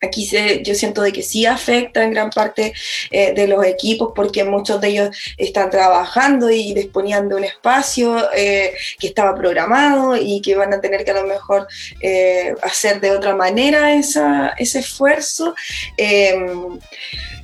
Aquí 0.00 0.26
se, 0.26 0.62
yo 0.62 0.74
siento 0.76 1.02
de 1.02 1.12
que 1.12 1.22
sí 1.22 1.44
afecta 1.44 2.04
en 2.04 2.12
gran 2.12 2.30
parte 2.30 2.72
eh, 3.10 3.32
de 3.34 3.48
los 3.48 3.64
equipos 3.64 4.12
porque 4.14 4.44
muchos 4.44 4.80
de 4.80 4.88
ellos 4.88 5.34
están 5.36 5.70
trabajando 5.70 6.50
y 6.50 6.72
disponían 6.72 7.28
de 7.28 7.34
un 7.34 7.44
espacio 7.44 8.30
eh, 8.32 8.74
que 9.00 9.08
estaba 9.08 9.34
programado 9.34 10.16
y 10.16 10.40
que 10.40 10.54
van 10.54 10.72
a 10.72 10.80
tener 10.80 11.04
que 11.04 11.10
a 11.10 11.20
lo 11.20 11.26
mejor 11.26 11.66
eh, 12.00 12.54
hacer 12.62 13.00
de 13.00 13.10
otra 13.10 13.34
manera 13.34 13.94
esa, 13.94 14.54
ese 14.58 14.78
esfuerzo. 14.78 15.54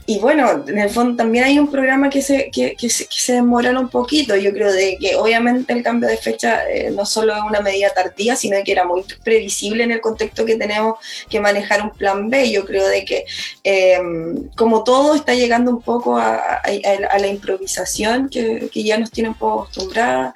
Y 0.07 0.19
bueno, 0.19 0.65
en 0.67 0.79
el 0.79 0.91
fondo 0.91 1.17
también 1.17 1.45
hay 1.45 1.59
un 1.59 1.71
programa 1.71 2.11
que 2.11 2.21
se, 2.21 2.51
que, 2.51 2.77
que 2.77 2.91
se, 2.91 3.07
que 3.07 3.33
demora 3.33 3.79
un 3.79 3.89
poquito. 3.89 4.37
Yo 4.37 4.53
creo 4.53 4.71
de 4.71 4.99
que 5.01 5.17
obviamente 5.17 5.73
el 5.73 5.83
cambio 5.83 6.11
de 6.11 6.19
fecha 6.19 6.69
eh, 6.69 6.91
no 6.91 7.07
solo 7.07 7.35
es 7.35 7.41
una 7.41 7.61
medida 7.61 7.89
tardía, 7.89 8.37
sino 8.37 8.59
que 8.63 8.73
era 8.73 8.85
muy 8.85 9.03
previsible 9.23 9.83
en 9.83 9.93
el 9.93 10.03
contexto 10.03 10.45
que 10.45 10.57
tenemos 10.57 10.99
que 11.31 11.41
manejar 11.41 11.81
un 11.81 11.91
plan 11.91 12.29
B. 12.29 12.51
Yo 12.51 12.67
creo 12.67 12.87
de 12.87 13.07
que 13.07 13.25
eh, 13.63 13.99
como 14.57 14.85
todo 14.85 15.15
está 15.15 15.35
llegando 15.35 15.71
un 15.71 15.81
poco 15.81 16.19
a, 16.19 16.61
la 17.19 17.27
improvisación 17.27 18.29
que, 18.29 18.69
que, 18.71 18.83
ya 18.83 18.99
nos 18.99 19.11
tiene 19.11 19.31
un 19.31 19.37
poco 19.37 19.63
acostumbrada 19.63 20.35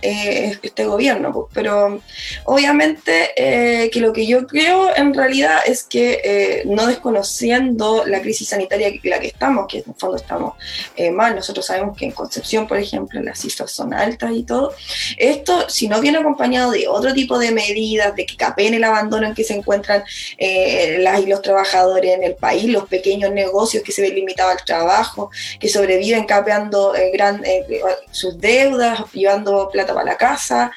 eh, 0.00 0.56
este 0.62 0.84
gobierno. 0.84 1.32
Pues. 1.32 1.46
Pero 1.54 2.00
obviamente 2.44 3.32
que 3.36 4.00
lo 4.00 4.12
que 4.12 4.26
yo 4.26 4.46
creo 4.46 4.94
en 4.94 5.12
realidad 5.12 5.58
es 5.66 5.82
que 5.82 6.62
no 6.66 6.86
desconociendo 6.86 8.04
la 8.06 8.20
crisis 8.20 8.48
sanitaria 8.48 8.92
que 8.92 9.07
la 9.08 9.20
que 9.20 9.28
estamos, 9.28 9.66
que 9.68 9.78
en 9.78 9.84
el 9.88 9.94
fondo 9.94 10.16
estamos 10.16 10.54
eh, 10.96 11.10
mal. 11.10 11.34
Nosotros 11.34 11.66
sabemos 11.66 11.96
que 11.96 12.04
en 12.04 12.12
Concepción, 12.12 12.66
por 12.66 12.78
ejemplo, 12.78 13.20
las 13.22 13.38
cifras 13.38 13.70
son 13.70 13.94
altas 13.94 14.32
y 14.34 14.42
todo. 14.42 14.74
Esto, 15.16 15.68
si 15.68 15.88
no 15.88 16.00
viene 16.00 16.18
acompañado 16.18 16.72
de 16.72 16.88
otro 16.88 17.14
tipo 17.14 17.38
de 17.38 17.50
medidas, 17.50 18.14
de 18.14 18.26
que 18.26 18.36
capeen 18.36 18.74
el 18.74 18.84
abandono 18.84 19.26
en 19.26 19.34
que 19.34 19.44
se 19.44 19.54
encuentran 19.54 20.04
eh, 20.36 20.98
las 21.00 21.20
y 21.20 21.26
los 21.26 21.42
trabajadores 21.42 22.14
en 22.14 22.24
el 22.24 22.34
país, 22.34 22.64
los 22.64 22.88
pequeños 22.88 23.32
negocios 23.32 23.82
que 23.82 23.92
se 23.92 24.02
ven 24.02 24.14
limitados 24.14 24.52
al 24.52 24.64
trabajo, 24.64 25.30
que 25.58 25.68
sobreviven 25.68 26.24
capeando 26.24 26.94
eh, 26.94 27.10
sus 28.10 28.38
deudas, 28.38 29.00
llevando 29.12 29.68
plata 29.70 29.94
para 29.94 30.06
la 30.06 30.16
casa. 30.16 30.72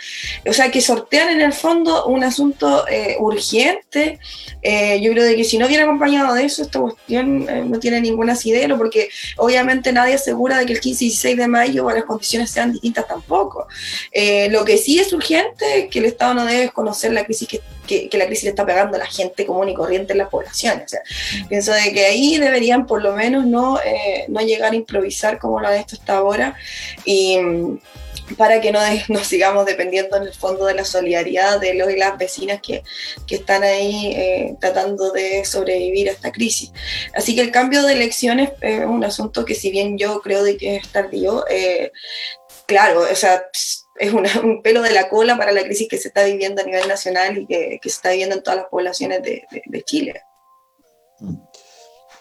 O 0.48 0.54
sea, 0.54 0.72
que 0.72 0.82
sortean 0.82 1.30
en 1.30 1.42
el 1.42 1.54
fondo 1.54 2.06
un 2.06 2.24
asunto 2.24 2.86
urgente. 3.20 4.20
yo 4.64 5.12
creo 5.12 5.24
de 5.24 5.36
que 5.36 5.44
si 5.44 5.58
no 5.58 5.68
viene 5.68 5.84
acompañado 5.84 6.34
de 6.34 6.46
eso, 6.46 6.62
esta 6.62 6.80
cuestión 6.80 7.46
no 7.70 7.80
tiene 7.80 8.02
ningún 8.02 8.21
asidero, 8.30 8.78
porque 8.78 9.10
obviamente 9.38 9.92
nadie 9.92 10.16
asegura 10.16 10.58
de 10.58 10.66
que 10.66 10.74
el 10.74 10.80
15 10.80 11.06
y 11.06 11.08
16 11.08 11.38
de 11.38 11.48
mayo 11.48 11.90
las 11.90 12.04
condiciones 12.04 12.52
sean 12.52 12.72
distintas 12.72 13.08
tampoco. 13.08 13.68
Eh, 14.12 14.50
lo 14.50 14.64
que 14.66 14.78
sí 14.78 15.00
es 15.00 15.14
urgente 15.14 15.80
es 15.80 15.88
que 15.90 16.00
el 16.00 16.06
Estado 16.06 16.34
no 16.34 16.46
debe 16.46 16.70
conocer 16.70 17.12
la 17.12 17.24
crisis 17.24 17.48
que, 17.48 18.10
que, 18.10 18.18
la 18.18 18.26
crisis 18.26 18.46
le 18.46 18.50
está 18.52 18.66
pegando 18.66 18.96
a 18.96 19.00
la 19.00 19.06
gente 19.06 19.46
común 19.46 19.70
y 19.70 19.74
corriente 19.74 20.14
en 20.14 20.20
las 20.20 20.30
poblaciones. 20.30 20.86
O 20.86 20.88
sea, 20.88 21.02
pienso 21.50 21.74
de 21.74 21.92
que 21.92 22.06
ahí 22.06 22.38
deberían 22.38 22.86
por 22.86 23.02
lo 23.02 23.14
menos 23.14 23.46
no, 23.46 23.80
eh, 23.80 24.26
no 24.28 24.42
llegar 24.42 24.74
a 24.74 24.76
improvisar 24.76 25.40
como 25.40 25.60
lo 25.60 25.68
han 25.68 25.80
hecho 25.80 25.96
hasta 25.96 26.18
ahora 26.18 26.56
y 27.06 27.38
para 28.38 28.62
que 28.62 28.72
no 28.72 28.80
nos 29.10 29.28
sigamos 29.28 29.66
dependiendo 29.66 30.18
en 30.18 30.24
el 30.24 30.34
fondo 30.34 30.66
de 30.66 30.76
la 30.76 30.86
solidaridad 30.86 31.60
de 31.60 31.74
los 31.74 31.92
y 31.92 31.98
las 31.98 32.18
vecinas 32.18 32.62
que, 32.62 32.84
que 33.28 33.36
están 33.36 33.64
ahí 33.64 34.14
eh, 34.16 34.56
tratando 34.60 35.12
de 35.12 35.46
sobrevivir 35.46 36.10
a 36.10 36.14
esta 36.14 36.32
crisis. 36.32 36.72
Así 37.14 37.36
que 37.36 37.42
el 37.42 37.52
cambio 37.52 37.84
de 37.84 37.94
elecciones 37.94 38.52
es 38.62 38.86
un 38.86 39.04
asunto 39.04 39.46
que 39.46 39.56
si 39.56 39.72
bien 39.72 39.98
yo 39.98 40.22
creo 40.22 40.44
de 40.44 40.58
que 40.58 40.78
es 40.78 40.88
tardío, 40.90 41.46
eh, 41.50 41.92
claro, 42.66 43.02
o 43.02 43.16
sea, 43.16 43.44
es 44.00 44.14
un 44.44 44.62
pelo 44.62 44.82
de 44.82 44.92
la 44.92 45.10
cola 45.10 45.38
para 45.38 45.52
la 45.52 45.64
crisis 45.64 45.88
que 45.88 45.98
se 45.98 46.10
está 46.10 46.24
viviendo 46.24 46.62
a 46.62 46.66
nivel 46.66 46.88
nacional 46.88 47.38
y 47.38 47.46
que, 47.46 47.80
que 47.82 47.90
se 47.90 47.96
está 47.96 48.12
viviendo 48.12 48.36
en 48.36 48.44
todas 48.44 48.60
las 48.60 48.70
poblaciones 48.70 49.22
de, 49.24 49.44
de, 49.52 49.62
de 49.66 49.82
Chile. 49.84 50.22
Mm. 51.20 51.36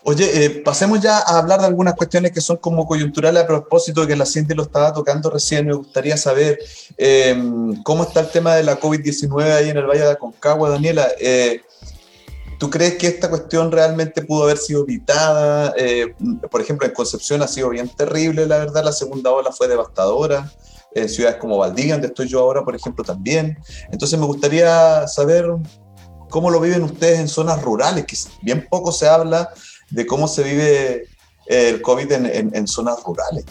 Oye, 0.03 0.45
eh, 0.45 0.51
pasemos 0.65 1.01
ya 1.01 1.19
a 1.19 1.39
hablar 1.39 1.61
de 1.61 1.67
algunas 1.67 1.95
cuestiones 1.95 2.33
que 2.33 2.41
son 2.41 2.57
como 2.57 2.87
coyunturales 2.87 3.43
a 3.43 3.47
propósito 3.47 4.01
de 4.01 4.09
que 4.09 4.17
la 4.17 4.25
Cindy 4.25 4.55
lo 4.55 4.63
estaba 4.63 4.95
tocando 4.95 5.29
recién. 5.29 5.67
Me 5.67 5.75
gustaría 5.75 6.17
saber 6.17 6.59
eh, 6.97 7.37
cómo 7.85 8.05
está 8.05 8.21
el 8.21 8.31
tema 8.31 8.55
de 8.55 8.63
la 8.63 8.81
COVID-19 8.81 9.43
ahí 9.53 9.69
en 9.69 9.77
el 9.77 9.87
Valle 9.87 10.05
de 10.05 10.13
Aconcagua, 10.13 10.71
Daniela. 10.71 11.07
Eh, 11.19 11.61
¿Tú 12.59 12.71
crees 12.71 12.97
que 12.97 13.09
esta 13.09 13.29
cuestión 13.29 13.71
realmente 13.71 14.23
pudo 14.23 14.45
haber 14.45 14.59
sido 14.59 14.85
evitada? 14.85 15.75
Por 16.51 16.61
ejemplo, 16.61 16.87
en 16.87 16.93
Concepción 16.93 17.43
ha 17.43 17.49
sido 17.49 17.71
bien 17.71 17.89
terrible, 17.89 18.47
la 18.47 18.59
verdad, 18.59 18.85
la 18.85 18.93
segunda 18.93 19.31
ola 19.31 19.51
fue 19.51 19.69
devastadora. 19.69 20.51
En 20.95 21.09
ciudades 21.09 21.39
como 21.39 21.57
Valdivia, 21.57 21.95
donde 21.95 22.09
estoy 22.09 22.29
yo 22.29 22.41
ahora, 22.41 22.65
por 22.65 22.75
ejemplo, 22.75 23.05
también. 23.05 23.57
Entonces 23.93 24.19
me 24.19 24.27
gustaría 24.27 25.07
saber 25.07 25.47
cómo 26.29 26.51
lo 26.51 26.61
viven 26.61 26.83
ustedes 26.83 27.19
en 27.19 27.29
zonas 27.29 27.63
rurales, 27.63 28.07
que 28.07 28.17
bien 28.43 28.67
poco 28.69 28.93
se 28.93 29.09
habla 29.09 29.51
de 29.91 30.07
cómo 30.07 30.28
se 30.28 30.43
vive 30.43 31.09
el 31.47 31.82
COVID 31.82 32.12
en, 32.12 32.68
zonas 32.68 33.03
rurales. 33.05 33.45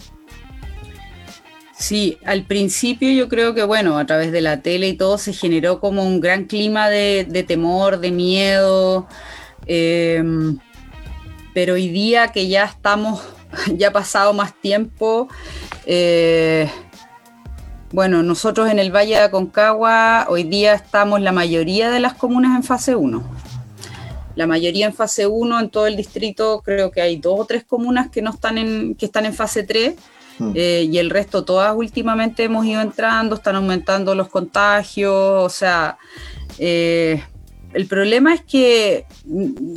Sí, 1.78 2.18
al 2.24 2.44
principio 2.44 3.10
yo 3.12 3.28
creo 3.28 3.54
que, 3.54 3.62
bueno, 3.64 3.98
a 3.98 4.06
través 4.06 4.32
de 4.32 4.40
la 4.40 4.60
tele 4.62 4.88
y 4.88 4.96
todo 4.96 5.18
se 5.18 5.32
generó 5.32 5.80
como 5.80 6.04
un 6.04 6.20
gran 6.20 6.44
clima 6.44 6.88
de, 6.88 7.44
temor, 7.46 8.00
de 8.00 8.10
miedo, 8.10 9.06
em, 9.66 10.58
pero 11.54 11.74
hoy 11.74 11.88
día 11.88 12.28
que 12.28 12.48
ya 12.48 12.64
estamos, 12.64 13.22
ya 13.76 13.88
ha 13.88 13.92
pasado 13.92 14.32
más 14.32 14.54
tiempo, 14.60 15.28
eh, 15.86 16.70
bueno, 17.92 18.22
nosotros 18.22 18.70
en 18.70 18.78
el 18.78 18.94
Valle 18.94 19.16
de 19.16 19.22
Aconcagua 19.22 20.26
hoy 20.28 20.44
día 20.44 20.74
estamos 20.74 21.20
la 21.20 21.32
mayoría 21.32 21.90
de 21.90 21.98
las 21.98 22.14
comunas 22.14 22.54
en 22.54 22.62
fase 22.62 22.94
1 22.94 23.49
la 24.40 24.46
mayoría 24.46 24.86
en 24.86 24.94
fase 24.94 25.26
1 25.26 25.60
en 25.60 25.68
todo 25.68 25.86
el 25.86 25.96
distrito, 25.96 26.62
creo 26.64 26.90
que 26.90 27.02
hay 27.02 27.16
dos 27.16 27.40
o 27.40 27.44
tres 27.44 27.62
comunas 27.62 28.08
que 28.08 28.22
no 28.22 28.30
están 28.30 28.56
en, 28.56 28.94
que 28.94 29.04
están 29.04 29.26
en 29.26 29.34
fase 29.34 29.64
3. 29.64 29.96
Hmm. 30.38 30.52
Eh, 30.54 30.88
y 30.90 30.96
el 30.96 31.10
resto, 31.10 31.44
todas 31.44 31.76
últimamente 31.76 32.44
hemos 32.44 32.64
ido 32.64 32.80
entrando, 32.80 33.34
están 33.34 33.56
aumentando 33.56 34.14
los 34.14 34.28
contagios, 34.28 35.12
o 35.12 35.50
sea, 35.50 35.98
eh, 36.58 37.22
el 37.74 37.84
problema 37.84 38.32
es 38.32 38.40
que 38.40 39.04
mm, 39.26 39.76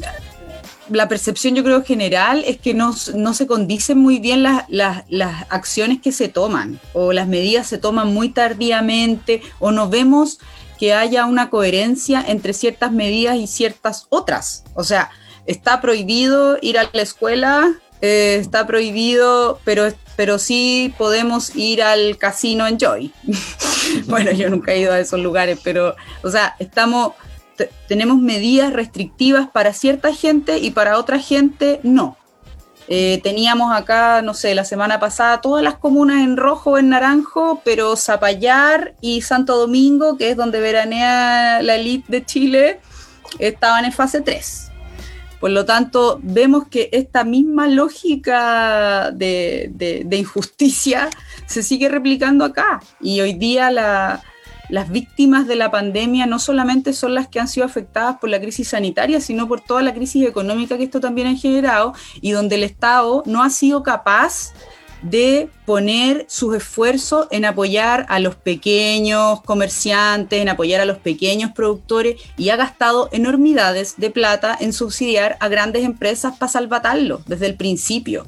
la 0.92 1.10
percepción 1.10 1.56
yo 1.56 1.64
creo 1.66 1.84
general 1.84 2.46
es 2.48 2.58
que 2.58 2.74
no, 2.74 2.96
no 3.16 3.34
se 3.34 3.46
condicen 3.46 3.98
muy 3.98 4.20
bien 4.20 4.44
las, 4.44 4.64
las, 4.70 5.04
las, 5.10 5.46
acciones 5.50 6.00
que 6.02 6.14
se 6.14 6.30
toman 6.30 6.80
o 6.94 7.12
las 7.12 7.28
medidas 7.28 7.68
se 7.68 7.78
toman 7.78 8.14
muy 8.14 8.30
tardíamente 8.30 9.42
o 9.60 9.72
no 9.72 9.90
vemos 9.90 10.40
que 10.84 10.94
haya 10.94 11.26
una 11.28 11.50
coherencia 11.50 12.22
entre 12.28 12.52
ciertas 12.52 12.92
medidas 12.92 13.38
y 13.38 13.48
ciertas 13.48 14.06
otras. 14.10 14.66
O 14.74 14.84
sea, 14.84 15.12
está 15.46 15.80
prohibido 15.80 16.58
ir 16.62 16.78
a 16.78 16.90
la 16.92 17.02
escuela, 17.02 17.74
eh, 18.02 18.36
está 18.38 18.68
prohibido, 18.68 19.62
pero, 19.64 19.88
pero 20.18 20.38
sí 20.40 20.94
podemos 20.98 21.56
ir 21.56 21.82
al 21.82 22.18
casino 22.18 22.68
Enjoy. 22.68 23.14
bueno, 24.08 24.34
yo 24.34 24.50
nunca 24.50 24.74
he 24.74 24.80
ido 24.80 24.92
a 24.92 25.00
esos 25.00 25.22
lugares, 25.22 25.58
pero, 25.64 25.96
o 26.22 26.30
sea, 26.30 26.58
estamos, 26.60 27.14
tenemos 27.88 28.18
medidas 28.18 28.74
restrictivas 28.74 29.48
para 29.50 29.72
cierta 29.72 30.14
gente 30.14 30.58
y 30.58 30.72
para 30.72 30.98
otra 30.98 31.18
gente 31.18 31.80
no. 31.84 32.18
Eh, 32.88 33.22
teníamos 33.24 33.74
acá, 33.74 34.22
no 34.22 34.34
sé, 34.34 34.54
la 34.56 34.66
semana 34.66 35.00
pasada 35.00 35.42
todas 35.42 35.64
las 35.64 35.76
comunas 35.76 36.22
en 36.22 36.36
rojo 36.38 36.78
en 36.78 36.90
naranjo, 36.90 37.62
pero 37.64 37.96
Zapallar 37.96 38.96
y 39.00 39.22
Santo 39.22 39.58
Domingo, 39.58 40.18
que 40.18 40.32
es 40.32 40.38
donde 40.38 40.60
veranea 40.60 41.62
la 41.62 41.76
elite 41.76 42.06
de 42.10 42.26
Chile, 42.26 42.80
estaban 43.40 43.86
en 43.86 43.94
fase 43.94 44.22
3. 44.22 44.72
Por 45.40 45.52
lo 45.52 45.66
tanto, 45.66 46.20
vemos 46.24 46.68
que 46.68 46.90
esta 46.94 47.24
misma 47.24 47.68
lógica 47.68 49.12
de 49.12 50.08
injusticia 50.12 51.10
se 51.46 51.64
sigue 51.64 51.90
replicando 51.90 52.46
acá. 52.46 52.82
Y 53.02 53.20
hoy 53.22 53.34
día 53.34 53.70
la, 53.72 54.24
las 54.70 54.90
víctimas 54.90 55.48
de 55.48 55.56
la 55.56 55.72
pandemia 55.72 56.26
no 56.26 56.40
solamente 56.40 56.94
son 56.94 57.14
las 57.14 57.28
que 57.28 57.40
han 57.40 57.48
sido 57.48 57.66
afectadas 57.66 58.18
por 58.20 58.30
la 58.30 58.40
crisis 58.40 58.70
sanitaria, 58.70 59.20
sino 59.22 59.48
por 59.48 59.62
toda 59.62 59.82
la 59.82 59.94
crisis 59.94 60.26
económica 60.26 60.78
que 60.78 60.84
esto 60.84 61.00
también 61.00 61.28
ha 61.28 61.36
generado 61.36 61.94
y 62.22 62.32
donde 62.32 62.56
el 62.56 62.64
Estado 62.64 63.24
no 63.26 63.44
ha 63.44 63.50
sido 63.50 63.84
capaz 63.84 64.54
de 65.04 65.50
poner 65.66 66.26
sus 66.30 66.56
esfuerzos 66.56 67.28
en 67.30 67.44
apoyar 67.44 68.06
a 68.08 68.20
los 68.20 68.36
pequeños 68.36 69.42
comerciantes, 69.42 70.42
en 70.42 70.48
apoyar 70.48 70.80
a 70.80 70.86
los 70.86 70.98
pequeños 70.98 71.52
productores 71.52 72.16
y 72.38 72.50
ha 72.50 72.56
gastado 72.56 73.10
enormidades 73.12 73.96
de 73.98 74.10
plata 74.10 74.58
en 74.60 74.72
subsidiar 74.72 75.38
a 75.42 75.50
grandes 75.50 75.84
empresas 75.84 76.38
para 76.38 76.52
salvatarlo 76.52 77.22
desde 77.28 77.48
el 77.48 77.56
principio. 77.56 78.26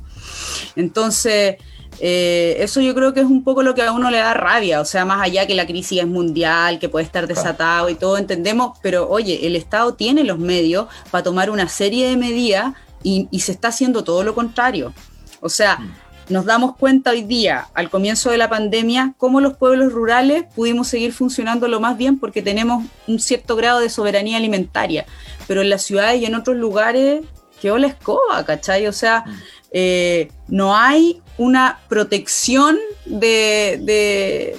Entonces, 0.75 1.55
eh, 1.99 2.57
eso 2.59 2.81
yo 2.81 2.93
creo 2.93 3.13
que 3.13 3.21
es 3.21 3.25
un 3.25 3.43
poco 3.43 3.63
lo 3.63 3.73
que 3.73 3.81
a 3.81 3.91
uno 3.91 4.11
le 4.11 4.17
da 4.17 4.33
rabia, 4.33 4.81
o 4.81 4.85
sea, 4.85 5.05
más 5.05 5.21
allá 5.21 5.47
que 5.47 5.55
la 5.55 5.65
crisis 5.65 5.99
es 5.99 6.07
mundial, 6.07 6.79
que 6.79 6.89
puede 6.89 7.05
estar 7.05 7.27
desatado 7.27 7.89
y 7.89 7.95
todo, 7.95 8.17
entendemos, 8.17 8.77
pero 8.81 9.09
oye, 9.09 9.47
el 9.47 9.55
Estado 9.55 9.93
tiene 9.93 10.23
los 10.23 10.37
medios 10.37 10.87
para 11.11 11.23
tomar 11.23 11.49
una 11.49 11.69
serie 11.69 12.07
de 12.07 12.17
medidas 12.17 12.73
y, 13.03 13.27
se 13.39 13.51
está 13.51 13.67
haciendo 13.69 14.03
todo 14.03 14.23
lo 14.23 14.33
contrario. 14.33 14.93
O 15.39 15.49
sea, 15.49 15.77
mm. 15.77 16.33
nos 16.33 16.45
damos 16.45 16.75
cuenta 16.75 17.11
hoy 17.11 17.21
día, 17.21 17.67
al 17.73 17.89
comienzo 17.89 18.31
de 18.31 18.37
la 18.37 18.49
pandemia, 18.49 19.13
cómo 19.17 19.39
los 19.39 19.55
pueblos 19.55 19.93
rurales 19.93 20.45
pudimos 20.55 20.87
seguir 20.87 21.13
funcionando 21.13 21.67
lo 21.67 21.79
más 21.79 21.97
bien 21.97 22.19
porque 22.19 22.41
tenemos 22.41 22.83
un 23.07 23.19
cierto 23.19 23.55
grado 23.55 23.79
de 23.79 23.89
soberanía 23.89 24.37
alimentaria, 24.37 25.05
pero 25.47 25.61
en 25.61 25.69
las 25.69 25.83
ciudades 25.83 26.21
y 26.21 26.25
en 26.25 26.35
otros 26.35 26.57
lugares 26.57 27.23
quedó 27.61 27.77
la 27.77 27.87
escoba, 27.87 28.43
¿cachai? 28.45 28.87
O 28.87 28.93
sea, 28.93 29.23
mm. 29.25 29.31
Eh, 29.77 30.29
no 30.47 30.73
hay 30.73 31.21
una 31.37 31.81
protección 31.89 32.77
de, 33.03 34.55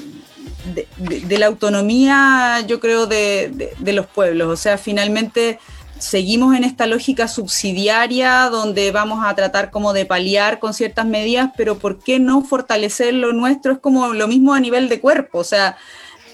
de, 0.77 1.39
la 1.39 1.47
autonomía, 1.47 2.63
yo 2.67 2.81
creo, 2.81 3.07
de, 3.07 3.73
los 3.95 4.07
pueblos. 4.07 4.49
O 4.49 4.57
sea, 4.57 4.77
finalmente 4.77 5.59
seguimos 5.99 6.55
en 6.55 6.65
esta 6.65 6.87
lógica 6.87 7.29
subsidiaria 7.29 8.51
donde 8.51 8.93
vamos 8.93 9.25
a 9.25 9.35
tratar 9.35 9.71
como 9.71 9.95
de 9.95 10.05
paliar 10.05 10.59
con 10.59 10.75
ciertas 10.75 11.07
medidas, 11.07 11.51
pero 11.57 11.79
¿por 11.79 11.99
qué 11.99 12.19
no 12.19 12.43
fortalecer 12.43 13.15
lo 13.15 13.33
nuestro? 13.33 13.73
Es 13.73 13.79
como 13.79 14.13
lo 14.13 14.29
mismo 14.29 14.53
a 14.53 14.61
nivel 14.61 14.91
de 14.91 15.01
cuerpo, 15.01 15.39
o 15.39 15.45
sea, 15.45 15.79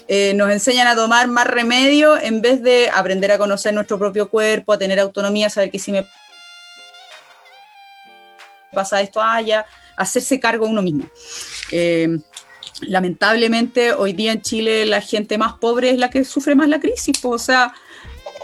eh, 0.09 0.33
nos 0.35 0.51
enseñan 0.51 0.87
a 0.87 0.95
tomar 0.95 1.29
más 1.29 1.47
remedio 1.47 2.19
en 2.19 2.41
vez 2.41 2.61
de 2.61 2.89
aprender 2.89 3.31
a 3.31 3.37
conocer 3.37 3.73
nuestro 3.73 3.97
propio 3.97 4.27
cuerpo, 4.27 4.73
a 4.73 4.77
tener 4.77 4.99
autonomía, 4.99 5.49
saber 5.49 5.71
que 5.71 5.79
si 5.79 5.93
me 5.93 6.05
pasa 8.73 9.01
esto, 9.01 9.21
haya, 9.21 9.65
hacerse 9.95 10.39
cargo 10.39 10.67
uno 10.67 10.81
mismo. 10.81 11.05
Eh, 11.71 12.17
lamentablemente 12.81 13.93
hoy 13.93 14.13
día 14.13 14.31
en 14.33 14.41
Chile 14.41 14.85
la 14.85 15.01
gente 15.01 15.37
más 15.37 15.53
pobre 15.53 15.91
es 15.91 15.97
la 15.97 16.09
que 16.09 16.23
sufre 16.23 16.55
más 16.55 16.67
la 16.67 16.79
crisis, 16.79 17.23
o 17.23 17.37
sea, 17.37 17.73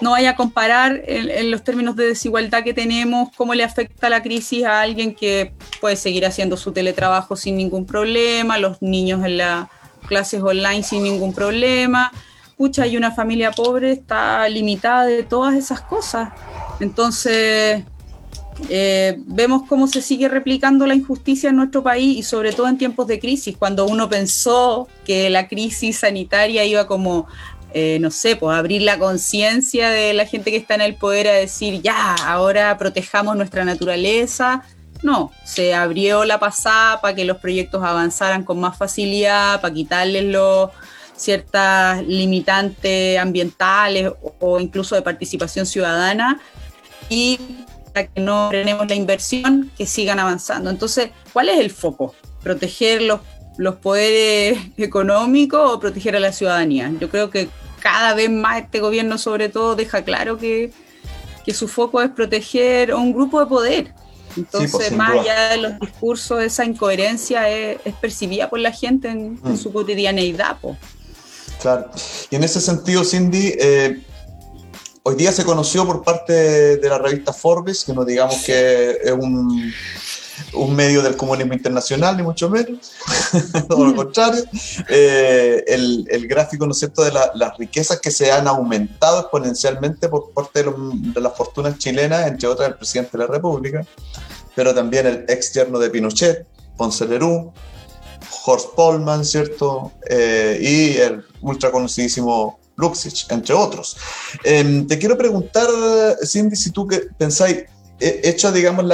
no 0.01 0.11
vaya 0.11 0.31
a 0.31 0.35
comparar 0.35 1.01
en, 1.05 1.51
los 1.51 1.63
términos 1.63 1.95
de 1.95 2.07
desigualdad 2.07 2.63
que 2.63 2.73
tenemos, 2.73 3.29
cómo 3.35 3.53
le 3.53 3.63
afecta 3.63 4.09
la 4.09 4.21
crisis 4.21 4.63
a 4.63 4.81
alguien 4.81 5.13
que 5.13 5.53
puede 5.81 5.95
seguir 5.95 6.25
haciendo 6.25 6.57
su 6.57 6.71
teletrabajo 6.71 7.35
sin 7.35 7.57
ningún 7.57 7.85
problema, 7.85 8.57
los 8.57 8.81
niños 8.81 9.25
en 9.25 9.37
las 9.37 9.67
clases 10.07 10.41
online 10.41 10.83
sin 10.83 11.03
ningún 11.03 11.33
problema. 11.33 12.11
Pucha, 12.55 12.83
hay 12.83 12.97
una 12.97 13.11
familia 13.11 13.51
pobre, 13.51 13.91
está 13.91 14.47
limitada 14.49 15.05
de 15.05 15.23
todas 15.23 15.55
esas 15.55 15.81
cosas. 15.81 16.29
Entonces, 16.79 17.83
eh, 18.69 19.17
vemos 19.25 19.63
cómo 19.67 19.87
se 19.87 20.01
sigue 20.01 20.27
replicando 20.27 20.85
la 20.85 20.95
injusticia 20.95 21.49
en 21.49 21.55
nuestro 21.55 21.83
país 21.83 22.17
y 22.17 22.23
sobre 22.23 22.51
todo 22.51 22.67
en 22.67 22.77
tiempos 22.77 23.07
de 23.07 23.19
crisis, 23.19 23.55
cuando 23.57 23.85
uno 23.85 24.09
pensó 24.09 24.87
que 25.05 25.29
la 25.29 25.47
crisis 25.47 25.99
sanitaria 25.99 26.65
iba 26.65 26.87
como 26.87 27.27
eh, 27.73 27.99
no 28.01 28.09
sé, 28.09 28.35
pues 28.35 28.57
abrir 28.57 28.81
la 28.81 28.97
conciencia 28.97 29.89
de 29.91 30.13
la 30.13 30.25
gente 30.25 30.49
que 30.49 30.57
está 30.57 30.73
en 30.73 30.81
el 30.81 30.95
poder 30.95 31.27
a 31.27 31.33
decir, 31.33 31.81
ya, 31.83 32.15
ahora 32.15 32.77
protejamos 32.79 33.35
nuestra 33.35 33.63
naturaleza. 33.63 34.63
No, 35.03 35.31
se 35.45 35.75
abrió 35.75 36.25
la 36.25 36.39
pasada 36.39 36.99
para 36.99 37.15
que 37.15 37.25
los 37.25 37.37
proyectos 37.37 37.83
avanzaran 37.83 38.43
con 38.43 38.59
más 38.59 38.77
facilidad, 38.77 39.61
para 39.61 39.73
quitarles 39.73 40.25
los 40.25 40.71
ciertas 41.15 42.03
limitantes 42.07 43.19
ambientales 43.19 44.11
o, 44.39 44.59
incluso 44.59 44.95
de 44.95 45.01
participación 45.01 45.65
ciudadana 45.65 46.39
y 47.09 47.39
para 47.93 48.07
que 48.07 48.21
no 48.21 48.49
frenemos 48.49 48.87
la 48.87 48.95
inversión, 48.95 49.71
que 49.77 49.85
sigan 49.85 50.19
avanzando. 50.19 50.69
Entonces, 50.69 51.09
¿cuál 51.33 51.49
es 51.49 51.59
el 51.59 51.71
foco? 51.71 52.15
¿Proteger 52.41 53.01
los 53.01 53.19
los 53.59 53.75
poderes 53.75 54.57
económicos 54.77 55.59
o 55.71 55.79
proteger 55.79 56.15
a 56.15 56.19
la 56.19 56.31
ciudadanía. 56.31 56.91
Yo 56.99 57.09
creo 57.09 57.29
que 57.29 57.49
cada 57.79 58.15
vez 58.15 58.29
más 58.29 58.63
este 58.63 58.79
gobierno 58.79 59.17
sobre 59.17 59.49
todo 59.49 59.75
deja 59.75 60.03
claro 60.03 60.39
que, 60.39 60.71
su 61.49 61.67
foco 61.67 61.99
es 61.99 62.11
proteger 62.11 62.91
a 62.91 62.95
un 62.95 63.11
grupo 63.11 63.39
de 63.39 63.45
poder. 63.47 63.93
Entonces, 64.37 64.71
pues, 64.71 64.91
más 64.91 65.13
allá 65.13 65.49
de 65.49 65.57
los 65.57 65.79
discursos, 65.79 66.43
esa 66.43 66.63
incoherencia 66.63 67.49
es, 67.49 67.79
percibida 67.99 68.51
por 68.51 68.59
la 68.59 68.71
gente 68.71 69.07
en, 69.09 69.39
mm. 69.41 69.57
su 69.57 69.73
cotidianeidad. 69.73 70.57
Claro. 71.59 71.89
Y 72.29 72.35
en 72.35 72.43
ese 72.43 72.61
sentido, 72.61 73.03
Cindy, 73.03 73.55
eh, 73.59 73.99
hoy 75.03 75.15
día 75.15 75.31
se 75.31 75.43
conoció 75.43 75.85
por 75.85 76.03
parte 76.03 76.77
de 76.77 76.89
la 76.89 76.97
revista 76.97 77.33
Forbes, 77.33 77.83
que 77.83 77.93
no 77.93 78.05
digamos 78.05 78.43
que 78.45 78.97
es 79.03 79.11
un 79.11 79.73
un 80.53 80.75
medio 80.75 81.01
del 81.01 81.15
comunismo 81.15 81.53
internacional, 81.53 82.17
ni 82.17 82.23
mucho 82.23 82.49
menos, 82.49 82.91
todo 83.67 83.85
lo 83.85 83.95
contrario. 83.95 84.43
Eh, 84.89 85.63
el, 85.67 86.05
el, 86.09 86.27
gráfico, 86.27 86.65
¿no 86.65 86.71
es 86.71 86.79
cierto?, 86.79 87.03
de 87.03 87.11
las 87.11 87.57
riquezas 87.57 87.99
que 87.99 88.11
se 88.11 88.31
han 88.31 88.47
aumentado 88.47 89.21
exponencialmente 89.21 90.07
por 90.09 90.31
parte 90.31 90.63
de, 90.63 91.21
las 91.21 91.35
fortunas 91.35 91.77
chilenas, 91.77 92.27
entre 92.27 92.47
otras 92.47 92.69
el 92.69 92.75
presidente 92.75 93.17
de 93.17 93.25
la 93.25 93.27
República, 93.27 93.85
pero 94.55 94.73
también 94.73 95.07
el 95.07 95.25
ex 95.27 95.53
yerno 95.53 95.79
de 95.79 95.89
Pinochet, 95.89 96.47
Ponce 96.77 97.05
Lerú, 97.05 97.51
Horst 98.45 98.69
Polman, 98.75 99.25
¿cierto?, 99.25 99.91
eh, 100.09 100.57
y 100.61 100.97
el 100.97 101.25
ultra 101.41 101.71
conocidísimo 101.71 102.58
Luxich, 102.79 103.27
entre 103.29 103.53
otros. 103.53 103.97
Em, 104.43 104.87
te 104.87 104.97
quiero 104.97 105.17
preguntar, 105.17 105.67
Cindy, 106.25 106.55
si 106.55 106.71
tú 106.71 106.87
que 106.87 107.07
pensáis, 107.17 107.65
hecho, 107.99 108.51
digamos, 108.51 108.85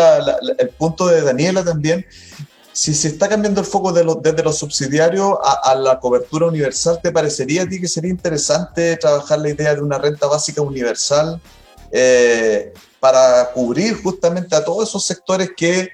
el 0.57 0.69
punto 0.69 1.07
de 1.07 1.21
Daniela 1.21 1.63
también, 1.63 2.05
si 2.75 2.93
se 2.93 3.07
está 3.07 3.29
cambiando 3.29 3.61
el 3.61 3.65
foco 3.65 3.93
desde 3.93 4.43
los 4.43 4.57
subsidiarios 4.57 5.37
a, 5.41 5.73
la 5.75 5.97
cobertura 5.97 6.47
universal, 6.47 6.99
¿te 7.01 7.09
parecería 7.09 7.63
a 7.63 7.69
ti 7.69 7.79
que 7.79 7.87
sería 7.87 8.11
interesante 8.11 8.97
trabajar 8.97 9.39
la 9.39 9.49
idea 9.49 9.73
de 9.73 9.81
una 9.81 9.97
renta 9.97 10.27
básica 10.27 10.61
universal 10.61 11.39
eh, 11.89 12.73
para 12.99 13.49
cubrir 13.53 14.01
justamente 14.03 14.57
a 14.57 14.65
todos 14.65 14.89
esos 14.89 15.05
sectores 15.05 15.51
que 15.55 15.87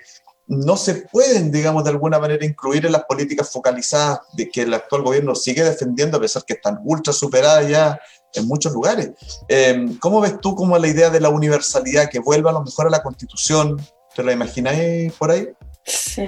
no 0.52 0.76
se 0.76 0.96
pueden, 0.96 1.50
digamos, 1.50 1.86
de 1.86 1.92
alguna 1.92 2.20
manera 2.20 2.46
incluir 2.46 2.86
en 2.86 2.92
las 2.92 3.06
políticas 3.06 3.50
focalizadas 3.50 4.20
de 4.34 4.50
que 4.50 4.64
el 4.64 4.74
actual 4.74 5.02
gobierno 5.02 5.34
sigue 5.34 5.64
defendiendo, 5.64 6.18
a 6.18 6.20
pesar 6.20 6.44
que 6.44 6.54
están 6.54 6.80
ultra 6.84 7.14
superadas 7.14 7.70
ya 7.70 7.98
en 8.34 8.48
muchos 8.48 8.74
lugares. 8.74 9.12
Em, 9.48 9.98
¿Cómo 10.00 10.20
ves 10.20 10.42
tú 10.42 10.54
como 10.54 10.78
la 10.78 10.90
idea 10.90 11.10
de 11.10 11.22
la 11.22 11.30
universalidad 11.30 12.10
que 12.10 12.20
vuelva 12.20 12.50
a 12.50 12.54
lo 12.54 12.64
mejor 12.64 12.88
a 12.88 12.90
la 12.90 13.02
constitución? 13.02 13.80
¿Te 14.14 14.24
la 14.24 14.34
imagináis 14.34 15.14
por 15.14 15.32
ahí? 15.32 15.48
Sí, 15.84 16.28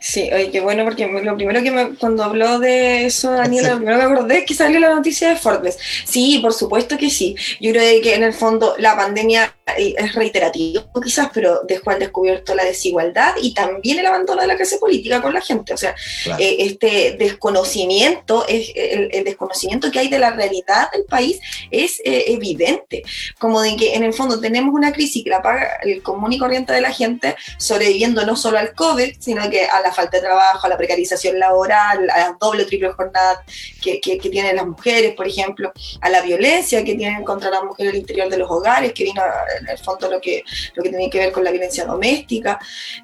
sí, 0.00 0.30
oye, 0.32 0.50
qué 0.50 0.60
bueno, 0.60 0.84
porque 0.84 1.06
lo 1.06 1.36
primero 1.36 1.62
que 1.62 1.70
me, 1.70 1.94
cuando 1.96 2.24
habló 2.24 2.58
de 2.58 3.06
eso, 3.06 3.30
Daniela, 3.30 3.70
lo 3.70 3.76
primero 3.76 3.98
que 3.98 4.06
me 4.06 4.12
acordé 4.12 4.38
es 4.38 4.44
que 4.46 4.54
salió 4.54 4.80
la 4.80 4.94
noticia 4.94 5.28
de 5.28 5.36
Forbes. 5.36 5.78
Sí, 6.04 6.40
por 6.40 6.52
supuesto 6.52 6.98
que 6.98 7.08
sí. 7.08 7.36
Yo 7.60 7.70
creo 7.70 8.02
que 8.02 8.14
en 8.14 8.24
el 8.24 8.32
fondo 8.32 8.74
la 8.78 8.96
pandemia 8.96 9.54
es 9.76 10.14
reiterativo 10.14 10.88
quizás, 11.02 11.30
pero 11.32 11.60
dejó 11.66 11.90
al 11.90 11.98
descubierto 11.98 12.54
la 12.54 12.64
desigualdad 12.64 13.34
y 13.40 13.54
también 13.54 13.98
el 13.98 14.06
abandono 14.06 14.42
de 14.42 14.48
la 14.48 14.56
clase 14.56 14.78
política 14.78 15.22
con 15.22 15.32
la 15.32 15.40
gente. 15.40 15.72
O 15.72 15.76
sea, 15.76 15.94
eh, 16.38 16.56
este 16.60 17.16
desconocimiento, 17.18 18.46
es, 18.48 18.72
el, 18.74 19.24
desconocimiento 19.24 19.90
que 19.90 20.00
hay 20.00 20.08
de 20.08 20.18
la 20.18 20.30
realidad 20.30 20.90
del 20.92 21.04
país 21.04 21.40
es 21.70 22.00
eh, 22.04 22.24
evidente. 22.28 23.02
Como 23.38 23.60
de 23.62 23.76
que 23.76 23.94
en 23.94 24.02
el 24.02 24.12
fondo 24.12 24.40
tenemos 24.40 24.74
una 24.74 24.92
crisis 24.92 25.24
que 25.24 25.30
la 25.30 25.42
paga 25.42 25.78
el 25.82 26.02
común 26.02 26.32
y 26.32 26.38
corriente 26.38 26.72
de 26.72 26.80
la 26.80 26.92
gente, 26.92 27.36
sobreviviendo 27.58 28.24
no 28.26 28.36
solo 28.36 28.58
al 28.58 28.74
COVID, 28.74 29.16
sino 29.18 29.48
que 29.50 29.64
a 29.64 29.80
la 29.80 29.92
falta 29.92 30.18
de 30.18 30.24
trabajo, 30.24 30.66
a 30.66 30.70
la 30.70 30.76
precarización 30.76 31.38
laboral, 31.38 32.08
a 32.10 32.18
las 32.18 32.38
doble 32.38 32.64
o 32.64 32.66
triple 32.66 32.92
jornadas 32.92 33.38
que, 33.82 34.00
que, 34.00 34.18
que, 34.18 34.28
tienen 34.30 34.56
las 34.56 34.66
mujeres, 34.66 35.14
por 35.14 35.26
ejemplo, 35.26 35.72
a 36.00 36.08
la 36.08 36.20
violencia 36.20 36.84
que 36.84 36.94
tienen 36.94 37.24
contra 37.24 37.50
las 37.50 37.64
mujeres 37.64 37.92
al 37.92 37.98
interior 37.98 38.28
de 38.28 38.38
los 38.38 38.50
hogares, 38.50 38.92
que 38.92 39.04
vino 39.04 39.22
en 39.60 39.68
el 39.68 39.78
fondo 39.78 40.10
lo 40.10 40.20
que, 40.20 40.44
lo 40.74 40.82
que 40.82 40.90
tiene 40.90 41.10
que 41.10 41.18
ver 41.18 41.32
con 41.32 41.44
la 41.44 41.50
violencia 41.50 41.84
doméstica. 41.84 42.58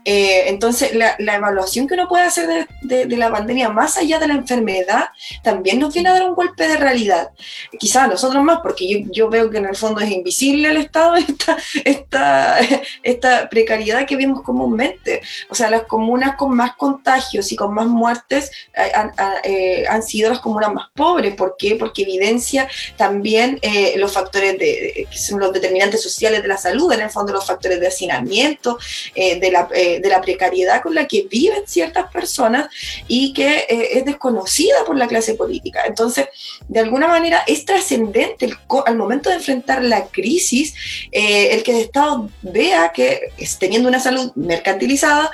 Eh, 0.05 0.45
entonces, 0.49 0.95
la, 0.95 1.17
evaluación 1.19 1.89
que 1.89 1.95
uno 1.95 2.09
puede 2.09 2.25
hacer 2.25 2.69
de, 2.83 3.17
la 3.17 3.31
pandemia, 3.31 3.69
más 3.69 3.97
allá 3.97 4.19
de 4.19 4.29
la 4.29 4.35
enfermedad, 4.35 5.07
también 5.43 5.81
nos 5.81 5.93
viene 5.93 6.09
a 6.09 6.13
dar 6.13 6.29
un 6.29 6.35
golpe 6.35 6.69
de 6.69 6.77
realidad. 6.77 7.31
Quizás 7.79 8.05
a 8.05 8.07
nosotros 8.07 8.43
más, 8.43 8.61
porque 8.63 8.89
yo, 8.89 8.99
yo, 9.11 9.29
veo 9.29 9.51
que 9.51 9.59
en 9.59 9.67
el 9.67 9.77
fondo 9.77 10.01
es 10.01 10.11
invisible 10.11 10.69
al 10.69 10.77
Estado 10.77 11.17
esta, 11.17 11.57
esta, 11.85 12.59
esta 13.03 13.49
precariedad 13.49 14.07
que 14.07 14.17
vimos 14.17 14.43
comúnmente. 14.43 15.23
O 15.51 15.55
sea, 15.55 15.71
las 15.71 15.83
comunas 15.83 16.37
con 16.37 16.55
más 16.55 16.77
contagios 16.77 17.51
y 17.53 17.57
con 17.57 17.75
más 17.75 17.87
muertes 17.87 18.51
eh, 18.75 18.93
han, 18.95 19.13
eh, 19.43 19.85
han 19.89 20.03
sido 20.03 20.31
las 20.31 20.41
comunas 20.41 20.73
más 20.73 20.89
pobres. 20.95 21.35
¿Por 21.35 21.57
qué? 21.59 21.77
Porque 21.77 22.03
evidencia 22.03 22.69
también 22.97 23.61
los 23.97 24.13
factores 24.13 24.59
de, 24.59 25.07
que 25.11 25.19
son 25.19 25.41
los 25.41 25.53
determinantes 25.53 26.03
sociales 26.03 26.44
de 26.45 26.49
la 26.49 26.59
salud, 26.59 26.93
en 26.93 27.01
el 27.01 27.11
fondo 27.11 27.33
los 27.33 27.47
factores 27.47 27.81
de 27.81 27.89
hacinamiento, 27.89 28.79
eh, 29.15 29.41
de, 29.41 29.51
la, 29.51 29.69
eh, 29.75 30.01
de, 30.01 30.09
la, 30.09 30.21
precariedad 30.21 30.83
con 30.83 30.95
la 30.95 31.07
que 31.07 31.27
viven 31.29 31.63
ciertas 31.67 32.11
personas 32.13 32.69
y 33.09 33.33
que 33.33 33.65
eh, 33.69 33.99
es 33.99 34.05
desconocida 34.05 34.85
por 34.87 34.97
la 34.97 35.09
clase 35.09 35.35
política. 35.35 35.83
Entonces, 35.87 36.29
de 36.69 36.81
alguna 36.81 37.09
manera 37.09 37.43
es 37.47 37.65
trascendente 37.65 38.51
al 38.87 38.97
momento 38.97 39.31
de 39.31 39.37
enfrentar 39.37 39.83
la 39.83 40.07
crisis, 40.07 40.75
el 41.11 41.63
que 41.63 41.73
el 41.73 41.79
Estado 41.79 42.29
vea 42.43 42.93
que 42.93 43.33
teniendo 43.59 43.89
una 43.89 44.01
salud 44.01 44.33
mercantilizada, 44.35 45.31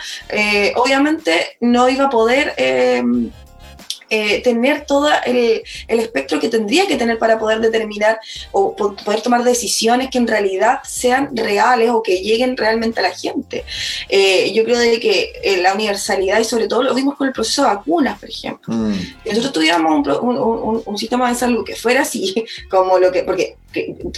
obviamente 0.76 1.56
no 1.60 1.88
iba 1.88 2.06
a 2.06 2.10
poder 2.10 2.54
eh, 4.10 4.42
tener 4.42 4.84
todo 4.86 5.08
el, 5.24 5.62
el, 5.86 6.00
espectro 6.00 6.40
que 6.40 6.48
tendría 6.48 6.86
que 6.88 6.96
tener 6.96 7.18
para 7.18 7.38
poder 7.38 7.60
determinar 7.60 8.18
o 8.50 8.74
poder 8.74 9.22
tomar 9.22 9.44
decisiones 9.44 10.10
que 10.10 10.18
en 10.18 10.26
realidad 10.26 10.80
sean 10.84 11.36
reales 11.36 11.90
o 11.90 12.02
que 12.02 12.20
lleguen 12.20 12.56
realmente 12.56 12.98
a 12.98 13.04
la 13.04 13.12
gente. 13.12 13.64
Eh, 14.08 14.52
yo 14.52 14.64
creo 14.64 14.78
de 14.78 14.98
que 14.98 15.32
eh, 15.42 15.58
la 15.58 15.74
universalidad 15.74 16.40
y 16.40 16.44
sobre 16.44 16.66
todo 16.66 16.82
lo 16.82 16.94
vimos 16.94 17.16
con 17.16 17.28
el 17.28 17.32
proceso 17.32 17.62
de 17.62 17.68
vacunas, 17.68 18.18
por 18.18 18.28
ejemplo. 18.28 18.74
Mm. 18.74 18.94
Si 18.94 19.28
nosotros 19.28 19.52
tuviéramos 19.52 20.08
un, 20.08 20.38
un, 20.38 20.82
un, 20.84 20.98
sistema 20.98 21.28
de 21.28 21.36
salud 21.36 21.64
que 21.64 21.76
fuera 21.76 22.02
así, 22.02 22.34
como 22.70 22.98
lo 22.98 23.12
que, 23.12 23.22
porque 23.22 23.56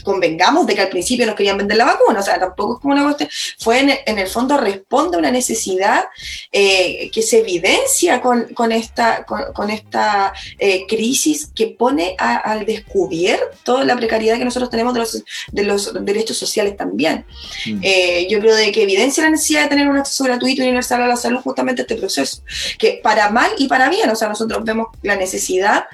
convengamos 0.02 0.66
de 0.66 0.74
que 0.74 0.80
al 0.80 0.88
principio 0.88 1.26
nos 1.26 1.34
querían 1.34 1.58
vender 1.58 1.76
la 1.76 1.84
vacuna, 1.84 2.20
o 2.20 2.22
sea, 2.22 2.38
tampoco 2.38 2.74
es 2.74 2.80
como 2.80 2.94
una 2.94 3.04
cuestión, 3.04 3.28
fue 3.58 3.80
en, 3.80 4.18
el 4.18 4.26
fondo 4.26 4.56
responde 4.56 5.16
a 5.16 5.18
una 5.18 5.30
necesidad 5.30 6.04
eh, 6.50 7.10
que 7.12 7.22
se 7.22 7.40
evidencia 7.40 8.20
con, 8.20 8.48
con 8.54 8.72
esta, 8.72 9.24
con, 9.24 9.70
esta 9.70 10.32
eh, 10.58 10.86
crisis 10.86 11.50
que 11.54 11.68
pone 11.68 12.14
al 12.18 12.64
descubierto 12.66 13.82
la 13.84 13.96
precariedad 13.96 14.38
que 14.38 14.44
nosotros 14.44 14.70
tenemos 14.70 14.94
de 14.94 15.00
los, 15.00 15.24
de 15.50 15.62
los 15.62 16.04
derechos 16.04 16.36
sociales 16.36 16.76
también. 16.76 17.24
Mm. 17.66 17.80
Eh, 17.82 18.26
yo 18.30 18.40
creo 18.40 18.54
de 18.54 18.72
que 18.72 18.82
evidencia 18.82 19.22
la 19.24 19.30
necesidad 19.30 19.64
de 19.64 19.68
tener 19.68 19.88
un 19.88 19.96
acceso 19.96 20.24
gratuito 20.24 20.62
y 20.62 20.64
universal 20.64 21.02
a 21.02 21.06
la 21.06 21.16
salud 21.16 21.40
justamente 21.40 21.82
este 21.82 21.96
proceso, 21.96 22.42
que 22.78 23.00
para 23.02 23.30
mal 23.30 23.50
y 23.58 23.68
para 23.68 23.88
bien, 23.88 24.08
o 24.10 24.16
sea, 24.16 24.28
nosotros 24.28 24.64
vemos 24.64 24.88
la 25.02 25.16
necesidad, 25.16 25.84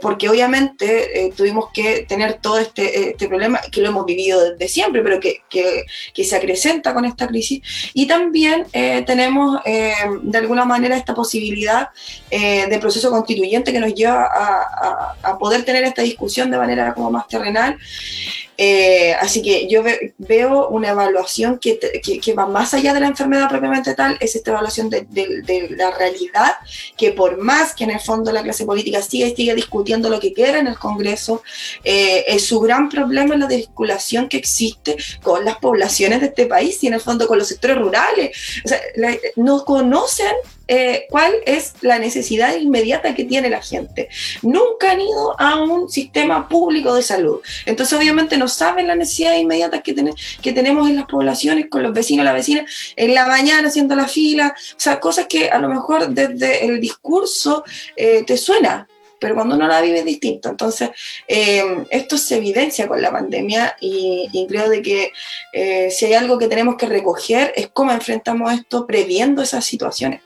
porque 0.00 0.28
obviamente 0.28 1.32
tuvimos 1.36 1.70
que 1.72 2.06
tener 2.08 2.34
todo 2.34 2.58
este 2.58 2.85
este, 2.86 3.28
problema 3.28 3.60
que 3.70 3.80
lo 3.80 3.88
hemos 3.88 4.06
vivido 4.06 4.50
desde 4.50 4.68
siempre, 4.68 5.02
pero 5.02 5.20
que, 5.20 5.42
que, 5.48 6.24
se 6.24 6.36
acrecenta 6.36 6.92
con 6.92 7.04
esta 7.04 7.26
crisis. 7.26 7.62
Y 7.94 8.06
también 8.06 8.66
eh, 8.72 9.02
tenemos 9.06 9.60
eh, 9.64 9.94
de 10.22 10.38
alguna 10.38 10.64
manera 10.64 10.96
esta 10.96 11.14
posibilidad 11.14 11.90
eh, 12.30 12.66
de 12.68 12.78
proceso 12.78 13.10
constituyente 13.10 13.72
que 13.72 13.80
nos 13.80 13.94
lleva 13.94 14.24
a, 14.24 15.14
a, 15.22 15.38
poder 15.38 15.64
tener 15.64 15.84
esta 15.84 16.02
discusión 16.02 16.50
de 16.50 16.58
manera 16.58 16.94
como 16.94 17.10
más 17.10 17.28
terrenal. 17.28 17.76
Eh, 18.58 19.14
así 19.20 19.42
que 19.42 19.68
yo 19.68 19.82
veo 20.18 20.68
una 20.68 20.88
evaluación 20.88 21.58
que, 21.58 21.78
que, 21.78 22.32
va 22.32 22.46
más 22.46 22.72
allá 22.72 22.94
de 22.94 23.00
la 23.00 23.08
enfermedad 23.08 23.48
propiamente 23.48 23.94
tal, 23.94 24.16
es 24.20 24.34
esta 24.34 24.52
evaluación 24.52 24.88
de, 24.88 25.02
de, 25.02 25.68
la 25.76 25.90
realidad, 25.90 26.52
que 26.96 27.12
por 27.12 27.36
más 27.36 27.74
que 27.74 27.84
en 27.84 27.90
el 27.90 28.00
fondo 28.00 28.32
la 28.32 28.42
clase 28.42 28.64
política 28.64 29.02
siga 29.02 29.26
y 29.26 29.36
siga 29.36 29.54
discutiendo 29.54 30.08
lo 30.08 30.20
que 30.20 30.32
quiera 30.32 30.58
en 30.58 30.68
el 30.68 30.78
Congreso, 30.78 31.42
eh, 31.84 32.24
es 32.28 32.46
su 32.46 32.60
gran 32.60 32.75
problema 32.88 33.34
es 33.34 33.40
la 33.40 33.46
desvinculación 33.46 34.28
que 34.28 34.36
existe 34.36 34.96
con 35.22 35.44
las 35.44 35.56
poblaciones 35.56 36.20
de 36.20 36.26
este 36.26 36.46
país 36.46 36.82
y 36.82 36.86
en 36.86 36.94
el 36.94 37.00
fondo 37.00 37.26
con 37.26 37.38
los 37.38 37.48
sectores 37.48 37.78
rurales. 37.78 38.62
No 39.36 39.64
conocen 39.64 40.34
eh, 40.68 41.06
cuál 41.10 41.32
es 41.46 41.74
la 41.80 42.00
necesidad 42.00 42.56
inmediata 42.56 43.14
que 43.14 43.24
tiene 43.24 43.48
la 43.48 43.62
gente. 43.62 44.08
Nunca 44.42 44.90
han 44.90 45.00
ido 45.00 45.40
a 45.40 45.62
un 45.62 45.88
sistema 45.88 46.48
público 46.48 46.94
de 46.94 47.02
salud. 47.02 47.40
Entonces, 47.66 47.96
obviamente, 47.96 48.36
no 48.36 48.48
saben 48.48 48.88
las 48.88 48.96
necesidades 48.96 49.40
inmediatas 49.40 49.82
que, 49.82 49.94
que 50.42 50.52
tenemos 50.52 50.88
en 50.88 50.96
las 50.96 51.06
poblaciones, 51.06 51.66
con 51.70 51.84
los 51.84 51.92
vecinos, 51.92 52.24
las 52.24 52.34
vecinas, 52.34 52.64
en 52.96 53.14
la 53.14 53.26
mañana 53.26 53.68
haciendo 53.68 53.94
la 53.94 54.08
fila. 54.08 54.54
O 54.56 54.80
sea, 54.80 54.98
cosas 54.98 55.26
que 55.28 55.50
a 55.50 55.58
lo 55.58 55.68
mejor 55.68 56.08
desde 56.08 56.64
el 56.64 56.80
discurso 56.80 57.62
eh, 57.94 58.24
te 58.26 58.36
suena, 58.36 58.88
pero 59.18 59.34
cuando 59.34 59.56
uno 59.56 59.66
la 59.66 59.80
vive 59.80 60.00
es 60.00 60.04
distinto. 60.04 60.48
Entonces, 60.48 60.90
eh, 61.26 61.84
esto 61.90 62.18
se 62.18 62.36
evidencia 62.36 62.86
con 62.88 63.00
la 63.00 63.10
pandemia 63.10 63.76
y, 63.80 64.46
creo 64.48 64.68
de 64.68 64.82
que 64.82 65.12
eh, 65.52 65.90
si 65.90 66.06
hay 66.06 66.14
algo 66.14 66.38
que 66.38 66.48
tenemos 66.48 66.76
que 66.76 66.86
recoger 66.86 67.52
es 67.56 67.68
cómo 67.72 67.90
enfrentamos 67.90 68.52
esto 68.52 68.86
previendo 68.86 69.42
esas 69.42 69.64
situaciones. 69.64 70.20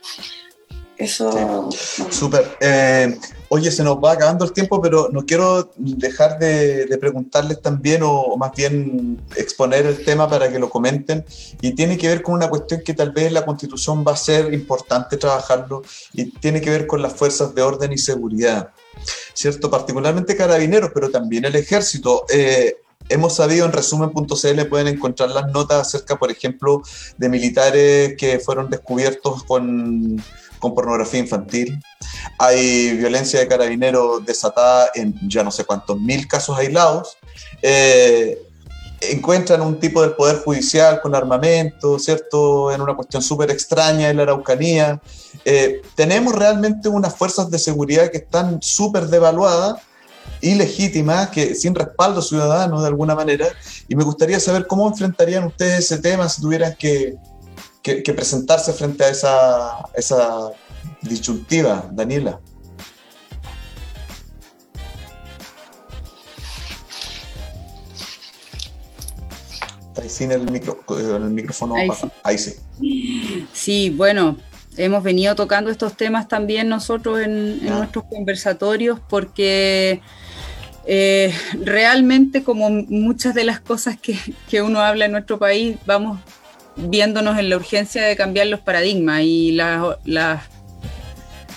Eso. 0.97 1.70
Súper. 2.11 2.57
Eh, 2.61 3.16
oye, 3.53 3.73
se 3.73 3.83
nos 3.83 3.97
va 3.97 4.13
acabando 4.13 4.45
el 4.45 4.53
tiempo, 4.53 4.81
pero 4.81 5.09
no 5.11 5.27
quiero 5.27 5.73
dejar 5.77 6.39
de, 6.39 6.97
preguntarles 7.01 7.61
también, 7.61 8.01
o, 8.05 8.37
más 8.37 8.53
bien 8.55 9.21
exponer 9.37 9.87
el 9.87 10.05
tema 10.05 10.31
para 10.31 10.51
que 10.51 10.61
lo 10.61 10.71
comenten. 10.71 11.25
Y 11.61 11.73
tiene 11.73 11.99
que 11.99 12.07
ver 12.07 12.23
con 12.23 12.35
una 12.35 12.49
cuestión 12.49 12.83
que 12.85 12.95
tal 12.95 13.11
vez 13.11 13.33
la 13.33 13.45
Constitución 13.45 14.05
va 14.07 14.13
a 14.13 14.17
ser 14.17 14.55
importante 14.55 15.17
trabajarlo, 15.17 15.83
y 16.13 16.27
tiene 16.27 16.61
que 16.61 16.71
ver 16.71 16.87
con 16.87 17.03
las 17.03 17.13
fuerzas 17.13 17.53
de 17.53 17.63
orden 17.63 17.93
y 17.93 17.99
seguridad. 17.99 18.71
¿Cierto? 19.35 19.69
Particularmente 19.69 20.37
carabineros, 20.37 20.93
pero 20.95 21.11
también 21.11 21.45
el 21.45 21.57
ejército. 21.57 22.27
Eh, 22.33 22.77
hemos 23.09 23.35
sabido 23.35 23.67
en 23.67 23.73
resumen.cl 23.73 24.65
pueden 24.69 24.87
encontrar 24.87 25.31
las 25.31 25.51
notas 25.51 25.89
acerca, 25.89 26.17
por 26.17 26.31
ejemplo, 26.31 26.83
de 27.19 27.29
militares 27.29 28.15
que 28.17 28.39
fueron 28.39 28.71
descubiertos 28.71 29.43
con 29.43 30.23
con 30.61 30.75
pornografía 30.75 31.19
infantil. 31.19 31.81
Hay 32.39 32.97
violencia 32.97 33.41
de 33.41 33.49
carabineros 33.49 34.25
desatada 34.25 34.91
en 34.95 35.15
ya 35.29 35.43
no 35.43 35.51
sé 35.51 35.65
cuántos 35.65 35.99
mil 35.99 36.29
casos 36.29 36.57
aislados. 36.57 37.17
Eh, 37.63 38.39
encuentran 39.01 39.63
un 39.63 39.81
tipo 39.81 40.03
del 40.03 40.13
poder 40.13 40.39
judicial 40.43 41.01
con 41.01 41.15
armamento, 41.15 41.99
¿cierto? 41.99 42.71
En 42.71 42.81
una 42.81 42.95
cuestión 42.95 43.23
súper 43.23 43.51
extraña 43.51 44.11
en 44.11 44.19
la 44.19 44.25
Araucanía. 44.25 45.01
Eh, 45.45 45.83
tenemos 45.95 46.35
realmente 46.35 46.89
unas 46.89 47.17
fuerzas 47.17 47.51
de 47.51 47.59
seguridad 47.59 48.11
que 48.11 48.19
están 48.19 48.61
súper 48.61 49.07
devaluadas 49.07 49.81
ilegítimas, 50.43 51.31
que 51.31 51.55
sin 51.55 51.75
respaldo 51.75 52.23
ciudadano 52.23 52.81
de 52.81 52.89
alguna 52.89 53.15
manera, 53.15 53.47
y 53.89 53.95
me 53.95 54.05
gustaría 54.05 54.41
saber 54.41 54.67
cómo 54.67 54.89
enfrentarían 54.89 55.45
ustedes 55.45 55.81
ese 55.81 55.99
tema 55.99 56.29
si 56.29 56.41
tuvieran 56.41 56.75
que, 56.79 57.17
que, 57.83 58.12
presentarse 58.12 58.72
frente 58.72 59.05
a 59.05 59.09
esa, 59.09 59.89
esa 59.95 60.51
disyuntiva, 61.03 61.89
Daniela. 61.93 62.41
Ahí 70.01 70.09
sin 70.09 70.33
el, 70.33 70.51
micro, 70.51 70.83
el 70.89 71.31
micrófono. 71.31 71.74
Ahí 72.22 72.39
sí. 72.39 72.55
sí. 73.53 73.91
bueno, 73.91 74.37
hemos 74.76 75.03
venido 75.03 75.35
tocando 75.35 75.70
estos 75.70 75.97
temas 75.97 76.28
también 76.28 76.68
nosotros 76.68 77.20
en, 77.20 77.64
nuestros 77.66 78.05
conversatorios 78.05 78.99
porque 79.09 80.01
eh, 80.87 81.35
realmente 81.55 82.43
como 82.43 82.70
muchas 82.70 83.35
de 83.35 83.45
las 83.45 83.61
cosas 83.61 83.99
que, 84.01 84.18
que, 84.49 84.62
uno 84.62 84.81
habla 84.81 85.07
en 85.07 85.12
nuestro 85.12 85.39
país, 85.39 85.76
vamos 85.87 86.18
viéndonos 86.83 87.39
en 87.39 87.51
la 87.51 87.57
urgencia 87.57 88.05
de 88.05 88.16
cambiar 88.16 88.47
los 88.47 88.61
paradigmas 88.61 89.22
y 89.22 89.53
las 89.53 90.43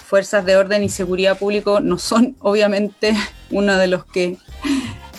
fuerzas 0.06 0.46
de 0.46 0.56
orden 0.56 0.84
y 0.84 0.90
seguridad 0.90 1.38
público 1.38 1.80
no 1.80 1.98
son 1.98 2.36
obviamente 2.42 3.16
uno 3.50 3.78
de 3.78 3.88
los 3.88 4.06
que 4.06 4.38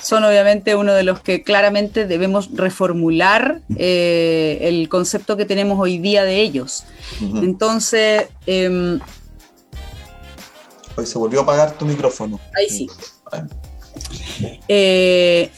son 0.00 0.22
obviamente 0.24 0.76
uno 0.76 0.92
de 0.92 1.02
los 1.02 1.20
que 1.20 1.42
claramente 1.42 2.06
debemos 2.06 2.50
reformular 2.54 3.62
eh, 3.76 4.58
el 4.62 4.88
concepto 4.90 5.36
que 5.36 5.46
tenemos 5.46 5.80
hoy 5.80 5.96
día 5.98 6.24
de 6.24 6.40
ellos. 6.42 6.84
Entonces... 7.20 8.28
Eh, 8.46 8.98
Hoy 10.96 11.06
se 11.06 11.18
volvió 11.18 11.40
a 11.40 11.42
apagar 11.44 11.72
tu 11.78 11.86
micrófono. 11.86 12.38
Ahí 12.54 12.68
sí. 12.68 12.86
Eh, 14.68 15.50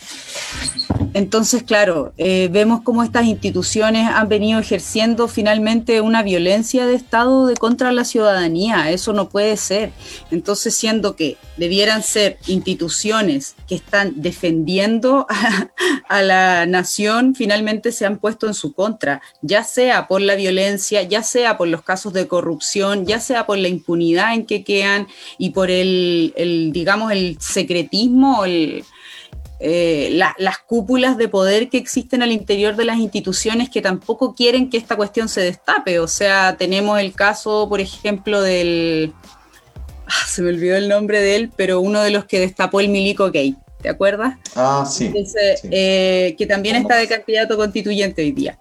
entonces, 1.15 1.63
claro, 1.63 2.13
eh, 2.19 2.49
vemos 2.53 2.83
cómo 2.83 3.03
estas 3.03 3.25
instituciones 3.25 4.07
han 4.07 4.29
venido 4.29 4.61
ejerciendo 4.61 5.29
finalmente 5.29 6.03
una 6.03 6.23
violencia 6.23 6.87
de 6.87 6.95
Estado 6.95 7.47
de 7.47 7.55
contra 7.55 7.91
la 7.91 8.05
ciudadanía. 8.05 8.91
Eso 8.91 9.15
no 9.15 9.31
puede 9.31 9.57
ser. 9.57 9.93
Entonces, 10.31 10.75
siendo 10.75 11.17
que 11.17 11.39
debieran 11.57 12.03
ser 12.03 12.39
instituciones 12.47 13.57
que 13.67 13.77
están 13.77 14.21
defendiendo 14.21 15.27
a, 16.09 16.23
la 16.23 16.67
nación, 16.67 17.35
finalmente 17.35 17.93
se 17.93 18.05
han 18.05 18.19
puesto 18.19 18.47
en 18.47 18.53
su 18.55 18.75
contra, 18.75 19.23
ya 19.41 19.65
sea 19.65 20.09
por 20.09 20.21
la 20.21 20.35
violencia, 20.35 21.03
ya 21.03 21.23
sea 21.23 21.57
por 21.57 21.69
los 21.69 21.83
casos 21.83 22.13
de 22.13 22.29
corrupción, 22.29 23.07
ya 23.07 23.21
sea 23.21 23.47
por 23.47 23.57
la 23.57 23.69
impunidad 23.69 24.35
en 24.35 24.45
que 24.45 24.65
quedan 24.65 25.07
y 25.39 25.51
por 25.51 25.71
el, 25.71 26.35
el 26.37 26.73
digamos, 26.73 27.13
el 27.13 27.39
secretismo, 27.41 28.45
el 28.45 28.85
eh, 29.59 30.11
las 30.39 30.59
cúpulas 30.59 31.17
de 31.17 31.29
poder 31.29 31.69
que 31.69 31.79
existen 31.79 32.23
al 32.23 32.33
interior 32.33 32.77
de 32.77 32.85
las 32.85 32.99
instituciones 32.99 33.71
que 33.71 33.81
tampoco 33.81 34.35
quieren 34.35 34.69
que 34.69 34.77
esta 34.77 34.97
cuestión 34.97 35.29
se 35.29 35.41
destape. 35.41 35.99
O 35.99 36.09
sea, 36.09 36.57
tenemos 36.59 36.99
el 37.01 37.15
caso, 37.15 37.69
por 37.69 37.81
ejemplo, 37.81 38.43
del... 38.43 39.13
Ah, 40.07 40.27
se 40.27 40.43
me 40.43 40.51
olvidó 40.51 40.77
el 40.77 40.89
nombre 40.89 41.21
de 41.21 41.37
él, 41.37 41.51
pero 41.57 41.81
uno 41.81 42.03
de 42.03 42.11
los 42.11 42.27
que 42.27 42.39
destapó 42.39 42.81
el 42.81 42.89
Milico 42.89 43.27
Gate. 43.27 43.57
¿Te 43.87 43.91
acuerdas? 43.91 44.35
Ah, 44.57 44.85
sí. 44.85 45.15
Eh, 45.71 46.35
que 46.37 46.45
también 46.45 46.75
está 46.75 46.97
de 46.97 47.07
candidato 47.07 47.57
constituyente 47.57 48.21
hoy 48.21 48.33
día. 48.33 48.59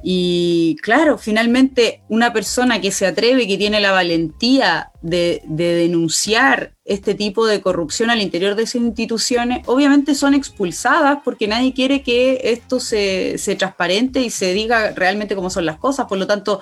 Y 0.00 0.76
claro, 0.80 1.18
finalmente 1.18 2.02
una 2.08 2.32
persona 2.32 2.80
que 2.80 2.92
se 2.92 3.04
atreve, 3.04 3.48
que 3.48 3.58
tiene 3.58 3.80
la 3.80 3.90
valentía 3.90 4.92
de, 5.02 5.42
denunciar 5.44 6.74
este 6.84 7.16
tipo 7.16 7.48
de 7.48 7.60
corrupción 7.60 8.10
al 8.10 8.22
interior 8.22 8.54
de 8.54 8.62
esas 8.62 8.76
instituciones, 8.76 9.66
obviamente 9.66 10.14
son 10.14 10.34
expulsadas 10.34 11.18
porque 11.24 11.48
nadie 11.48 11.74
quiere 11.74 12.04
que 12.04 12.40
esto 12.44 12.78
se, 12.78 13.36
transparente 13.58 14.20
y 14.20 14.30
se 14.30 14.52
diga 14.54 14.92
realmente 14.92 15.34
cómo 15.34 15.50
son 15.50 15.66
las 15.66 15.78
cosas. 15.78 16.06
Por 16.06 16.18
lo 16.18 16.28
tanto, 16.28 16.60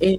eh, 0.00 0.18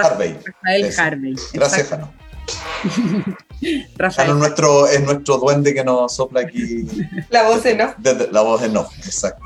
Harvey. 0.00 0.36
Rafael 0.44 0.94
Harvey. 0.96 1.34
Gracias, 1.54 1.88
Jano. 1.88 2.19
Rafael. 3.96 4.30
es, 4.30 4.36
nuestro, 4.36 4.86
es 4.86 5.02
nuestro 5.02 5.38
duende 5.38 5.74
que 5.74 5.84
nos 5.84 6.14
sopla 6.14 6.40
aquí. 6.40 6.86
La 7.30 7.44
voz 7.44 7.64
en 7.66 7.80
off. 7.80 7.94
la 8.30 8.40
voz 8.42 8.62
en 8.62 8.76
off, 8.76 8.92
exacto. 8.98 9.42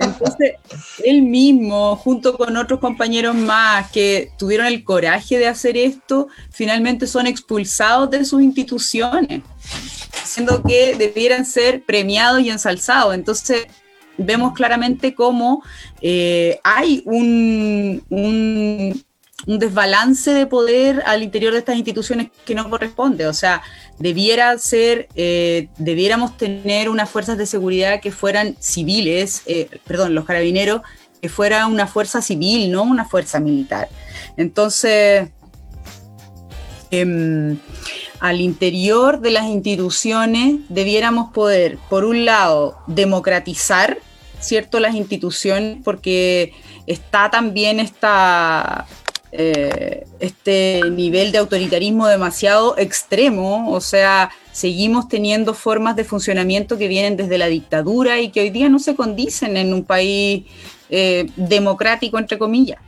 Entonces, 0.00 0.52
él 1.04 1.22
mismo, 1.22 1.96
junto 1.96 2.36
con 2.36 2.56
otros 2.56 2.80
compañeros 2.80 3.34
más 3.34 3.90
que 3.90 4.30
tuvieron 4.38 4.66
el 4.66 4.84
coraje 4.84 5.38
de 5.38 5.46
hacer 5.46 5.76
esto, 5.76 6.28
finalmente 6.50 7.06
son 7.06 7.26
expulsados 7.26 8.10
de 8.10 8.24
sus 8.24 8.42
instituciones, 8.42 9.42
siendo 10.24 10.62
que 10.62 10.94
debieran 10.96 11.44
ser 11.44 11.84
premiados 11.84 12.40
y 12.40 12.50
ensalzados. 12.50 13.14
Entonces, 13.14 13.66
vemos 14.16 14.54
claramente 14.54 15.14
cómo 15.14 15.62
eh, 16.00 16.58
hay 16.62 17.02
un, 17.04 18.02
un, 18.08 19.04
desbalance 19.46 20.32
de 20.32 20.46
poder 20.46 21.02
al 21.06 21.22
interior 21.22 21.52
de 21.52 21.58
estas 21.58 21.76
instituciones 21.76 22.28
que 22.44 22.54
no 22.54 22.68
corresponde. 22.70 23.26
O 23.26 23.34
sea, 23.34 23.62
debiera 23.98 24.56
ser, 24.58 25.08
eh, 25.14 25.68
debiéramos 25.78 26.36
tener 26.36 26.88
unas 26.88 27.10
fuerzas 27.10 27.38
de 27.38 27.46
seguridad 27.46 28.00
que 28.00 28.12
fueran 28.12 28.56
civiles, 28.58 29.42
eh, 29.46 29.68
perdón, 29.86 30.14
los 30.14 30.24
carabineros, 30.24 30.82
que 31.20 31.28
fuera 31.28 31.66
una 31.66 31.86
fuerza 31.86 32.20
civil, 32.20 32.70
no 32.70 32.82
una 32.82 33.04
fuerza 33.04 33.40
militar. 33.40 33.88
Entonces, 34.36 35.30
em, 36.90 37.58
al 38.20 38.40
interior 38.40 39.20
de 39.20 39.30
las 39.30 39.44
instituciones 39.46 40.60
debiéramos 40.68 41.32
poder, 41.32 41.78
por 41.88 42.04
un 42.04 42.24
lado, 42.24 42.78
democratizar, 42.86 43.98
¿cierto?, 44.40 44.80
las 44.80 44.94
instituciones, 44.94 45.78
porque 45.82 46.52
está 46.86 47.30
también 47.30 47.80
esta, 47.80 48.86
eh, 49.36 50.06
este 50.20 50.80
nivel 50.92 51.32
de 51.32 51.38
autoritarismo 51.38 52.06
demasiado 52.06 52.78
extremo, 52.78 53.72
o 53.72 53.80
sea, 53.80 54.30
seguimos 54.52 55.08
teniendo 55.08 55.54
formas 55.54 55.96
de 55.96 56.04
funcionamiento 56.04 56.78
que 56.78 56.86
vienen 56.86 57.16
desde 57.16 57.36
la 57.36 57.48
dictadura 57.48 58.20
y 58.20 58.30
que 58.30 58.42
hoy 58.42 58.50
día 58.50 58.68
no 58.68 58.78
se 58.78 58.94
condicen 58.94 59.56
en 59.56 59.74
un 59.74 59.82
país 59.82 60.44
eh, 60.88 61.26
democrático, 61.34 62.16
entre 62.16 62.38
comillas. 62.38 62.78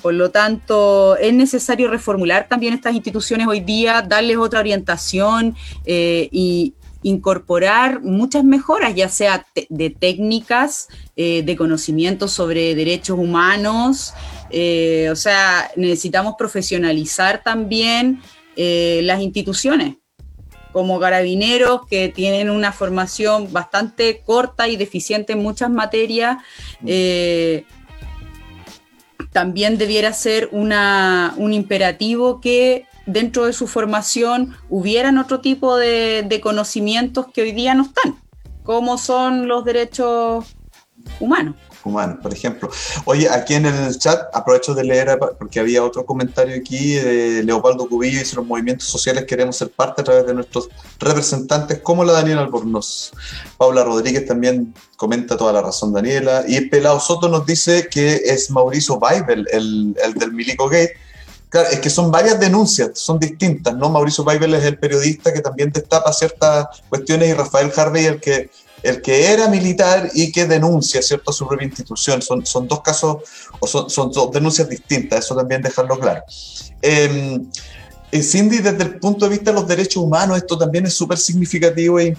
Por 0.00 0.14
lo 0.14 0.30
tanto, 0.30 1.16
es 1.16 1.34
necesario 1.34 1.90
reformular 1.90 2.46
también 2.46 2.74
estas 2.74 2.94
instituciones 2.94 3.48
hoy 3.48 3.58
día, 3.58 4.00
darles 4.00 4.36
otra 4.36 4.60
orientación 4.60 5.56
eh, 5.86 6.28
y 6.30 6.74
incorporar 7.02 8.00
muchas 8.02 8.44
mejoras, 8.44 8.94
ya 8.94 9.08
sea 9.08 9.44
de 9.68 9.90
técnicas, 9.90 10.88
de 11.14 11.54
conocimientos 11.56 12.32
sobre 12.32 12.74
derechos 12.74 13.16
humanos, 13.18 14.12
eh, 14.50 15.08
o 15.10 15.16
sea, 15.16 15.70
necesitamos 15.76 16.34
profesionalizar 16.38 17.42
también 17.42 18.20
eh, 18.56 19.00
las 19.02 19.20
instituciones, 19.20 19.96
como 20.72 21.00
carabineros 21.00 21.86
que 21.86 22.08
tienen 22.08 22.50
una 22.50 22.72
formación 22.72 23.52
bastante 23.52 24.22
corta 24.24 24.68
y 24.68 24.76
deficiente 24.76 25.32
en 25.32 25.42
muchas 25.42 25.70
materias. 25.70 26.38
Eh, 26.84 27.64
también 29.32 29.78
debiera 29.78 30.12
ser 30.12 30.48
un 30.52 31.52
imperativo 31.52 32.40
que 32.40 32.86
dentro 33.04 33.46
de 33.46 33.52
su 33.52 33.66
formación 33.66 34.56
hubieran 34.68 35.18
otro 35.18 35.40
tipo 35.40 35.76
de 35.76 36.40
conocimientos 36.42 37.26
que 37.32 37.42
hoy 37.42 37.52
día 37.52 37.74
no 37.74 37.84
están, 37.84 38.16
como 38.62 38.96
son 38.98 39.46
los 39.46 39.64
derechos 39.64 40.46
humanos 41.20 41.54
humanos, 41.86 42.18
por 42.22 42.32
ejemplo. 42.32 42.70
Oye, 43.04 43.28
aquí 43.28 43.54
en 43.54 43.66
el 43.66 43.98
chat, 43.98 44.28
aprovecho 44.34 44.74
de 44.74 44.84
leer, 44.84 45.18
porque 45.38 45.60
había 45.60 45.84
otro 45.84 46.04
comentario 46.04 46.56
aquí 46.56 46.94
de 46.94 47.42
Leopoldo 47.42 47.88
Cubillo, 47.88 48.18
dice 48.18 48.36
los 48.36 48.46
movimientos 48.46 48.88
sociales 48.88 49.24
queremos 49.24 49.56
ser 49.56 49.70
parte 49.70 50.02
a 50.02 50.04
través 50.04 50.26
de 50.26 50.34
nuestros 50.34 50.68
representantes, 50.98 51.80
como 51.80 52.04
la 52.04 52.12
Daniela 52.12 52.42
Albornoz. 52.42 53.12
Paula 53.56 53.84
Rodríguez 53.84 54.26
también 54.26 54.74
comenta 54.96 55.36
toda 55.36 55.52
la 55.52 55.62
razón, 55.62 55.92
Daniela. 55.92 56.44
Y 56.46 56.60
Pelao 56.62 57.00
Soto 57.00 57.28
nos 57.28 57.46
dice 57.46 57.88
que 57.90 58.22
es 58.24 58.50
Mauricio 58.50 58.96
Weibel, 58.96 59.46
el, 59.52 59.96
el 60.02 60.14
del 60.14 60.32
Milico 60.32 60.68
Gate, 60.68 60.94
Claro, 61.48 61.68
es 61.70 61.78
que 61.78 61.90
son 61.90 62.10
varias 62.10 62.40
denuncias, 62.40 62.90
son 62.94 63.20
distintas, 63.20 63.74
¿no? 63.76 63.88
Mauricio 63.88 64.24
Weibel 64.24 64.54
es 64.54 64.64
el 64.64 64.78
periodista 64.78 65.32
que 65.32 65.40
también 65.40 65.70
destapa 65.70 66.12
ciertas 66.12 66.66
cuestiones 66.88 67.28
y 67.28 67.34
Rafael 67.34 67.72
Harvey 67.74 68.06
el 68.06 68.20
que 68.20 68.50
el 68.82 69.02
que 69.02 69.32
era 69.32 69.48
militar 69.48 70.10
y 70.14 70.30
que 70.30 70.46
denuncia, 70.46 71.02
¿cierto?, 71.02 71.32
su 71.32 71.46
propia 71.46 71.66
institución. 71.66 72.22
Son, 72.22 72.44
son 72.44 72.68
dos 72.68 72.80
casos, 72.82 73.18
o 73.58 73.66
son, 73.66 73.90
son 73.90 74.10
dos 74.10 74.30
denuncias 74.30 74.68
distintas, 74.68 75.24
eso 75.24 75.34
también 75.34 75.62
dejarlo 75.62 75.98
claro. 75.98 76.22
Em, 76.82 77.50
eh, 78.12 78.22
Cindy, 78.22 78.58
desde 78.58 78.84
el 78.84 78.98
punto 78.98 79.26
de 79.26 79.32
vista 79.32 79.50
de 79.50 79.56
los 79.56 79.66
derechos 79.66 80.02
humanos, 80.02 80.36
esto 80.36 80.56
también 80.56 80.86
es 80.86 80.94
súper 80.94 81.18
significativo 81.18 81.98
e 81.98 82.16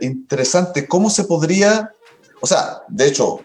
interesante. 0.00 0.86
¿Cómo 0.86 1.10
se 1.10 1.24
podría, 1.24 1.92
o 2.40 2.46
sea, 2.46 2.82
de 2.88 3.08
hecho, 3.08 3.40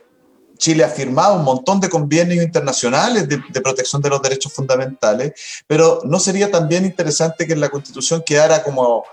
Chile 0.58 0.84
ha 0.84 0.90
firmado 0.90 1.36
un 1.36 1.44
montón 1.44 1.80
de 1.80 1.90
convenios 1.90 2.46
internacionales 2.46 3.28
de, 3.28 3.42
de, 3.50 3.62
protección 3.62 4.00
de 4.00 4.10
los 4.10 4.22
derechos 4.22 4.54
fundamentales, 4.54 5.34
pero 5.66 6.02
¿no 6.06 6.20
sería 6.20 6.52
también 6.52 6.86
interesante 6.86 7.48
que 7.48 7.54
en 7.54 7.62
la 7.62 7.70
Constitución 7.70 8.22
quedara 8.24 8.62
como 8.62 9.04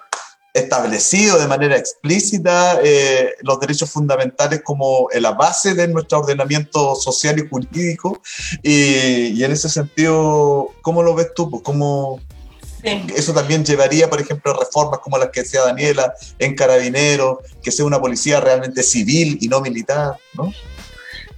establecido 0.58 1.38
de 1.38 1.46
manera 1.46 1.76
explícita 1.76 2.80
eh, 2.82 3.34
los 3.42 3.60
derechos 3.60 3.90
fundamentales 3.90 4.62
como 4.62 5.08
la 5.14 5.32
base 5.32 5.74
de 5.74 5.88
nuestro 5.88 6.20
ordenamiento 6.20 6.94
social 6.94 7.38
y 7.38 7.48
jurídico. 7.48 8.20
Y, 8.62 9.42
en 9.42 9.52
ese 9.52 9.68
sentido, 9.68 10.70
¿cómo 10.82 11.02
lo 11.02 11.14
ves 11.14 11.28
tú? 11.34 11.50
Pues, 11.50 11.62
¿Cómo, 11.62 12.20
Eso 12.82 13.32
también 13.32 13.64
llevaría, 13.64 14.08
por 14.08 14.20
ejemplo, 14.20 14.52
a 14.52 14.58
reformas 14.58 15.00
como 15.00 15.18
las 15.18 15.30
que 15.30 15.42
decía 15.42 15.62
Daniela 15.62 16.12
en 16.38 16.54
Carabineros, 16.54 17.38
que 17.62 17.72
sea 17.72 17.84
una 17.84 18.00
policía 18.00 18.40
realmente 18.40 18.82
civil 18.82 19.38
y 19.40 19.48
no 19.48 19.60
militar, 19.60 20.16
¿no? 20.34 20.52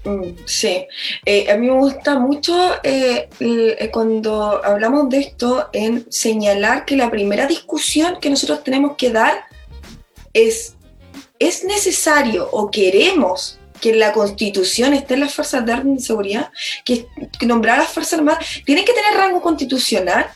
Mm, 0.05 0.47
sí, 0.47 0.87
eh, 1.27 1.51
a 1.51 1.57
mí 1.59 1.67
me 1.67 1.79
gusta 1.79 2.19
mucho 2.19 2.57
eh, 2.83 3.29
eh, 3.39 3.91
cuando 3.93 4.65
hablamos 4.65 5.11
de 5.11 5.19
esto 5.19 5.69
en 5.75 6.11
señalar 6.11 6.87
que 6.87 6.97
la 6.97 7.11
primera 7.11 7.47
discusión 7.47 8.19
que 8.19 8.31
nosotros 8.31 8.65
tenemos 8.65 8.97
que 8.97 9.11
dar 9.11 9.45
es, 10.33 10.75
¿es 11.39 11.65
necesario 11.65 12.49
o 12.51 12.71
queremos 12.71 13.59
que 13.79 13.95
la 13.95 14.13
constitución 14.13 14.95
estén 14.95 15.21
las 15.21 15.35
fuerzas 15.35 15.67
de 15.67 15.99
seguridad? 15.99 16.51
Que 16.85 17.07
nombrar 17.43 17.77
a 17.77 17.83
las 17.83 17.93
Fuerzas 17.93 18.19
Armadas 18.19 18.47
tienen 18.65 18.85
que 18.85 18.93
tener 18.93 19.15
rango 19.15 19.43
constitucional 19.43 20.31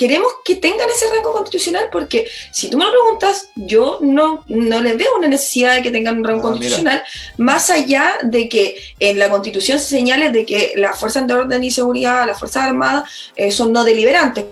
queremos 0.00 0.32
que 0.42 0.56
tengan 0.56 0.88
ese 0.88 1.10
rango 1.14 1.30
constitucional 1.30 1.90
porque 1.92 2.26
si 2.52 2.70
tú 2.70 2.78
me 2.78 2.86
lo 2.86 2.90
preguntas, 2.90 3.50
yo 3.54 3.98
no, 4.00 4.46
no 4.48 4.80
les 4.80 4.96
veo 4.96 5.14
una 5.18 5.28
necesidad 5.28 5.74
de 5.74 5.82
que 5.82 5.90
tengan 5.90 6.16
un 6.16 6.24
rango 6.24 6.48
ah, 6.48 6.52
constitucional, 6.52 7.02
más 7.36 7.68
allá 7.68 8.14
de 8.22 8.48
que 8.48 8.80
en 8.98 9.18
la 9.18 9.28
constitución 9.28 9.78
se 9.78 9.84
señale 9.84 10.30
de 10.30 10.46
que 10.46 10.72
las 10.76 10.98
fuerzas 10.98 11.26
de 11.26 11.34
orden 11.34 11.62
y 11.62 11.70
seguridad, 11.70 12.26
las 12.26 12.38
fuerzas 12.38 12.64
armadas, 12.64 13.10
eh, 13.36 13.50
son 13.50 13.74
no 13.74 13.84
deliberantes. 13.84 14.46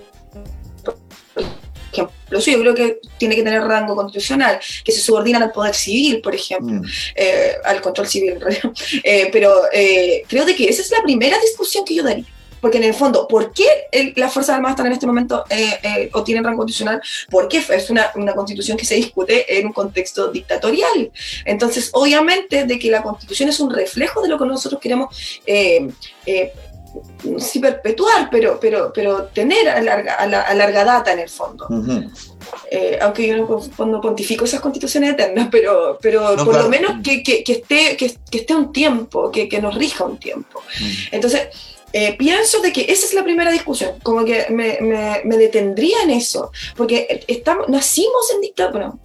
Por 0.84 0.94
ejemplo, 1.92 2.40
yo 2.40 2.60
creo 2.60 2.74
que 2.74 3.00
tiene 3.16 3.34
que 3.34 3.42
tener 3.42 3.62
rango 3.62 3.96
constitucional, 3.96 4.60
que 4.84 4.92
se 4.92 5.00
subordinan 5.00 5.42
al 5.42 5.52
poder 5.52 5.74
civil, 5.74 6.20
por 6.20 6.34
ejemplo, 6.34 6.74
mm. 6.74 6.84
eh, 7.16 7.52
al 7.64 7.80
control 7.80 8.06
civil. 8.06 8.38
Eh, 9.02 9.30
pero 9.32 9.62
creo 10.28 10.44
de 10.44 10.54
que 10.54 10.68
esa 10.68 10.82
es 10.82 10.90
la 10.90 11.02
primera 11.02 11.38
discusión 11.38 11.86
que 11.86 11.94
yo 11.94 12.02
daría 12.02 12.26
porque 12.60 12.78
en 12.78 12.84
el 12.84 12.94
fondo, 12.94 13.26
¿por 13.28 13.52
qué 13.52 13.66
las 14.16 14.32
Fuerzas 14.32 14.56
Armadas 14.56 14.74
están 14.74 14.86
en 14.86 14.92
este 14.92 15.06
momento 15.06 15.44
eh, 15.50 15.78
eh, 15.82 16.10
o 16.12 16.22
tienen 16.22 16.44
rango 16.44 16.58
constitucional? 16.58 17.00
Porque 17.30 17.58
es 17.68 17.90
una, 17.90 18.10
una, 18.14 18.34
constitución 18.34 18.76
que 18.76 18.84
se 18.84 18.94
discute 18.94 19.58
en 19.58 19.66
un 19.66 19.72
contexto 19.72 20.28
dictatorial. 20.28 21.10
Entonces, 21.44 21.90
obviamente, 21.92 22.64
de 22.64 22.78
que 22.78 22.90
la 22.90 23.02
constitución 23.02 23.48
es 23.48 23.60
un 23.60 23.72
reflejo 23.72 24.22
de 24.22 24.28
lo 24.28 24.38
que 24.38 24.46
nosotros 24.46 24.80
queremos. 24.80 25.40
Eh, 25.46 25.88
si 27.38 27.58
perpetuar, 27.60 28.28
pero, 28.30 28.58
pero, 28.58 28.92
pero 28.92 29.24
tener 29.24 29.68
a 29.68 29.80
larga, 29.80 30.14
a, 30.14 30.54
larga 30.54 30.84
data 30.84 31.12
en 31.12 31.18
el 31.20 31.28
fondo. 31.28 31.66
aunque 33.00 33.28
yo 33.28 33.36
no, 33.36 34.00
pontifico 34.00 34.46
esas 34.46 34.60
constituciones 34.60 35.10
eternas, 35.10 35.48
pero, 35.50 35.98
pero 36.00 36.34
por 36.36 36.56
lo 36.56 36.68
menos 36.68 37.02
que, 37.04 37.22
que, 37.22 37.44
que 37.44 37.52
esté, 37.52 37.96
que, 37.96 38.16
esté 38.38 38.54
un 38.54 38.72
tiempo, 38.72 39.30
que, 39.30 39.60
nos 39.60 39.74
rija 39.74 40.04
un 40.04 40.18
tiempo. 40.18 40.62
Entonces, 41.12 41.48
eh, 41.92 42.16
pienso 42.16 42.60
de 42.60 42.72
que 42.72 42.86
esa 42.88 43.06
es 43.06 43.14
la 43.14 43.24
primera 43.24 43.50
discusión, 43.50 43.98
como 44.02 44.24
que 44.24 44.46
me, 44.50 44.78
me, 45.24 45.36
detendría 45.36 46.02
en 46.02 46.10
eso, 46.10 46.50
porque 46.76 47.24
estamos, 47.26 47.68
nacimos 47.68 48.30
en 48.34 48.40
dictadura, 48.42 48.70
bueno, 48.70 49.00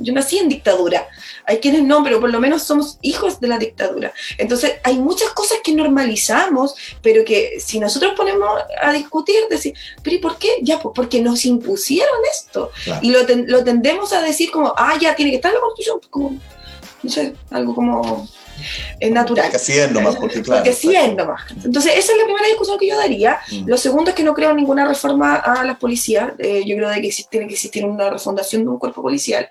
yo 0.00 0.12
nací 0.12 0.38
en 0.38 0.48
dictadura, 0.48 1.08
hay 1.44 1.58
quienes 1.58 1.82
no, 1.82 2.02
pero 2.04 2.20
por 2.20 2.30
lo 2.30 2.40
menos 2.40 2.62
somos 2.62 2.98
hijos 3.02 3.40
de 3.40 3.48
la 3.48 3.58
dictadura. 3.58 4.12
Entonces 4.38 4.74
hay 4.82 4.98
muchas 4.98 5.30
cosas 5.30 5.58
que 5.62 5.74
normalizamos, 5.74 6.74
pero 7.02 7.24
que 7.24 7.58
si 7.60 7.80
nosotros 7.80 8.12
ponemos 8.16 8.48
a 8.80 8.92
discutir, 8.92 9.36
decir, 9.50 9.74
pero 10.02 10.16
¿y 10.16 10.18
por 10.18 10.38
qué? 10.38 10.48
Ya, 10.62 10.78
pues 10.78 10.92
porque 10.94 11.20
nos 11.20 11.44
impusieron 11.44 12.18
esto. 12.32 12.70
Y 13.02 13.10
lo, 13.10 13.20
lo, 13.46 13.64
tendemos 13.64 14.12
a 14.12 14.22
decir 14.22 14.50
como, 14.50 14.74
ah, 14.76 14.96
ya 15.00 15.14
tiene 15.14 15.30
que 15.30 15.36
estar 15.36 15.52
la 15.52 15.60
constitución, 15.60 16.00
como 16.10 16.38
no 17.02 17.10
sé, 17.10 17.34
algo 17.50 17.74
como 17.74 18.28
es 19.00 19.10
natural. 19.10 19.44
Porque 19.46 19.56
así 19.56 19.78
es 19.78 19.90
nomás, 19.90 20.16
porque 20.16 20.42
claro. 20.42 20.62
Porque 20.62 20.70
así 20.76 20.94
es 20.94 21.14
nomás. 21.14 21.42
Entonces, 21.64 21.92
esa 21.96 22.12
es 22.12 22.18
la 22.18 22.24
primera 22.24 22.46
discusión 22.46 22.78
que 22.78 22.86
yo 22.88 22.96
daría. 22.96 23.38
Mm. 23.50 23.68
Lo 23.68 23.76
segundo 23.76 24.10
es 24.10 24.16
que 24.16 24.22
no 24.22 24.34
creo 24.34 24.52
ninguna 24.54 24.86
reforma 24.86 25.36
a 25.36 25.64
las 25.64 25.76
policías. 25.78 26.32
Eh, 26.38 26.62
yo 26.66 26.76
creo 26.76 26.88
de 26.88 27.00
que 27.00 27.08
existe- 27.08 27.28
tiene 27.30 27.46
que 27.46 27.54
existir 27.54 27.84
una 27.84 28.10
refundación 28.10 28.62
de 28.62 28.68
un 28.68 28.78
cuerpo 28.78 29.02
policial. 29.02 29.48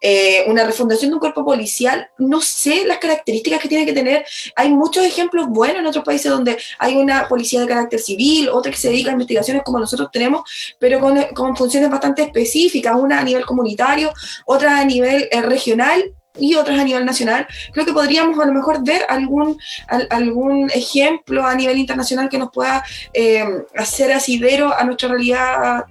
Eh, 0.00 0.44
una 0.48 0.64
refundación 0.64 1.10
de 1.10 1.14
un 1.14 1.20
cuerpo 1.20 1.44
policial, 1.44 2.08
no 2.18 2.40
sé 2.40 2.84
las 2.86 2.98
características 2.98 3.60
que 3.60 3.68
tiene 3.68 3.86
que 3.86 3.92
tener. 3.92 4.24
Hay 4.56 4.70
muchos 4.70 5.04
ejemplos 5.04 5.46
buenos 5.48 5.78
en 5.80 5.86
otros 5.86 6.04
países 6.04 6.30
donde 6.30 6.58
hay 6.78 6.96
una 6.96 7.28
policía 7.28 7.60
de 7.60 7.66
carácter 7.66 8.00
civil, 8.00 8.48
otra 8.48 8.70
que 8.72 8.78
se 8.78 8.88
dedica 8.90 9.10
a 9.10 9.12
investigaciones 9.12 9.62
como 9.64 9.78
nosotros 9.78 10.08
tenemos, 10.12 10.42
pero 10.78 11.00
con, 11.00 11.22
con 11.34 11.56
funciones 11.56 11.90
bastante 11.90 12.22
específicas, 12.22 12.94
una 12.96 13.20
a 13.20 13.24
nivel 13.24 13.44
comunitario, 13.44 14.12
otra 14.46 14.78
a 14.78 14.84
nivel 14.84 15.28
eh, 15.30 15.42
regional 15.42 16.02
y 16.38 16.54
otras 16.54 16.78
a 16.78 16.84
nivel 16.84 17.04
nacional. 17.04 17.46
Creo 17.72 17.84
que 17.86 17.92
podríamos 17.92 18.38
a 18.38 18.46
lo 18.46 18.52
mejor 18.52 18.84
ver 18.84 19.02
algún, 19.08 19.58
al- 19.88 20.06
algún 20.10 20.70
ejemplo 20.70 21.44
a 21.44 21.54
nivel 21.54 21.78
internacional 21.78 22.28
que 22.28 22.38
nos 22.38 22.50
pueda 22.50 22.84
eh, 23.12 23.44
hacer 23.76 24.12
asidero 24.12 24.72
a 24.76 24.84
nuestra 24.84 25.08
realidad 25.08 25.84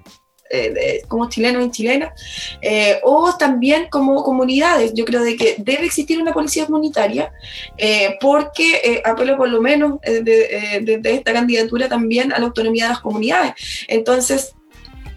eh, 0.50 0.70
de- 0.72 1.02
como 1.10 1.28
chilenos 1.30 1.66
y 1.66 1.72
chilenas, 1.72 2.14
eh, 2.62 3.00
o 3.04 3.36
también 3.38 3.90
como 3.90 4.24
comunidades. 4.24 4.94
Yo 4.94 5.04
creo 5.04 5.22
de 5.22 5.36
que 5.36 5.56
debe 5.58 5.86
existir 5.86 6.22
una 6.22 6.32
policía 6.32 6.66
comunitaria, 6.66 7.34
eh, 7.78 8.16
porque 8.22 8.80
eh, 8.82 9.02
apelo 9.04 9.36
por 9.36 9.50
lo 9.50 9.62
menos 9.62 10.00
eh, 10.04 10.22
de, 10.24 10.46
eh, 10.46 10.80
desde 10.82 11.16
esta 11.16 11.34
candidatura 11.34 11.90
también 11.90 12.32
a 12.32 12.40
la 12.40 12.46
autonomía 12.46 12.86
de 12.86 12.90
las 12.92 13.02
comunidades. 13.02 13.54
Entonces, 13.90 14.54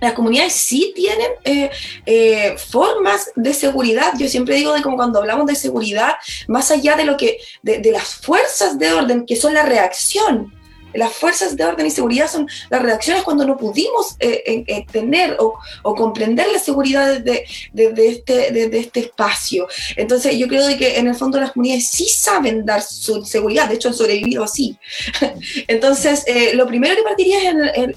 las 0.01 0.14
comunidades 0.14 0.55
sí 0.55 0.92
tienen 0.94 1.28
eh, 1.44 1.70
eh, 2.07 2.57
formas 2.57 3.30
de 3.36 3.53
seguridad. 3.55 4.12
Yo 4.18 4.28
siempre 4.28 4.57
digo 4.57 4.72
de 4.72 4.82
como 4.82 4.96
cuando 4.96 5.18
hablamos 5.18 5.46
de 5.46 5.55
seguridad, 5.55 6.14
más 6.48 6.70
allá 6.70 6.96
de 6.96 7.05
lo 7.05 7.16
que, 7.16 7.38
de, 7.62 7.90
las 7.90 8.14
fuerzas 8.14 8.78
de 8.78 8.92
orden, 8.92 9.26
que 9.26 9.36
son 9.36 9.55
la 9.55 9.64
reacción. 9.64 10.55
Las 10.92 11.12
fuerzas 11.12 11.57
de 11.57 11.64
orden 11.64 11.86
y 11.86 11.90
seguridad 11.92 12.28
son 12.28 12.48
las 12.68 12.82
reacciones 12.82 13.22
cuando 13.22 13.46
no 13.46 13.57
pudimos 13.57 14.16
eh, 14.18 14.42
eh, 14.66 14.86
tener 14.90 15.36
o, 15.38 15.57
comprender 15.94 16.48
la 16.53 16.59
seguridad 16.59 17.20
desde, 17.20 17.44
desde 17.72 18.09
este, 18.09 18.51
desde 18.51 18.78
este 18.80 19.01
espacio. 19.01 19.68
Entonces 19.94 20.36
yo 20.36 20.48
creo 20.48 20.66
de 20.66 20.76
que 20.76 20.98
en 20.98 21.07
el 21.07 21.14
fondo 21.14 21.38
las 21.38 21.53
comunidades 21.53 21.90
sí 21.90 22.09
saben 22.09 22.66
dar 22.66 22.82
su 22.82 23.24
seguridad, 23.24 23.68
de 23.68 23.76
hecho 23.76 23.86
han 23.86 23.94
sobrevivido 23.94 24.42
así. 24.42 24.76
Entonces 25.68 26.24
lo 26.55 26.66
primero 26.66 26.96
que 26.96 27.03
partiría 27.03 27.38
es 27.38 27.55
en, 27.76 27.94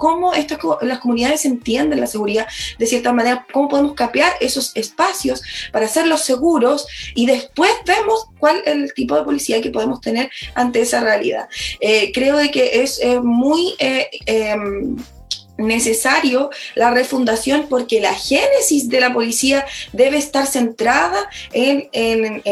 cómo 0.00 0.32
estas, 0.32 0.58
las 0.80 0.98
comunidades 0.98 1.44
entienden 1.44 2.00
la 2.00 2.06
seguridad 2.06 2.46
de 2.78 2.86
cierta 2.86 3.12
manera, 3.12 3.46
cómo 3.52 3.68
podemos 3.68 3.92
capear 3.92 4.32
esos 4.40 4.74
espacios 4.74 5.42
para 5.72 5.84
hacerlos 5.84 6.24
seguros 6.24 6.86
y 7.14 7.26
después 7.26 7.70
vemos 7.86 8.26
cuál 8.38 8.62
es 8.64 8.72
el 8.72 8.94
tipo 8.94 9.14
de 9.14 9.24
policía 9.24 9.60
que 9.60 9.70
podemos 9.70 10.00
tener 10.00 10.30
ante 10.54 10.80
esa 10.80 11.00
realidad. 11.00 11.48
Eh, 11.80 12.12
creo 12.12 12.38
de 12.38 12.50
que 12.50 12.82
es 12.82 12.98
eh, 13.00 13.20
muy... 13.20 13.74
eh, 13.78 14.08
em, 14.24 14.96
necesario 15.60 16.50
la 16.74 16.90
refundación 16.90 17.66
porque 17.68 18.00
la 18.00 18.14
génesis 18.14 18.88
de 18.88 19.00
la 19.00 19.12
policía 19.12 19.64
debe 19.92 20.18
estar 20.18 20.46
centrada 20.46 21.28
en, 21.52 21.88
en- 21.92 22.42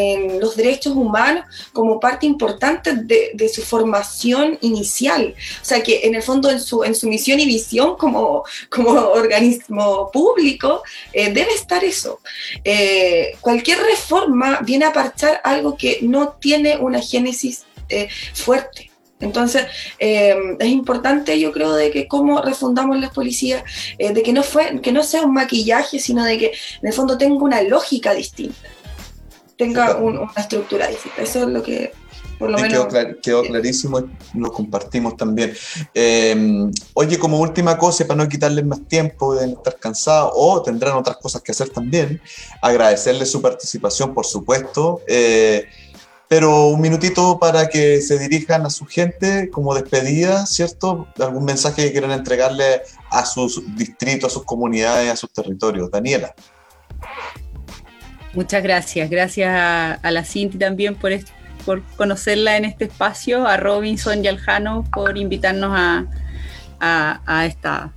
los 0.40 0.56
derechos 0.56 0.94
humanos 0.94 1.44
como 1.72 1.98
parte 2.00 2.26
importante 2.26 2.92
de, 2.94 3.30
de 3.34 3.48
su 3.48 3.62
formación 3.62 4.59
inicial. 4.61 5.34
O 5.62 5.64
sea 5.64 5.82
que 5.82 6.00
en 6.04 6.14
el 6.14 6.22
fondo 6.22 6.50
en 6.50 6.61
su, 6.61 6.84
en 6.84 6.94
su 6.94 7.09
misión 7.09 7.40
y 7.40 7.46
visión 7.46 7.96
como, 7.96 8.44
como 8.68 8.90
organismo 8.92 10.11
público 10.12 10.82
eh, 11.12 11.32
debe 11.32 11.52
estar 11.54 11.82
eso. 11.84 12.20
Eh, 12.64 13.36
cualquier 13.40 13.78
reforma 13.78 14.61
viene 14.62 14.84
a 14.84 14.92
parchar 14.92 15.40
algo 15.44 15.76
que 15.76 15.98
no 16.02 16.28
tiene 16.40 16.76
una 16.76 17.00
génesis 17.00 17.64
eh, 17.88 18.09
fuerte. 18.34 18.88
Entonces, 19.21 19.66
eh, 19.99 20.37
es 20.59 20.69
importante, 20.69 21.39
yo 21.41 21.51
creo, 21.53 21.75
de 21.75 21.91
que 21.91 22.07
cómo 22.07 22.41
refundamos 22.41 23.01
las 23.01 23.11
policías, 23.12 23.64
eh, 23.99 24.12
de 24.12 24.23
que 24.23 24.33
no, 24.33 24.43
fue, 24.43 24.81
que 24.81 24.93
no 24.93 25.03
sea 25.03 25.23
un 25.23 25.35
maquillaje, 25.35 25.99
sino 25.99 26.25
de 26.25 26.39
que 26.39 26.47
en 26.83 26.89
el 26.89 26.93
fondo 26.93 27.19
tenga 27.19 27.43
una 27.43 27.62
lógica 27.62 28.14
distinta, 28.14 28.69
tenga 29.57 29.97
un- 29.97 30.19
una 30.19 30.33
estructura 30.37 30.87
distinta. 30.87 31.23
Eso 31.23 31.43
es 31.43 31.49
lo 31.49 31.62
que, 31.64 31.93
por 32.39 32.49
lo 32.51 32.59
menos... 32.59 32.73
quedó, 32.73 32.89
clar- 32.89 33.21
quedó 33.21 33.43
clarísimo, 33.43 34.09
lo 34.35 34.53
compartimos 34.53 35.16
también. 35.16 35.53
Eh, 35.95 36.71
oye, 36.95 37.19
como 37.19 37.41
última 37.41 37.77
cosa, 37.77 38.07
para 38.07 38.23
no 38.23 38.29
quitarles 38.29 38.64
más 38.64 38.87
tiempo, 38.87 39.35
deben 39.35 39.51
estar 39.57 39.77
cansados 39.79 40.31
o 40.37 40.62
tendrán 40.62 40.95
otras 40.97 41.16
cosas 41.16 41.43
que 41.43 41.51
hacer 41.51 41.71
también, 41.71 42.21
agradecerles 42.62 43.33
su 43.33 43.43
participación, 43.43 44.14
por 44.14 44.25
supuesto, 44.27 45.01
eh, 45.09 45.66
pero 46.29 46.66
un 46.66 46.81
minutito 46.81 47.39
para 47.39 47.68
que 47.68 48.03
se 48.03 48.18
dirijan 48.18 48.66
a 48.66 48.70
su 48.70 48.85
gente 48.85 49.51
como 49.51 49.74
despedida, 49.74 50.47
¿cierto? 50.47 51.09
¿Algún 51.18 51.45
mensaje 51.45 51.85
que 51.85 51.93
quieran 51.93 52.11
entregarle 52.11 52.83
a 53.11 53.24
sus 53.24 53.62
distritos, 53.76 54.31
a 54.31 54.35
sus 54.35 54.45
comunidades, 54.45 55.11
a 55.11 55.16
sus 55.16 55.33
territorios? 55.33 55.91
Daniela. 55.91 56.35
Muchas 58.35 58.62
gracias. 58.62 59.09
Gracias 59.09 59.51
a, 59.51 60.11
la 60.11 60.24
Cinti 60.24 60.59
también 60.59 60.97
por, 60.97 61.12
conocerla 61.97 62.59
en 62.59 62.66
este 62.66 62.85
espacio, 62.85 63.47
a 63.47 63.57
Robinson 63.57 64.22
y 64.22 64.29
al 64.29 64.39
Jano 64.39 64.85
por 64.93 65.16
invitarnos 65.16 65.72
a 66.81 67.47
esta 67.47 67.93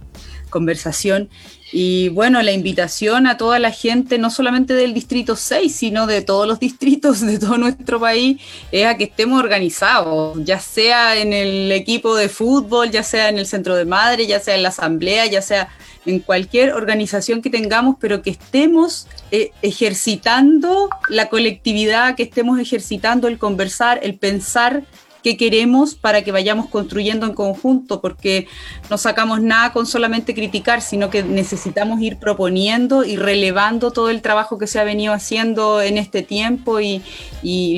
conversación. 0.50 1.30
Y 1.72 2.10
bueno, 2.10 2.42
la 2.42 2.52
invitación 2.52 3.28
a 3.28 3.38
toda 3.38 3.58
la 3.58 3.72
gente, 3.72 4.18
no 4.18 4.30
solamente 4.30 4.74
del 4.74 4.94
Distrito 4.94 5.36
6, 5.36 5.74
sino 5.74 6.06
de 6.06 6.22
todos 6.22 6.48
los 6.48 6.60
distritos 6.60 7.22
de 7.22 7.40
todo 7.40 7.58
nuestro 7.58 8.00
país, 8.00 8.42
es 8.72 8.86
a 8.86 8.98
que 8.98 9.06
estemos 9.06 9.40
organizados, 9.40 10.38
ya 10.44 10.60
sea 10.60 11.16
en 11.16 11.32
el 11.32 11.72
equipo 11.72 12.16
de 12.16 12.28
fútbol, 12.28 12.92
ya 12.92 13.04
sea 13.04 13.30
en 13.30 13.38
el 13.38 13.46
centro 13.46 13.76
de 13.76 13.86
madre, 13.86 14.28
ya 14.28 14.40
sea 14.40 14.56
en 14.56 14.64
la 14.64 14.70
asamblea, 14.70 15.26
ya 15.28 15.42
sea 15.42 15.70
en 16.06 16.20
cualquier 16.20 16.74
organización 16.74 17.42
que 17.42 17.50
tengamos, 17.50 17.96
pero 18.00 18.22
que 18.22 18.32
estemos 18.32 19.08
eh, 19.32 19.52
ejercitando 19.62 20.90
la 21.10 21.30
colectividad, 21.30 22.16
que 22.16 22.24
estemos 22.24 22.60
ejercitando 22.60 23.28
el 23.28 23.38
conversar, 23.38 24.00
el 24.04 24.16
pensar 24.16 24.84
qué 25.24 25.38
queremos 25.38 25.96
para 25.96 26.24
que 26.24 26.32
vayamos 26.32 26.68
construyendo 26.68 27.26
en 27.26 27.34
conjunto, 27.34 28.02
porque 28.02 28.48
no 28.90 28.98
sacamos 28.98 29.42
nada 29.42 29.74
con 29.74 29.86
solamente 29.86 30.34
criticar, 30.34 30.82
sino 30.82 31.10
que 31.10 31.24
necesitamos 31.24 32.02
ir 32.02 32.18
proponiendo 32.18 33.04
y 33.04 33.16
relevando 33.16 33.92
todo 33.92 34.10
el 34.10 34.22
trabajo 34.22 34.58
que 34.58 34.68
se 34.68 34.80
ha 34.80 34.84
venido 34.84 35.14
haciendo 35.14 35.82
en 35.82 35.98
este 35.98 36.24
tiempo 36.24 36.80
y, 36.80 37.02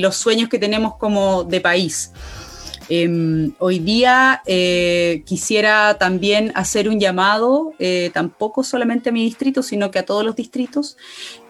los 0.00 0.16
sueños 0.16 0.48
que 0.48 0.58
tenemos 0.58 0.96
como 0.96 1.44
de 1.44 1.60
país. 1.60 2.12
Eh, 2.90 3.50
hoy 3.58 3.78
día 3.78 4.42
eh, 4.44 5.22
quisiera 5.24 5.96
también 5.98 6.52
hacer 6.54 6.88
un 6.88 7.00
llamado, 7.00 7.72
eh, 7.78 8.10
tampoco 8.12 8.62
solamente 8.62 9.08
a 9.08 9.12
mi 9.12 9.24
distrito, 9.24 9.62
sino 9.62 9.90
que 9.90 9.98
a 9.98 10.04
todos 10.04 10.24
los 10.24 10.36
distritos. 10.36 10.96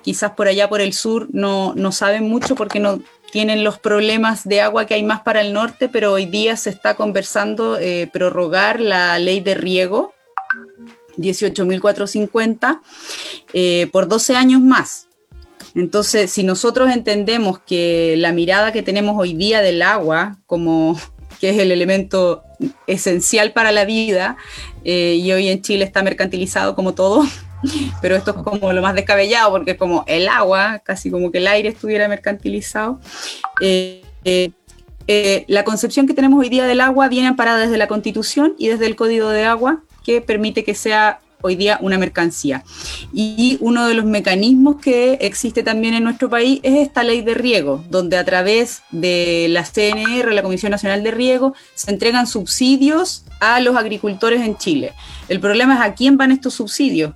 Quizás 0.02 0.32
por 0.32 0.46
allá 0.46 0.68
por 0.68 0.80
el 0.80 0.92
sur 0.92 1.28
no, 1.32 1.74
no 1.74 1.90
saben 1.90 2.28
mucho 2.28 2.54
porque 2.54 2.78
no 2.78 3.00
tienen 3.34 3.64
los 3.64 3.80
problemas 3.80 4.44
de 4.44 4.60
agua 4.60 4.86
que 4.86 4.94
hay 4.94 5.02
más 5.02 5.22
para 5.22 5.40
el 5.40 5.52
norte, 5.52 5.88
pero 5.88 6.12
hoy 6.12 6.24
día 6.24 6.56
se 6.56 6.70
está 6.70 6.94
conversando 6.94 7.76
eh, 7.80 8.08
prorrogar 8.12 8.78
la 8.78 9.18
ley 9.18 9.40
de 9.40 9.56
riego 9.56 10.14
18.450 11.16 12.80
eh, 13.52 13.88
por 13.90 14.06
12 14.06 14.36
años 14.36 14.60
más. 14.60 15.08
Entonces, 15.74 16.30
si 16.30 16.44
nosotros 16.44 16.92
entendemos 16.92 17.58
que 17.58 18.14
la 18.18 18.30
mirada 18.30 18.70
que 18.70 18.84
tenemos 18.84 19.16
hoy 19.18 19.34
día 19.34 19.62
del 19.62 19.82
agua 19.82 20.38
como 20.46 20.96
que 21.40 21.50
es 21.50 21.58
el 21.58 21.72
elemento 21.72 22.44
esencial 22.86 23.52
para 23.52 23.72
la 23.72 23.84
vida, 23.84 24.36
eh, 24.84 25.18
y 25.20 25.32
hoy 25.32 25.48
en 25.48 25.60
Chile 25.60 25.84
está 25.84 26.04
mercantilizado 26.04 26.76
como 26.76 26.94
todo, 26.94 27.26
pero 28.00 28.16
esto 28.16 28.30
es 28.32 28.36
como 28.42 28.72
lo 28.72 28.82
más 28.82 28.94
descabellado, 28.94 29.50
porque 29.50 29.72
es 29.72 29.76
como 29.78 30.04
el 30.06 30.28
agua, 30.28 30.80
casi 30.84 31.10
como 31.10 31.30
que 31.30 31.38
el 31.38 31.46
aire 31.46 31.68
estuviera 31.68 32.08
mercantilizado. 32.08 33.00
Eh, 33.60 34.02
eh, 34.24 34.50
eh, 35.06 35.44
la 35.48 35.64
concepción 35.64 36.06
que 36.06 36.14
tenemos 36.14 36.40
hoy 36.40 36.48
día 36.48 36.64
del 36.64 36.80
agua 36.80 37.08
viene 37.08 37.28
amparada 37.28 37.58
desde 37.58 37.76
la 37.76 37.88
Constitución 37.88 38.54
y 38.58 38.68
desde 38.68 38.86
el 38.86 38.96
Código 38.96 39.28
de 39.28 39.44
Agua, 39.44 39.82
que 40.04 40.20
permite 40.20 40.64
que 40.64 40.74
sea 40.74 41.20
hoy 41.44 41.56
día 41.56 41.78
una 41.82 41.98
mercancía. 41.98 42.64
Y 43.12 43.58
uno 43.60 43.86
de 43.86 43.92
los 43.92 44.06
mecanismos 44.06 44.76
que 44.80 45.18
existe 45.20 45.62
también 45.62 45.92
en 45.92 46.02
nuestro 46.02 46.30
país 46.30 46.58
es 46.62 46.76
esta 46.76 47.04
ley 47.04 47.20
de 47.20 47.34
riego, 47.34 47.84
donde 47.90 48.16
a 48.16 48.24
través 48.24 48.82
de 48.90 49.46
la 49.50 49.62
CNR, 49.62 50.32
la 50.32 50.42
Comisión 50.42 50.70
Nacional 50.70 51.02
de 51.02 51.10
Riego, 51.10 51.54
se 51.74 51.90
entregan 51.90 52.26
subsidios 52.26 53.26
a 53.40 53.60
los 53.60 53.76
agricultores 53.76 54.40
en 54.40 54.56
Chile. 54.56 54.94
El 55.28 55.38
problema 55.38 55.74
es 55.74 55.80
a 55.82 55.94
quién 55.94 56.16
van 56.16 56.32
estos 56.32 56.54
subsidios. 56.54 57.12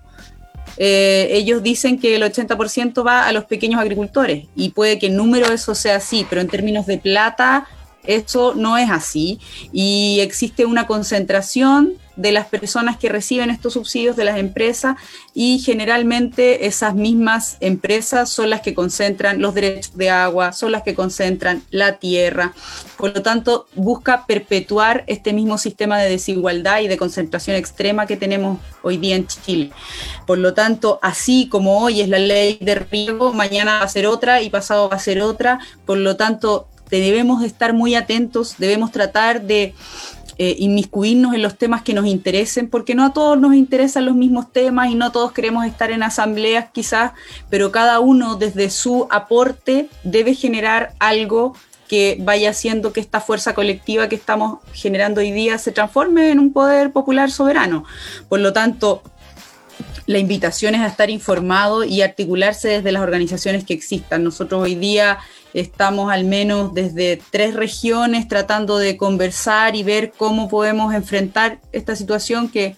Eh, 0.80 1.28
ellos 1.32 1.62
dicen 1.62 1.98
que 1.98 2.14
el 2.14 2.22
80% 2.22 3.04
va 3.04 3.26
a 3.26 3.32
los 3.32 3.44
pequeños 3.44 3.80
agricultores 3.80 4.46
y 4.54 4.70
puede 4.70 5.00
que 5.00 5.08
en 5.08 5.16
número 5.16 5.52
eso 5.52 5.74
sea 5.74 5.96
así, 5.96 6.24
pero 6.28 6.40
en 6.40 6.46
términos 6.46 6.86
de 6.86 6.98
plata 6.98 7.66
eso 8.04 8.54
no 8.54 8.78
es 8.78 8.88
así. 8.88 9.40
Y 9.72 10.20
existe 10.20 10.64
una 10.66 10.86
concentración 10.86 11.94
de 12.18 12.32
las 12.32 12.46
personas 12.46 12.96
que 12.96 13.08
reciben 13.08 13.48
estos 13.48 13.74
subsidios 13.74 14.16
de 14.16 14.24
las 14.24 14.38
empresas 14.38 14.96
y 15.34 15.60
generalmente 15.60 16.66
esas 16.66 16.96
mismas 16.96 17.56
empresas 17.60 18.28
son 18.28 18.50
las 18.50 18.60
que 18.60 18.74
concentran 18.74 19.40
los 19.40 19.54
derechos 19.54 19.96
de 19.96 20.10
agua, 20.10 20.52
son 20.52 20.72
las 20.72 20.82
que 20.82 20.96
concentran 20.96 21.62
la 21.70 21.98
tierra. 21.98 22.54
Por 22.96 23.14
lo 23.14 23.22
tanto, 23.22 23.68
busca 23.76 24.26
perpetuar 24.26 25.04
este 25.06 25.32
mismo 25.32 25.58
sistema 25.58 25.98
de 25.98 26.10
desigualdad 26.10 26.80
y 26.80 26.88
de 26.88 26.96
concentración 26.96 27.54
extrema 27.54 28.06
que 28.06 28.16
tenemos 28.16 28.58
hoy 28.82 28.96
día 28.96 29.14
en 29.14 29.28
Chile. 29.28 29.70
Por 30.26 30.38
lo 30.38 30.54
tanto, 30.54 30.98
así 31.02 31.48
como 31.48 31.78
hoy 31.80 32.00
es 32.00 32.08
la 32.08 32.18
ley 32.18 32.58
de 32.60 32.74
riego, 32.74 33.32
mañana 33.32 33.78
va 33.78 33.84
a 33.84 33.88
ser 33.88 34.08
otra 34.08 34.42
y 34.42 34.50
pasado 34.50 34.88
va 34.88 34.96
a 34.96 35.00
ser 35.00 35.22
otra. 35.22 35.60
Por 35.86 35.98
lo 35.98 36.16
tanto, 36.16 36.66
debemos 36.90 37.44
estar 37.44 37.74
muy 37.74 37.94
atentos, 37.94 38.56
debemos 38.58 38.90
tratar 38.90 39.42
de 39.42 39.74
eh, 40.38 40.54
inmiscuirnos 40.58 41.34
en 41.34 41.42
los 41.42 41.58
temas 41.58 41.82
que 41.82 41.94
nos 41.94 42.06
interesen, 42.06 42.70
porque 42.70 42.94
no 42.94 43.04
a 43.04 43.12
todos 43.12 43.38
nos 43.38 43.54
interesan 43.54 44.06
los 44.06 44.14
mismos 44.14 44.52
temas 44.52 44.88
y 44.88 44.94
no 44.94 45.10
todos 45.10 45.32
queremos 45.32 45.66
estar 45.66 45.90
en 45.90 46.04
asambleas 46.04 46.66
quizás, 46.72 47.12
pero 47.50 47.72
cada 47.72 47.98
uno 47.98 48.36
desde 48.36 48.70
su 48.70 49.08
aporte 49.10 49.88
debe 50.04 50.34
generar 50.34 50.92
algo 51.00 51.54
que 51.88 52.18
vaya 52.20 52.50
haciendo 52.50 52.92
que 52.92 53.00
esta 53.00 53.20
fuerza 53.20 53.54
colectiva 53.54 54.08
que 54.08 54.14
estamos 54.14 54.60
generando 54.72 55.20
hoy 55.20 55.32
día 55.32 55.58
se 55.58 55.72
transforme 55.72 56.30
en 56.30 56.38
un 56.38 56.52
poder 56.52 56.92
popular 56.92 57.32
soberano. 57.32 57.84
Por 58.28 58.38
lo 58.38 58.52
tanto, 58.52 59.02
la 60.06 60.18
invitación 60.18 60.74
es 60.74 60.82
a 60.82 60.86
estar 60.86 61.10
informado 61.10 61.84
y 61.84 62.02
articularse 62.02 62.68
desde 62.68 62.92
las 62.92 63.02
organizaciones 63.02 63.64
que 63.64 63.74
existan. 63.74 64.24
Nosotros 64.24 64.62
hoy 64.62 64.74
día 64.74 65.18
estamos 65.60 66.12
al 66.12 66.24
menos 66.24 66.74
desde 66.74 67.20
tres 67.30 67.54
regiones 67.54 68.28
tratando 68.28 68.78
de 68.78 68.96
conversar 68.96 69.76
y 69.76 69.82
ver 69.82 70.12
cómo 70.16 70.48
podemos 70.48 70.94
enfrentar 70.94 71.60
esta 71.72 71.96
situación 71.96 72.48
que 72.48 72.76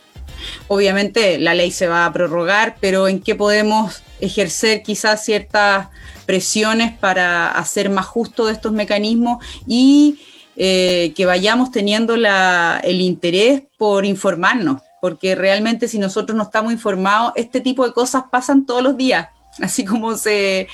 obviamente 0.69 1.39
la 1.39 1.55
ley 1.55 1.71
se 1.71 1.87
va 1.87 2.07
a 2.07 2.13
prorrogar, 2.13 2.77
pero 2.81 3.09
en 3.09 3.21
qué 3.21 3.35
podemos 3.35 4.03
ejercer 4.21 4.83
quizás 4.83 5.25
ciertas 5.25 5.89
presiones 6.27 6.97
para 6.97 7.51
hacer 7.51 7.91
más 7.91 8.07
justo 8.07 8.47
de 8.47 8.53
estos 8.53 8.73
mecanismos 8.73 9.45
y 9.67 10.21
eh, 10.57 11.13
que 11.15 11.27
vayamos 11.27 11.71
teniendo 11.71 12.15
el 12.15 13.01
interés 13.01 13.63
por 13.77 14.05
informarnos, 14.05 14.83
porque 15.01 15.35
realmente 15.35 15.89
si 15.89 15.99
nosotros 15.99 16.37
no 16.37 16.45
estamos 16.45 16.73
informados, 16.73 17.33
este 17.37 17.61
tipo 17.61 17.87
de 17.87 17.93
cosas 17.93 18.25
pasan 18.31 18.67
todos 18.67 18.83
los 18.83 18.97
días 18.97 19.29
así 19.61 19.85
como 19.85 20.17
se, 20.17 20.69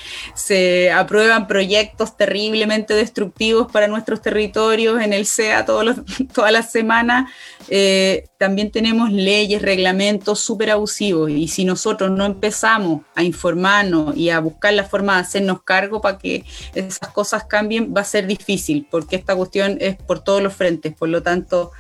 aprueban 0.95 1.47
proyectos 1.47 2.16
terriblemente 2.16 2.95
destructivos 2.95 3.70
para 3.70 3.89
nuestros 3.89 4.20
territorios 4.20 5.01
en 5.03 5.12
el 5.12 5.27
SEA 5.27 5.64
todas 5.64 6.53
las 6.53 6.70
semanas, 6.70 7.31
eh, 7.68 8.27
también 8.39 8.70
tenemos 8.70 9.11
leyes, 9.11 9.62
reglamentos 9.62 10.41
súper 10.41 10.70
abusivos 10.70 11.31
y 11.31 11.49
si 11.49 11.64
nosotros 11.64 12.11
no 12.11 12.24
empezamos 12.24 13.03
a 13.14 13.22
informarnos 13.22 14.16
y 14.16 14.31
a 14.31 14.41
buscar 14.41 14.74
la 14.74 14.85
forma 14.85 15.14
de 15.14 15.20
hacernos 15.20 15.62
cargo 15.62 16.01
para 16.01 16.18
que 16.18 16.45
esas 16.74 17.09
cosas 17.09 17.45
cambien, 17.45 17.95
va 17.97 18.03
a 18.03 18.05
ser 18.05 18.27
difícil 18.27 18.87
porque 18.91 19.16
esta 19.16 19.35
cuestión 19.35 19.79
es 19.81 19.97
por 19.97 20.20
todos 20.20 20.43
los 20.43 20.55
frentes, 20.55 20.95
por 20.95 21.09
lo 21.09 21.22
tanto 21.22 21.72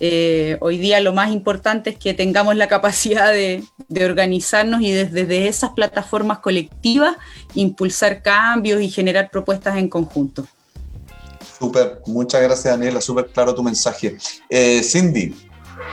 eh, 0.00 0.56
hoy 0.60 0.78
día 0.78 1.00
lo 1.00 1.12
más 1.12 1.32
importante 1.32 1.90
es 1.90 1.96
que 1.96 2.14
tengamos 2.14 2.54
la 2.56 2.68
capacidad 2.68 3.32
de, 3.32 3.64
organizarnos 4.04 4.80
y 4.82 4.92
desde, 4.92 5.48
esas 5.48 5.70
plataformas 5.70 6.38
colectivas 6.38 7.16
impulsar 7.54 8.22
cambios 8.22 8.80
y 8.80 8.90
generar 8.90 9.30
propuestas 9.30 9.76
en 9.76 9.88
conjunto. 9.88 10.46
Súper, 11.58 12.00
muchas 12.06 12.40
gracias 12.42 12.78
Daniela, 12.78 13.00
súper 13.00 13.26
claro 13.26 13.54
tu 13.54 13.62
mensaje. 13.62 14.16
Eh, 14.48 14.82
Cindy, 14.84 15.34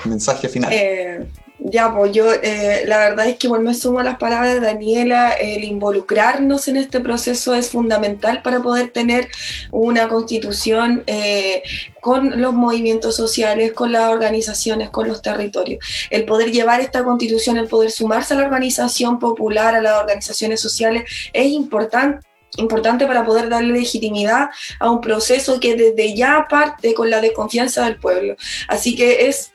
mensaje 0.03 0.47
final. 0.49 0.71
Eh, 0.71 1.25
ya, 1.67 1.93
pues 1.95 2.11
yo 2.11 2.31
eh, 2.31 2.83
la 2.85 2.99
verdad 2.99 3.27
es 3.27 3.37
que 3.37 3.47
bueno, 3.47 3.63
me 3.63 3.73
sumo 3.73 3.99
a 3.99 4.03
las 4.03 4.17
palabras 4.17 4.53
de 4.53 4.59
Daniela, 4.59 5.31
el 5.31 5.63
involucrarnos 5.63 6.67
en 6.67 6.77
este 6.77 6.99
proceso 6.99 7.55
es 7.55 7.69
fundamental 7.69 8.43
para 8.43 8.61
poder 8.61 8.89
tener 8.91 9.29
una 9.71 10.07
constitución 10.07 11.03
eh, 11.07 11.63
con 12.01 12.39
los 12.39 12.53
movimientos 12.53 13.15
sociales, 13.15 13.73
con 13.73 13.91
las 13.91 14.11
organizaciones, 14.11 14.91
con 14.91 15.07
los 15.07 15.23
territorios. 15.23 15.83
El 16.11 16.25
poder 16.25 16.51
llevar 16.51 16.81
esta 16.81 17.03
constitución, 17.03 17.57
el 17.57 17.67
poder 17.67 17.89
sumarse 17.89 18.35
a 18.35 18.37
la 18.37 18.43
organización 18.43 19.17
popular, 19.17 19.73
a 19.73 19.81
las 19.81 19.99
organizaciones 19.99 20.61
sociales, 20.61 21.03
es 21.33 21.47
importante 21.47 22.25
importante 22.57 23.05
para 23.05 23.25
poder 23.25 23.49
darle 23.49 23.73
legitimidad 23.73 24.49
a 24.79 24.89
un 24.89 25.01
proceso 25.01 25.59
que 25.59 25.75
desde 25.75 26.15
ya 26.15 26.47
parte 26.49 26.93
con 26.93 27.09
la 27.09 27.19
desconfianza 27.19 27.83
del 27.83 27.97
pueblo. 27.97 28.37
Así 28.69 28.95
que 28.95 29.27
es 29.27 29.51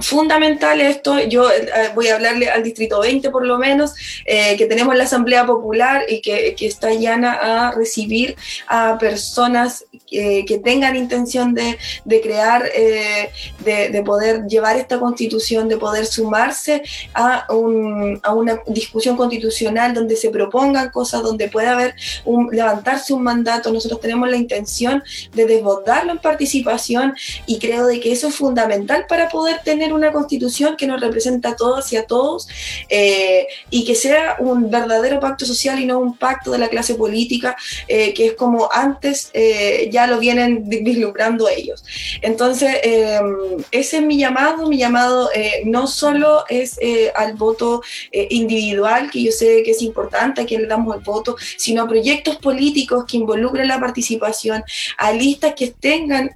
fundamental 0.00 0.80
esto, 0.80 1.18
yo 1.20 1.50
eh, 1.50 1.90
voy 1.94 2.08
a 2.08 2.14
hablarle 2.14 2.50
al 2.50 2.62
Distrito 2.62 3.00
20 3.00 3.30
por 3.30 3.46
lo 3.46 3.58
menos, 3.58 3.94
eh, 4.24 4.56
que 4.56 4.66
tenemos 4.66 4.96
la 4.96 5.04
Asamblea 5.04 5.46
Popular 5.46 6.04
y 6.08 6.20
que, 6.20 6.54
que 6.54 6.66
está 6.66 6.92
llana 6.92 7.32
a 7.32 7.72
recibir 7.72 8.36
a 8.66 8.98
personas 8.98 9.84
eh, 10.10 10.44
que 10.44 10.58
tengan 10.58 10.96
intención 10.96 11.54
de, 11.54 11.78
de 12.04 12.20
crear, 12.20 12.64
de, 12.64 13.90
de, 13.90 14.02
poder 14.02 14.46
llevar 14.46 14.76
esta 14.76 14.98
constitución, 14.98 15.68
de 15.68 15.76
poder 15.76 16.06
sumarse 16.06 16.82
a, 17.14 17.46
un, 17.52 18.18
a, 18.22 18.34
una 18.34 18.60
discusión 18.66 19.16
constitucional 19.16 19.94
donde 19.94 20.16
se 20.16 20.30
propongan 20.30 20.90
cosas, 20.90 21.22
donde 21.22 21.48
pueda 21.48 21.72
haber 21.72 21.94
un, 22.24 22.48
levantarse 22.50 23.12
un 23.12 23.22
mandato. 23.22 23.72
Nosotros 23.72 24.00
tenemos 24.00 24.28
la 24.28 24.36
intención 24.36 25.02
de 25.32 25.46
desbordarlo 25.46 26.12
en 26.12 26.18
participación 26.18 27.14
y 27.46 27.58
creo 27.58 27.86
de 27.86 28.00
que 28.00 28.12
eso 28.12 28.28
es 28.28 28.34
fundamental 28.34 29.06
para 29.08 29.28
poder 29.28 29.60
tener 29.62 29.69
una 29.92 30.12
constitución 30.12 30.76
que 30.76 30.86
nos 30.86 31.00
representa 31.00 31.50
a 31.50 31.56
todos 31.56 31.92
y 31.92 31.96
a 31.96 32.06
todos 32.06 32.48
eh, 32.88 33.46
y 33.70 33.84
que 33.84 33.94
sea 33.94 34.36
un 34.38 34.70
verdadero 34.70 35.20
pacto 35.20 35.46
social 35.46 35.78
y 35.78 35.86
no 35.86 35.98
un 35.98 36.16
pacto 36.16 36.50
de 36.50 36.58
la 36.58 36.68
clase 36.68 36.94
política 36.94 37.56
eh, 37.88 38.12
que 38.14 38.26
es 38.26 38.32
como 38.34 38.68
antes 38.72 39.30
eh, 39.32 39.88
ya 39.92 40.06
lo 40.06 40.18
vienen 40.18 40.64
vislumbrando 40.68 41.48
ellos. 41.48 41.84
Entonces, 42.22 42.76
ese 43.70 43.96
es 43.96 44.02
mi 44.02 44.18
llamado, 44.18 44.68
mi 44.68 44.78
llamado 44.78 45.30
no 45.64 45.86
solo 45.86 46.44
es 46.48 46.78
al 47.14 47.34
voto 47.34 47.82
individual, 48.12 49.10
que 49.10 49.22
yo 49.22 49.32
sé 49.32 49.62
que 49.64 49.72
es 49.72 49.82
importante 49.82 50.40
a 50.40 50.46
quien 50.46 50.62
le 50.62 50.68
damos 50.68 50.96
el 50.96 51.02
voto, 51.02 51.36
sino 51.56 51.82
a 51.82 51.88
proyectos 51.88 52.36
políticos 52.36 53.04
que 53.06 53.16
involucren 53.16 53.68
la 53.68 53.80
participación, 53.80 54.62
a 54.96 55.12
listas 55.12 55.54
que 55.54 55.68
tengan 55.68 56.30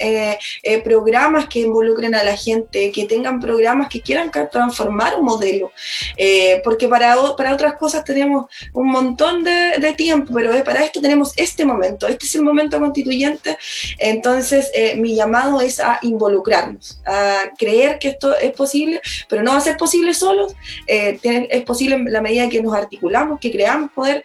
programas 0.85 1.49
que 1.49 1.61
involucren 1.61 2.14
a 2.14 2.24
la 2.24 2.37
gente, 2.37 2.93
que 2.93 3.07
tengan 3.15 3.39
programas 3.39 3.89
que 3.89 4.01
quieran 4.01 4.29
transformar 4.51 5.15
un 5.17 5.25
modelo, 5.25 5.71
eh, 6.17 6.61
porque 6.65 6.89
para, 6.89 7.15
para 7.37 7.55
otras 7.55 7.75
cosas 7.75 8.03
tenemos 8.05 8.47
un 8.73 8.89
montón 8.91 9.45
de, 9.45 9.95
tiempo, 9.97 10.33
pero 10.35 10.53
eh, 10.53 10.62
para 10.65 10.83
esto 10.83 11.01
tenemos 11.01 11.33
este 11.37 11.65
momento, 11.65 12.09
este 12.09 12.27
es 12.27 12.35
el 12.35 12.43
momento 12.43 12.81
constituyente, 12.81 13.57
entonces 13.99 14.71
eh, 14.75 14.97
mi 14.97 15.15
llamado 15.15 15.61
es 15.61 15.79
a 15.79 16.01
involucrarnos, 16.03 17.01
a 17.07 17.53
creer 17.57 18.01
que 18.01 18.09
esto 18.09 18.37
es 18.37 18.51
posible, 18.51 19.01
pero 19.29 19.45
no 19.45 19.53
va 19.53 19.59
a 19.59 19.61
ser 19.61 19.77
posible 19.77 20.12
solos, 20.15 20.55
es 20.87 21.62
posible 21.62 21.95
en 21.95 22.12
la 22.12 22.21
medida 22.21 22.49
que 22.49 22.61
nos 22.61 22.75
articulamos, 22.75 23.39
que 23.39 23.53
creamos 23.53 23.93
poder 23.93 24.25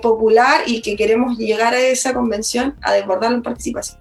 popular 0.00 0.62
y 0.66 0.80
que 0.80 0.94
queremos 0.94 1.36
llegar 1.36 1.74
a 1.74 1.80
esa 1.80 2.14
convención 2.14 2.76
a 2.82 2.92
desbordarlo 2.92 3.38
en 3.38 3.42
participación. 3.42 3.98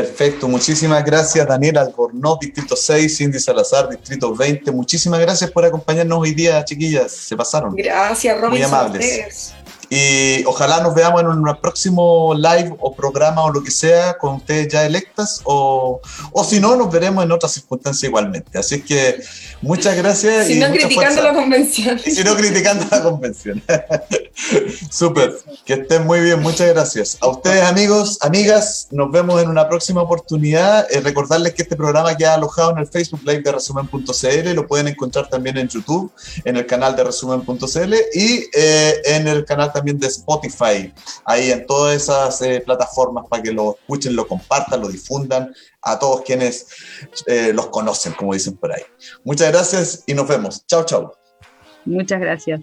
Perfecto, 0.00 0.48
muchísimas 0.48 1.04
gracias 1.04 1.46
Daniela 1.46 1.82
Albornoz, 1.82 2.38
Distrito 2.40 2.74
6, 2.74 3.18
Cindy 3.18 3.38
Salazar, 3.38 3.86
Distrito 3.90 4.34
20. 4.34 4.70
Muchísimas 4.70 5.20
gracias 5.20 5.50
por 5.50 5.62
acompañarnos 5.62 6.18
hoy 6.20 6.32
día, 6.32 6.64
chiquillas, 6.64 7.12
se 7.12 7.36
pasaron. 7.36 7.74
Gracias, 7.76 8.34
Robin. 8.40 8.52
Muy 8.52 8.62
amables. 8.62 9.52
Y 9.92 10.44
ojalá 10.44 10.80
nos 10.80 10.94
veamos 10.94 11.20
en 11.20 11.26
un 11.26 11.56
próximo 11.60 12.32
live 12.32 12.76
o 12.78 12.94
programa 12.94 13.42
o 13.42 13.50
lo 13.50 13.60
que 13.60 13.72
sea 13.72 14.16
con 14.16 14.36
ustedes 14.36 14.68
ya 14.68 14.86
electas 14.86 15.40
o, 15.42 16.00
o 16.30 16.44
si 16.44 16.60
no, 16.60 16.76
nos 16.76 16.92
veremos 16.92 17.24
en 17.24 17.32
otras 17.32 17.52
circunstancias 17.52 18.04
igualmente. 18.04 18.56
Así 18.56 18.76
es 18.76 18.84
que 18.84 19.20
muchas 19.60 19.96
gracias. 19.96 20.46
Si 20.46 20.60
no, 20.60 20.70
criticando 20.70 21.22
la 21.22 21.34
convención. 21.34 21.98
si 22.04 22.22
no, 22.22 22.36
criticando 22.36 22.86
la 22.88 23.02
convención. 23.02 23.60
Súper. 24.90 25.36
Que 25.64 25.72
estén 25.74 26.06
muy 26.06 26.20
bien. 26.20 26.40
Muchas 26.40 26.68
gracias. 26.68 27.18
A 27.20 27.26
ustedes, 27.26 27.64
amigos, 27.64 28.18
amigas, 28.20 28.86
nos 28.92 29.10
vemos 29.10 29.42
en 29.42 29.48
una 29.48 29.68
próxima 29.68 30.02
oportunidad. 30.02 30.86
Eh, 30.92 31.00
recordarles 31.00 31.54
que 31.54 31.62
este 31.62 31.74
programa 31.74 32.16
queda 32.16 32.34
alojado 32.34 32.70
en 32.70 32.78
el 32.78 32.86
Facebook 32.86 33.22
Live 33.24 33.42
de 33.42 33.50
resumen.cl. 33.50 34.54
Lo 34.54 34.68
pueden 34.68 34.86
encontrar 34.86 35.28
también 35.28 35.58
en 35.58 35.66
YouTube, 35.66 36.12
en 36.44 36.56
el 36.56 36.66
canal 36.66 36.94
de 36.94 37.02
resumen.cl 37.02 37.94
y 38.14 38.44
eh, 38.54 38.94
en 39.04 39.26
el 39.26 39.44
canal 39.44 39.72
también 39.72 39.79
también 39.80 39.98
de 39.98 40.06
Spotify, 40.06 40.92
ahí 41.24 41.50
en 41.50 41.66
todas 41.66 41.96
esas 41.96 42.42
eh, 42.42 42.62
plataformas 42.64 43.26
para 43.28 43.42
que 43.42 43.50
lo 43.50 43.76
escuchen, 43.80 44.14
lo 44.14 44.28
compartan, 44.28 44.80
lo 44.80 44.88
difundan 44.88 45.54
a 45.82 45.98
todos 45.98 46.20
quienes 46.22 46.66
eh, 47.26 47.52
los 47.54 47.68
conocen, 47.68 48.12
como 48.12 48.34
dicen 48.34 48.56
por 48.56 48.72
ahí. 48.72 48.82
Muchas 49.24 49.50
gracias 49.50 50.04
y 50.06 50.14
nos 50.14 50.28
vemos. 50.28 50.66
Chao, 50.66 50.84
chao. 50.84 51.12
Muchas 51.86 52.20
gracias. 52.20 52.60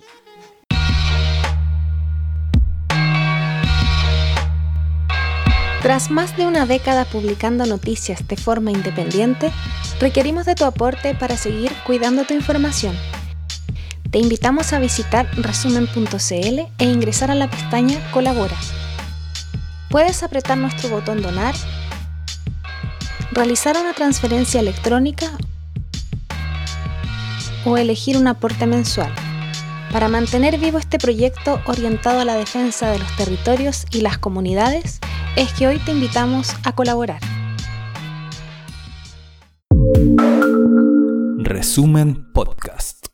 Tras 5.81 6.11
más 6.11 6.35
de 6.37 6.45
una 6.45 6.65
década 6.65 7.05
publicando 7.05 7.65
noticias 7.65 8.27
de 8.27 8.35
forma 8.35 8.71
independiente, 8.71 9.51
Requerimos 9.99 10.45
de 10.45 10.53
tu 10.53 10.63
aporte 10.63 11.15
para 11.15 11.37
seguir 11.37 11.71
cuidando 11.83 12.23
tu 12.23 12.35
información. 12.35 12.95
Te 14.11 14.19
invitamos 14.19 14.71
a 14.71 14.79
visitar 14.79 15.27
resumen.cl 15.35 16.59
e 16.77 16.85
ingresar 16.85 17.29
a 17.29 17.35
la 17.35 17.49
pestaña 17.49 17.99
Colabora. 18.11 18.55
Puedes 19.89 20.23
apretar 20.23 20.57
nuestro 20.57 20.89
botón 20.89 21.21
Donar, 21.21 21.55
realizar 23.31 23.75
una 23.77 23.93
transferencia 23.93 24.61
electrónica 24.61 25.29
o 27.65 27.77
elegir 27.77 28.17
un 28.17 28.27
aporte 28.27 28.65
mensual 28.65 29.13
para 29.91 30.07
mantener 30.07 30.57
vivo 30.57 30.77
este 30.77 30.99
proyecto 30.99 31.61
orientado 31.65 32.21
a 32.21 32.25
la 32.25 32.35
defensa 32.35 32.89
de 32.89 32.99
los 32.99 33.15
territorios 33.15 33.85
y 33.91 34.01
las 34.01 34.17
comunidades, 34.17 34.99
es 35.35 35.51
que 35.53 35.67
hoy 35.67 35.79
te 35.79 35.91
invitamos 35.91 36.53
a 36.63 36.73
colaborar. 36.73 37.21
Resumen 41.39 42.31
Podcast. 42.33 43.06